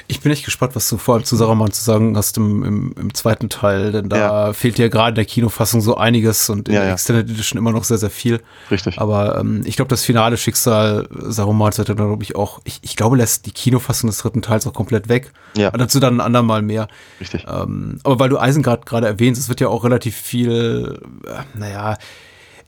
[0.09, 2.95] Ich bin echt gespannt, was du vor allem zu Saruman zu sagen hast im, im,
[2.97, 6.75] im zweiten Teil, denn da fehlt dir gerade in der Kinofassung so einiges und in
[6.75, 6.93] Ja, der ja.
[6.93, 8.41] Extended Edition immer noch sehr, sehr viel.
[8.71, 8.99] Richtig.
[8.99, 12.95] Aber ähm, ich glaube, das finale Schicksal Sarumans hat er, glaube ich, auch, ich, ich
[12.95, 15.33] glaube, lässt die Kinofassung des dritten Teils auch komplett weg.
[15.57, 15.69] Ja.
[15.69, 16.87] Aber dazu dann ein andermal mehr.
[17.19, 17.45] Richtig.
[17.49, 21.97] Ähm, aber weil du Eisengard gerade erwähnst, es wird ja auch relativ viel, äh, naja,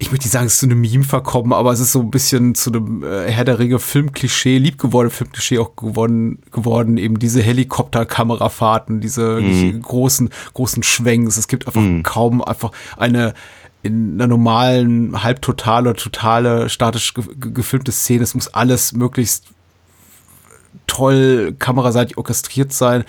[0.02, 2.10] ich möchte nicht sagen, es ist zu einem Meme verkommen, aber es ist so ein
[2.10, 7.42] bisschen zu einem äh, Herr der Ringe Filmklischee, liebgewordene Filmklischee auch geworden, geworden, eben diese
[7.42, 11.36] Helikopterkamerafahrten, diese wirklich großen, großen Schwenks.
[11.36, 13.34] Es gibt einfach kaum einfach eine
[13.82, 18.24] in einer normalen, halbtotale, totale, statisch ge gefilmte Szene.
[18.24, 19.46] Es muss alles möglichst
[20.90, 23.06] toll kameraseitig orchestriert sein.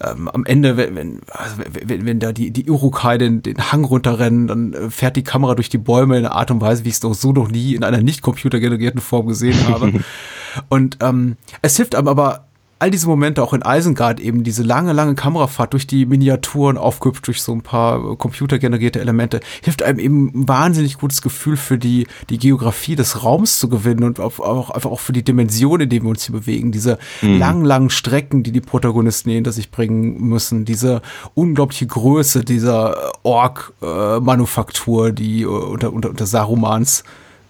[0.00, 3.84] Ähm, am Ende, wenn, wenn, also wenn, wenn da die, die Urukai den, den Hang
[3.84, 6.90] runterrennen, dann äh, fährt die Kamera durch die Bäume in einer Art und Weise, wie
[6.90, 10.04] ich es doch so noch nie in einer nicht computergenerierten Form gesehen habe.
[10.68, 12.46] und ähm, es hilft einem aber
[12.84, 17.26] all diese Momente auch in Isengard eben diese lange, lange Kamerafahrt durch die Miniaturen aufgehüpft
[17.26, 21.78] durch so ein paar äh, computergenerierte Elemente, hilft einem eben ein wahnsinnig gutes Gefühl für
[21.78, 25.80] die, die Geografie des Raums zu gewinnen und auch, auch einfach auch für die Dimension,
[25.80, 26.72] in der wir uns hier bewegen.
[26.72, 27.38] Diese mhm.
[27.38, 31.00] langen, langen Strecken, die die Protagonisten hinter sich bringen müssen, diese
[31.32, 37.02] unglaubliche Größe dieser Ork-Manufaktur, äh, die äh, unter, unter, unter Sarumans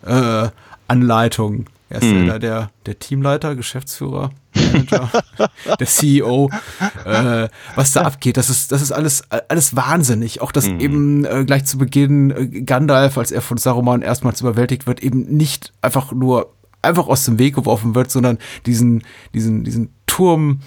[0.06, 0.46] äh,
[0.86, 2.26] Anleitung er ist mhm.
[2.26, 5.10] ja der, der Teamleiter, Geschäftsführer, Manager,
[5.78, 6.50] der CEO.
[7.04, 10.40] Äh, was da abgeht, das ist, das ist alles, alles wahnsinnig.
[10.40, 10.80] Auch dass mhm.
[10.80, 15.22] eben äh, gleich zu Beginn äh, Gandalf, als er von Saruman erstmals überwältigt wird, eben
[15.36, 16.52] nicht einfach nur
[16.82, 19.02] einfach aus dem Weg geworfen wird, sondern diesen,
[19.32, 20.60] diesen, diesen Turm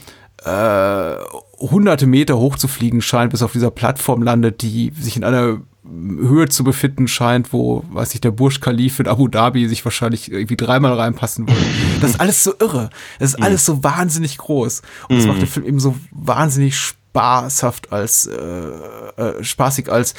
[0.43, 1.15] äh,
[1.59, 5.59] hunderte Meter hoch zu fliegen scheint, bis auf dieser Plattform landet, die sich in einer
[5.89, 10.31] Höhe zu befinden scheint, wo, weiß ich, der Burj Khalifa in Abu Dhabi sich wahrscheinlich
[10.31, 11.61] irgendwie dreimal reinpassen würde.
[12.01, 12.89] Das ist alles so irre.
[13.19, 14.81] Das ist alles so wahnsinnig groß.
[15.09, 20.13] Und das macht den Film eben so wahnsinnig spaßhaft als, äh, äh, spaßig als,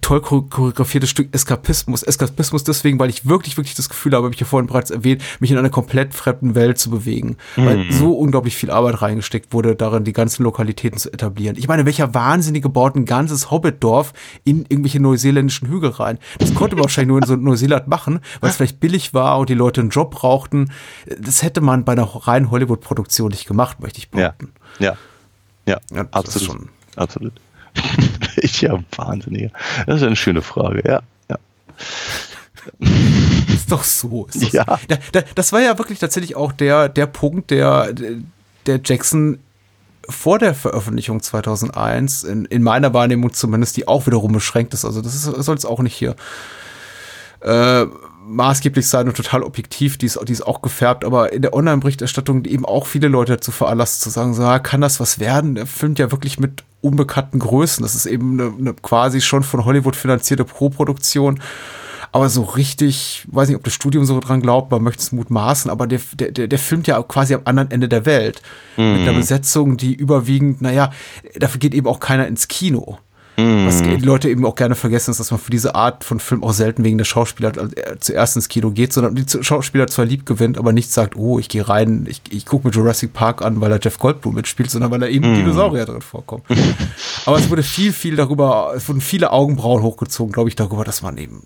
[0.00, 2.02] toll choreografiertes Stück Eskapismus.
[2.02, 5.22] Eskapismus deswegen, weil ich wirklich, wirklich das Gefühl habe, habe ich ja vorhin bereits erwähnt,
[5.40, 7.36] mich in einer komplett fremden Welt zu bewegen.
[7.56, 7.66] Mhm.
[7.66, 11.56] Weil so unglaublich viel Arbeit reingesteckt wurde, darin die ganzen Lokalitäten zu etablieren.
[11.56, 14.12] Ich meine, welcher Wahnsinnige baut ein ganzes Hobbitdorf
[14.44, 16.18] in irgendwelche neuseeländischen Hügel rein?
[16.38, 19.48] Das konnte man wahrscheinlich nur in so Neuseeland machen, weil es vielleicht billig war und
[19.48, 20.70] die Leute einen Job brauchten.
[21.18, 24.52] Das hätte man bei einer reinen Hollywood-Produktion nicht gemacht, möchte ich behaupten.
[24.78, 24.96] Ja,
[25.66, 27.32] ja, ja, ja absolut.
[28.36, 29.50] Welcher Wahnsinniger?
[29.86, 31.02] Das ist eine schöne Frage, ja.
[31.28, 31.38] ja.
[33.52, 34.26] Ist doch so.
[34.26, 34.78] Ist doch ja.
[34.88, 35.20] So.
[35.34, 37.92] Das war ja wirklich tatsächlich auch der, der Punkt, der,
[38.66, 39.38] der Jackson
[40.08, 45.02] vor der Veröffentlichung 2001, in, in meiner Wahrnehmung zumindest, die auch wiederum beschränkt ist, also
[45.02, 46.14] das soll es auch nicht hier
[47.40, 47.86] äh,
[48.26, 52.44] maßgeblich sein und total objektiv, die ist, die ist auch gefärbt, aber in der Online-Berichterstattung
[52.44, 55.54] eben auch viele Leute dazu veranlasst zu sagen, so, ja, kann das was werden?
[55.54, 57.82] Der filmt ja wirklich mit unbekannten Größen.
[57.82, 61.40] Das ist eben eine, eine quasi schon von Hollywood finanzierte Pro-Produktion.
[62.12, 65.70] Aber so richtig, weiß nicht, ob das Studium so dran glaubt, man möchte es mutmaßen,
[65.70, 68.40] aber der, der, der filmt ja quasi am anderen Ende der Welt.
[68.76, 68.92] Mhm.
[68.92, 70.92] Mit einer Besetzung, die überwiegend, naja,
[71.34, 72.98] dafür geht eben auch keiner ins Kino.
[73.36, 76.42] Was die Leute eben auch gerne vergessen, ist, dass man für diese Art von Film
[76.42, 80.24] auch selten wegen der Schauspieler äh, zuerst ins Kino geht, sondern die Schauspieler zwar lieb
[80.24, 83.60] gewinnt, aber nicht sagt, oh, ich gehe rein, ich, ich gucke mir Jurassic Park an,
[83.60, 85.36] weil er Jeff Goldblum mitspielt, sondern weil er eben mm.
[85.36, 86.44] Dinosaurier drin vorkommt.
[87.26, 91.02] aber es wurde viel, viel darüber, es wurden viele Augenbrauen hochgezogen, glaube ich, darüber, dass
[91.02, 91.42] man eben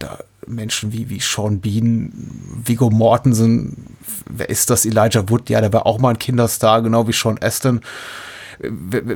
[0.00, 2.12] da Menschen wie, wie Sean Bean,
[2.64, 3.96] Vigo Mortensen,
[4.28, 4.86] wer ist das?
[4.86, 7.80] Elijah Wood, ja, der war auch mal ein Kinderstar, genau wie Sean Aston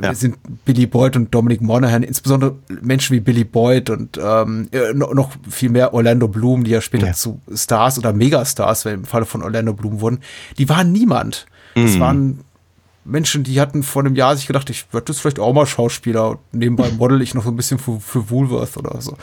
[0.02, 0.14] ja.
[0.14, 5.70] sind Billy Boyd und Dominic Monaghan, insbesondere Menschen wie Billy Boyd und ähm, noch viel
[5.70, 7.12] mehr Orlando Bloom, die ja später ja.
[7.12, 10.20] zu Stars oder Megastars, wenn im Falle von Orlando Bloom wurden,
[10.58, 11.46] die waren niemand.
[11.74, 11.82] Mhm.
[11.82, 12.40] Das waren
[13.04, 16.38] Menschen, die hatten vor einem Jahr sich gedacht, ich werde jetzt vielleicht auch mal Schauspieler
[16.52, 19.16] nebenbei model ich noch so ein bisschen für, für Woolworth oder so.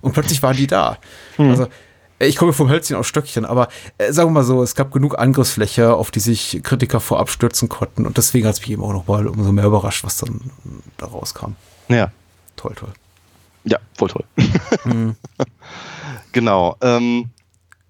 [0.00, 0.98] Und plötzlich waren die da.
[1.38, 1.50] Mhm.
[1.50, 1.66] Also
[2.18, 3.68] ich komme vom Hölzchen auf Stöckchen, aber
[3.98, 7.68] äh, sagen wir mal so, es gab genug Angriffsfläche, auf die sich Kritiker vorab stürzen
[7.68, 10.40] konnten und deswegen hat es mich eben auch noch mal umso mehr überrascht, was dann
[10.96, 11.52] da rauskam.
[11.88, 12.10] Ja.
[12.56, 12.92] Toll, toll.
[13.64, 14.24] Ja, voll toll.
[14.84, 15.16] Mhm.
[16.32, 16.76] genau.
[16.80, 17.30] Ähm,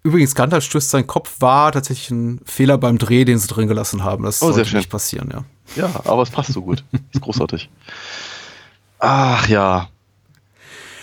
[0.05, 4.05] Übrigens, Gandalf stößt sein Kopf war tatsächlich ein Fehler beim Dreh, den sie drin gelassen
[4.05, 4.25] haben.
[4.25, 5.45] Das oh, sollte nicht passieren, ja.
[5.77, 6.85] Ja, aber es passt so gut.
[7.13, 7.71] ist großartig.
[8.99, 9.89] Ach ja,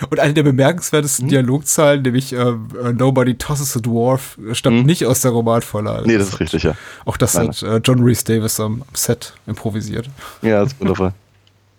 [0.09, 1.29] und eine der bemerkenswertesten hm?
[1.29, 4.85] Dialogzeilen, nämlich äh, äh, Nobody tosses a dwarf, stammt hm?
[4.85, 6.07] nicht aus der Romanvorlage.
[6.07, 6.75] Nee, das, ist richtig, ja.
[7.05, 7.49] Auch das Nein.
[7.49, 10.09] hat äh, John Reese Davis am Set improvisiert.
[10.41, 11.13] Ja, das ist wundervoll.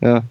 [0.00, 0.22] ja.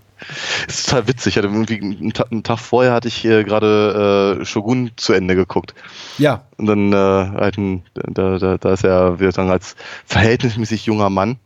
[0.67, 1.31] Es ist total witzig.
[1.31, 5.13] Ich hatte irgendwie einen, Tag, einen Tag vorher hatte ich äh, gerade äh, Shogun zu
[5.13, 5.73] Ende geguckt.
[6.19, 6.43] Ja.
[6.57, 11.09] Und dann äh, halt ein, da, da, da ist er, wie sagen, als verhältnismäßig junger
[11.09, 11.37] Mann,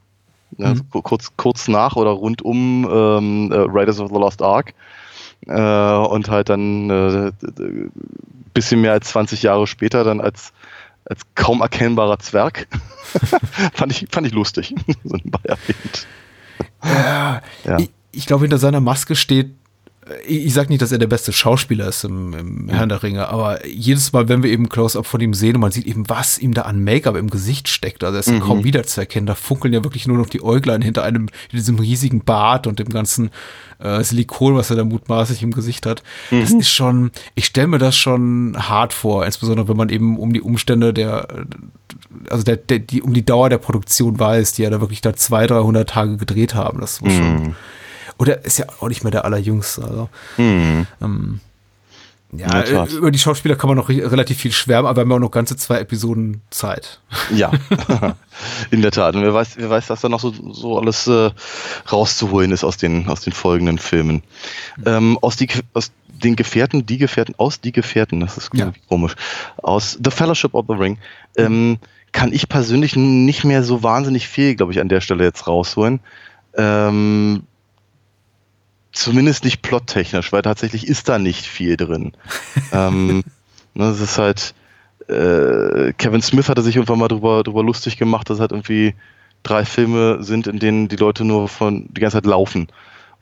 [0.58, 0.82] mhm.
[0.92, 4.74] kurz, kurz nach oder rund um ähm, äh, Riders of the Lost Ark
[5.48, 7.32] äh, und halt dann äh,
[8.54, 10.54] bisschen mehr als 20 Jahre später dann als,
[11.06, 12.68] als kaum erkennbarer Zwerg.
[13.74, 14.74] fand, ich, fand ich lustig,
[15.04, 16.08] so erwähnt.
[16.84, 17.80] Ja, ja.
[17.80, 19.52] Ich, ich glaube, hinter seiner Maske steht
[20.28, 23.28] ich, ich sag nicht, dass er der beste Schauspieler ist im, im Herrn der Ringe,
[23.28, 26.38] aber jedes Mal, wenn wir eben Close-Up von ihm sehen und man sieht eben, was
[26.38, 28.40] ihm da an Make-up im Gesicht steckt, also er ist Mhm.
[28.42, 32.68] kaum wiederzuerkennen, da funkeln ja wirklich nur noch die Äuglein hinter einem, diesem riesigen Bart
[32.68, 33.32] und dem ganzen
[33.80, 36.02] äh, Silikon, was er da mutmaßlich im Gesicht hat.
[36.32, 36.60] Das Mhm.
[36.60, 40.42] ist schon, ich stelle mir das schon hart vor, insbesondere wenn man eben um die
[40.42, 41.28] Umstände der,
[42.30, 45.14] also der, der, die, um die Dauer der Produktion weiß, die ja da wirklich da
[45.16, 46.80] 200, 300 Tage gedreht haben.
[46.80, 47.18] Das muss Mhm.
[47.18, 47.56] schon.
[48.18, 49.84] Oder ist ja auch nicht mehr der allerjüngste.
[49.84, 50.10] Also.
[50.38, 50.88] Mhm.
[51.02, 51.40] Ähm,
[52.32, 55.10] ja, äh, über die Schauspieler kann man noch re- relativ viel schwärmen, aber wir haben
[55.12, 57.00] ja auch noch ganze zwei Episoden Zeit.
[57.34, 57.52] Ja,
[58.72, 59.16] in der Tat.
[59.16, 61.32] Und wer weiß, wer weiß, was da noch so, so alles äh,
[61.92, 64.22] rauszuholen ist aus den, aus den folgenden Filmen.
[64.86, 68.74] Ähm, aus, die, aus den Gefährten, die Gefährten, aus die Gefährten, das ist Ja.
[68.90, 69.16] komisch,
[69.58, 70.98] aus The Fellowship of the Ring,
[71.38, 71.78] ähm,
[72.12, 76.00] kann ich persönlich nicht mehr so wahnsinnig viel, glaube ich, an der Stelle jetzt rausholen.
[76.58, 77.44] Ähm,
[78.96, 82.14] zumindest nicht plottechnisch, weil tatsächlich ist da nicht viel drin.
[82.72, 83.24] ähm, ne,
[83.76, 84.54] das ist halt,
[85.08, 88.96] äh, Kevin Smith hatte sich irgendwann mal drüber, drüber lustig gemacht, dass halt irgendwie
[89.44, 92.68] drei Filme sind, in denen die Leute nur von die ganze Zeit laufen.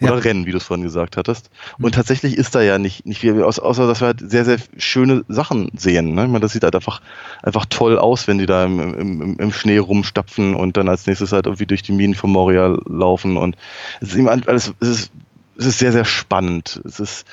[0.01, 0.19] Oder Ja.
[0.21, 1.51] rennen, wie du es vorhin gesagt hattest.
[1.79, 5.23] Und tatsächlich ist da ja nicht, nicht viel, außer, dass wir halt sehr, sehr schöne
[5.27, 6.15] Sachen sehen.
[6.15, 6.23] Ne?
[6.23, 6.99] Ich meine, das sieht halt einfach,
[7.43, 11.31] einfach toll aus, wenn die da im, im, im- Schnee rumstapfen und dann als nächstes
[11.31, 13.37] halt irgendwie durch die Minen von Moria laufen.
[13.37, 13.55] Und
[14.01, 15.11] es ist, ihm alles, es ist,
[15.57, 16.81] es ist sehr, sehr spannend.
[16.85, 17.25] Es ist,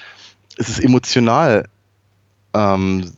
[0.56, 1.68] es ist emotional
[2.54, 3.12] ähm,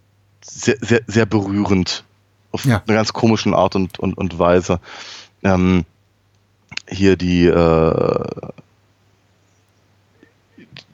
[0.45, 2.05] sehr, sehr, sehr berührend.
[2.53, 2.83] Auf Ja.
[2.87, 4.79] eine ganz komischen Art und, und, und Weise.
[5.43, 5.85] Ähm,
[6.89, 8.25] hier die, äh,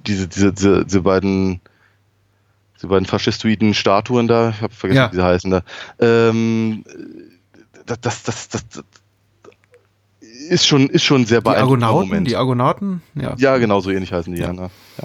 [0.07, 1.61] diese, diese, diese, diese beiden,
[2.77, 5.13] diese beiden faschistoiden Statuen da, ich habe vergessen, Ja.
[5.13, 5.63] wie sie heißen da.
[5.99, 6.85] Ähm,
[7.87, 8.85] das, das, das, das, das
[10.49, 13.35] ist schon, ist schon sehr Die beeindruckender Argonauten, die Argonauten, ja.
[13.39, 14.53] Ja, genau, so ähnlich heißen die ja.
[14.53, 14.71] ne?
[14.99, 15.05] ja.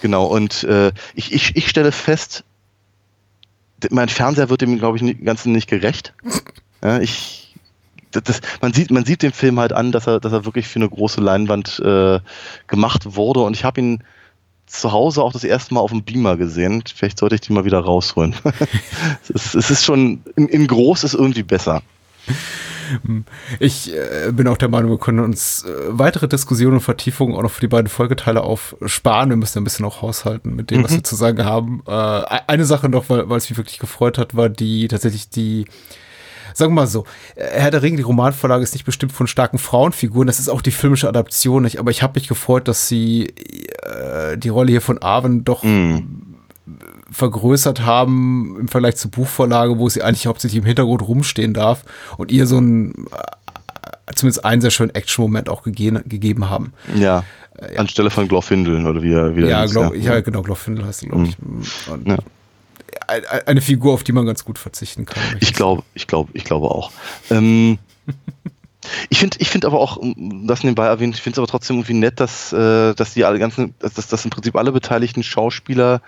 [0.00, 2.44] Genau, und äh, ich, ich, ich stelle fest,
[3.90, 6.12] mein Fernseher wird dem, glaube ich, nie- Ganzen nicht gerecht.
[6.82, 7.54] Ja, ich,
[8.10, 10.66] das, das, man, sieht, man sieht dem Film halt an, dass er, dass er wirklich
[10.66, 12.20] für eine große Leinwand äh,
[12.68, 14.02] gemacht wurde und ich habe ihn
[14.64, 16.82] zu Hause auch das erste Mal auf dem Beamer gesehen.
[16.94, 18.34] Vielleicht sollte ich die mal wieder rausholen.
[19.24, 21.82] es, ist, es ist schon, in, in groß ist irgendwie besser.
[23.58, 27.42] Ich äh, bin auch der Meinung, wir können uns äh, weitere Diskussionen und Vertiefungen auch
[27.42, 29.30] noch für die beiden Folgeteile aufsparen.
[29.30, 31.82] Wir müssen ein bisschen auch haushalten mit dem, was wir zu sagen haben.
[31.86, 31.90] Äh,
[32.46, 35.66] eine Sache noch, weil, weil es mich wirklich gefreut hat, war die tatsächlich die
[36.54, 37.04] Sagen wir mal so,
[37.36, 40.62] äh, Herr der Ringe, die Romanvorlage ist nicht bestimmt von starken Frauenfiguren, das ist auch
[40.62, 44.80] die filmische Adaption nicht, aber ich habe mich gefreut, dass sie äh, die Rolle hier
[44.80, 45.62] von Arwen doch
[47.10, 51.84] vergrößert haben im Vergleich zur Buchvorlage, wo sie eigentlich hauptsächlich im Hintergrund rumstehen darf
[52.16, 56.72] und ihr so ein äh, zumindest einen sehr schönen Action-Moment auch gegeben, gegeben haben.
[56.94, 57.24] Ja.
[57.76, 61.08] Anstelle von Glorfindeln oder wie er wie er Ja, glaub, ja, genau, Glorfindel heißt sie,
[61.08, 61.36] glaube ich.
[61.92, 62.16] Und Ja.
[63.06, 65.22] ein- ein- Eine Figur, auf die man ganz gut verzichten kann.
[65.40, 66.90] Ich glaube, ich glaube, ich glaube auch.
[67.30, 67.78] Ähm,
[69.10, 69.98] ich finde, ich finde aber auch,
[70.46, 73.38] das nebenbei erwähnt, ich finde es aber trotzdem irgendwie nett, dass, äh, dass die alle
[73.38, 76.00] ganzen, dass, dass, dass im Prinzip alle beteiligten Schauspieler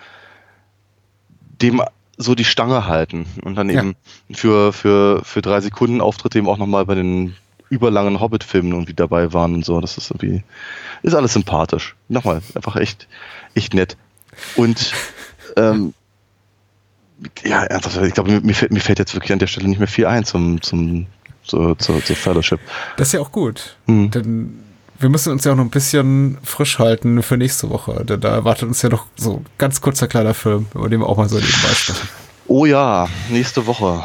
[1.63, 1.83] dem
[2.19, 3.81] so die Stange halten und dann Ja.
[3.81, 3.97] eben
[4.33, 7.35] für, für, für drei Sekunden Auftritte eben auch nochmal bei den
[7.71, 9.81] überlangen Hobbit-Filmen irgendwie dabei waren und so.
[9.81, 10.43] Das ist irgendwie,
[11.03, 11.97] ist alles sympathisch.
[12.09, 13.09] Nochmal, einfach echt,
[13.55, 13.97] echt nett.
[14.57, 14.93] Und
[15.57, 15.95] ähm,
[17.45, 19.79] ja, ernsthaft, ich glaube, mir, mir, fällt, mir fällt jetzt wirklich an der Stelle nicht
[19.79, 21.07] mehr viel ein zum, zum,
[21.45, 22.61] zur, zur, zur Fellowship.
[22.97, 23.77] Das ist ja auch gut.
[23.87, 24.11] Mhm.
[24.11, 24.63] Denn
[25.03, 28.05] wir müssen uns ja auch noch ein bisschen frisch halten für nächste Woche.
[28.05, 31.09] Denn da erwartet uns ja noch so ein ganz kurzer kleiner Film, über den wir
[31.09, 32.09] auch mal so nebenbei sprechen.
[32.47, 34.03] Oh ja, nächste Woche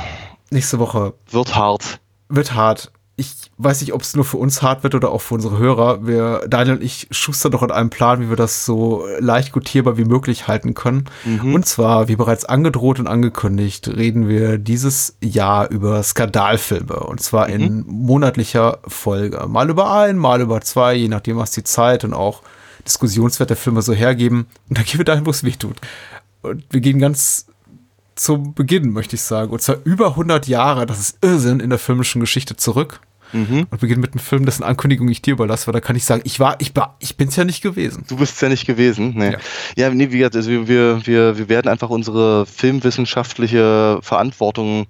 [0.49, 1.99] Nächste Woche wird hart.
[2.29, 2.91] wird hart.
[3.19, 6.05] Ich weiß nicht, ob es nur für uns hart wird oder auch für unsere Hörer.
[6.05, 9.97] Wir, Daniel und ich, schustern doch an einem Plan, wie wir das so leicht gutierbar
[9.97, 11.05] wie möglich halten können.
[11.53, 16.99] Und zwar, wie bereits angedroht und angekündigt, reden wir dieses Jahr über Skandalfilme.
[16.99, 19.47] Und zwar in monatlicher Folge.
[19.47, 22.43] Mal über ein, mal über zwei, je nachdem, was die Zeit und auch
[22.85, 24.45] Diskussionswert der Filme so hergeben.
[24.69, 25.77] Und dann gehen wir dahin, wo es weh tut.
[26.43, 27.47] Und wir gehen ganz
[28.17, 29.51] zum Beginn, möchte ich sagen.
[29.51, 32.99] Und zwar über 100 Jahre, das ist Irrsinn, in der filmischen Geschichte zurück.
[33.69, 36.21] Und beginnen mit einem Film, dessen Ankündigung ich dir überlasse, weil da kann ich sagen,
[36.25, 38.05] ich war, ich war, ich bin's ja nicht gewesen.
[38.07, 39.13] Du bist ja nicht gewesen.
[39.15, 39.31] Nee.
[39.31, 39.37] Ja.
[39.75, 44.87] Ja, nee, wie gesagt, also wir, wir, wir, wir werden einfach unsere filmwissenschaftliche Verantwortung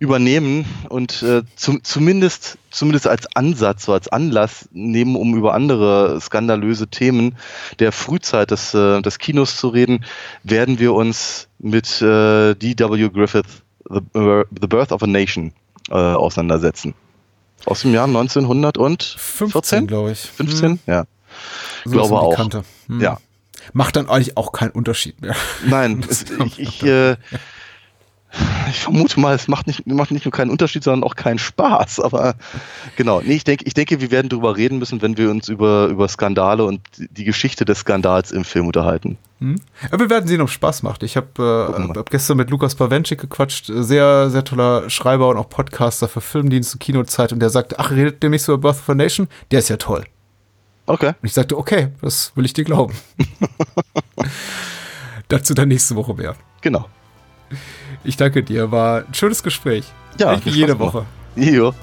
[0.00, 6.18] übernehmen und äh, zum, zumindest, zumindest als Ansatz, so als Anlass nehmen, um über andere
[6.22, 7.36] skandalöse Themen
[7.78, 10.06] der Frühzeit des, äh, des Kinos zu reden,
[10.42, 13.10] werden wir uns mit äh, D.W.
[13.10, 14.00] Griffith, The,
[14.58, 15.52] The Birth of a Nation,
[15.90, 16.94] äh, auseinandersetzen.
[17.66, 19.18] Aus dem Jahr 1914?
[19.18, 20.20] 15, glaube ich.
[20.20, 20.80] 15?
[20.86, 21.04] Ja.
[21.84, 22.38] So glaube auch.
[22.86, 23.00] Hm.
[23.00, 23.18] Ja.
[23.72, 25.36] macht dann eigentlich auch keinen Unterschied mehr.
[25.66, 26.04] Nein,
[26.46, 27.16] ich, ich, äh,
[28.68, 32.00] ich vermute mal, es macht nicht, macht nicht nur keinen Unterschied, sondern auch keinen Spaß.
[32.00, 32.34] Aber
[32.96, 35.86] genau, nee, ich denke, ich denke, wir werden darüber reden müssen, wenn wir uns über,
[35.86, 39.18] über Skandale und die Geschichte des Skandals im Film unterhalten.
[39.40, 39.56] Hm?
[39.90, 41.02] Ja, wir werden sehen, ob es Spaß macht.
[41.02, 45.48] Ich habe äh, hab gestern mit Lukas Bawenschik gequatscht, sehr, sehr toller Schreiber und auch
[45.48, 48.94] Podcaster für Filmdienst und Kinozeit und der sagte, ach, redet demnächst über Birth of a
[48.94, 49.28] Nation?
[49.50, 50.04] Der ist ja toll.
[50.86, 51.08] Okay.
[51.08, 52.94] Und ich sagte, okay, das will ich dir glauben.
[55.28, 56.34] Dazu dann nächste Woche mehr.
[56.60, 56.86] Genau.
[58.04, 59.84] Ich danke dir, war ein schönes Gespräch.
[60.18, 60.78] Ja, Echt wie jede.
[60.78, 61.04] Woche.
[61.36, 61.74] Jo,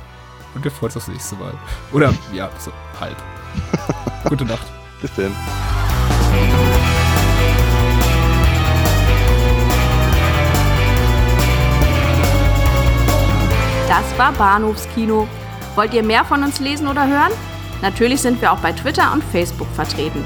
[0.56, 1.54] Und wir freuen uns aufs nächste Mal.
[1.94, 3.16] Oder, ja, so halb.
[4.30, 4.66] Gute Nacht.
[5.02, 5.32] bis denn.
[13.88, 15.28] Das war Bahnhofskino.
[15.76, 17.32] Wollt ihr mehr von uns lesen oder hören?
[17.82, 20.26] Natürlich sind wir auch bei Twitter und Facebook vertreten.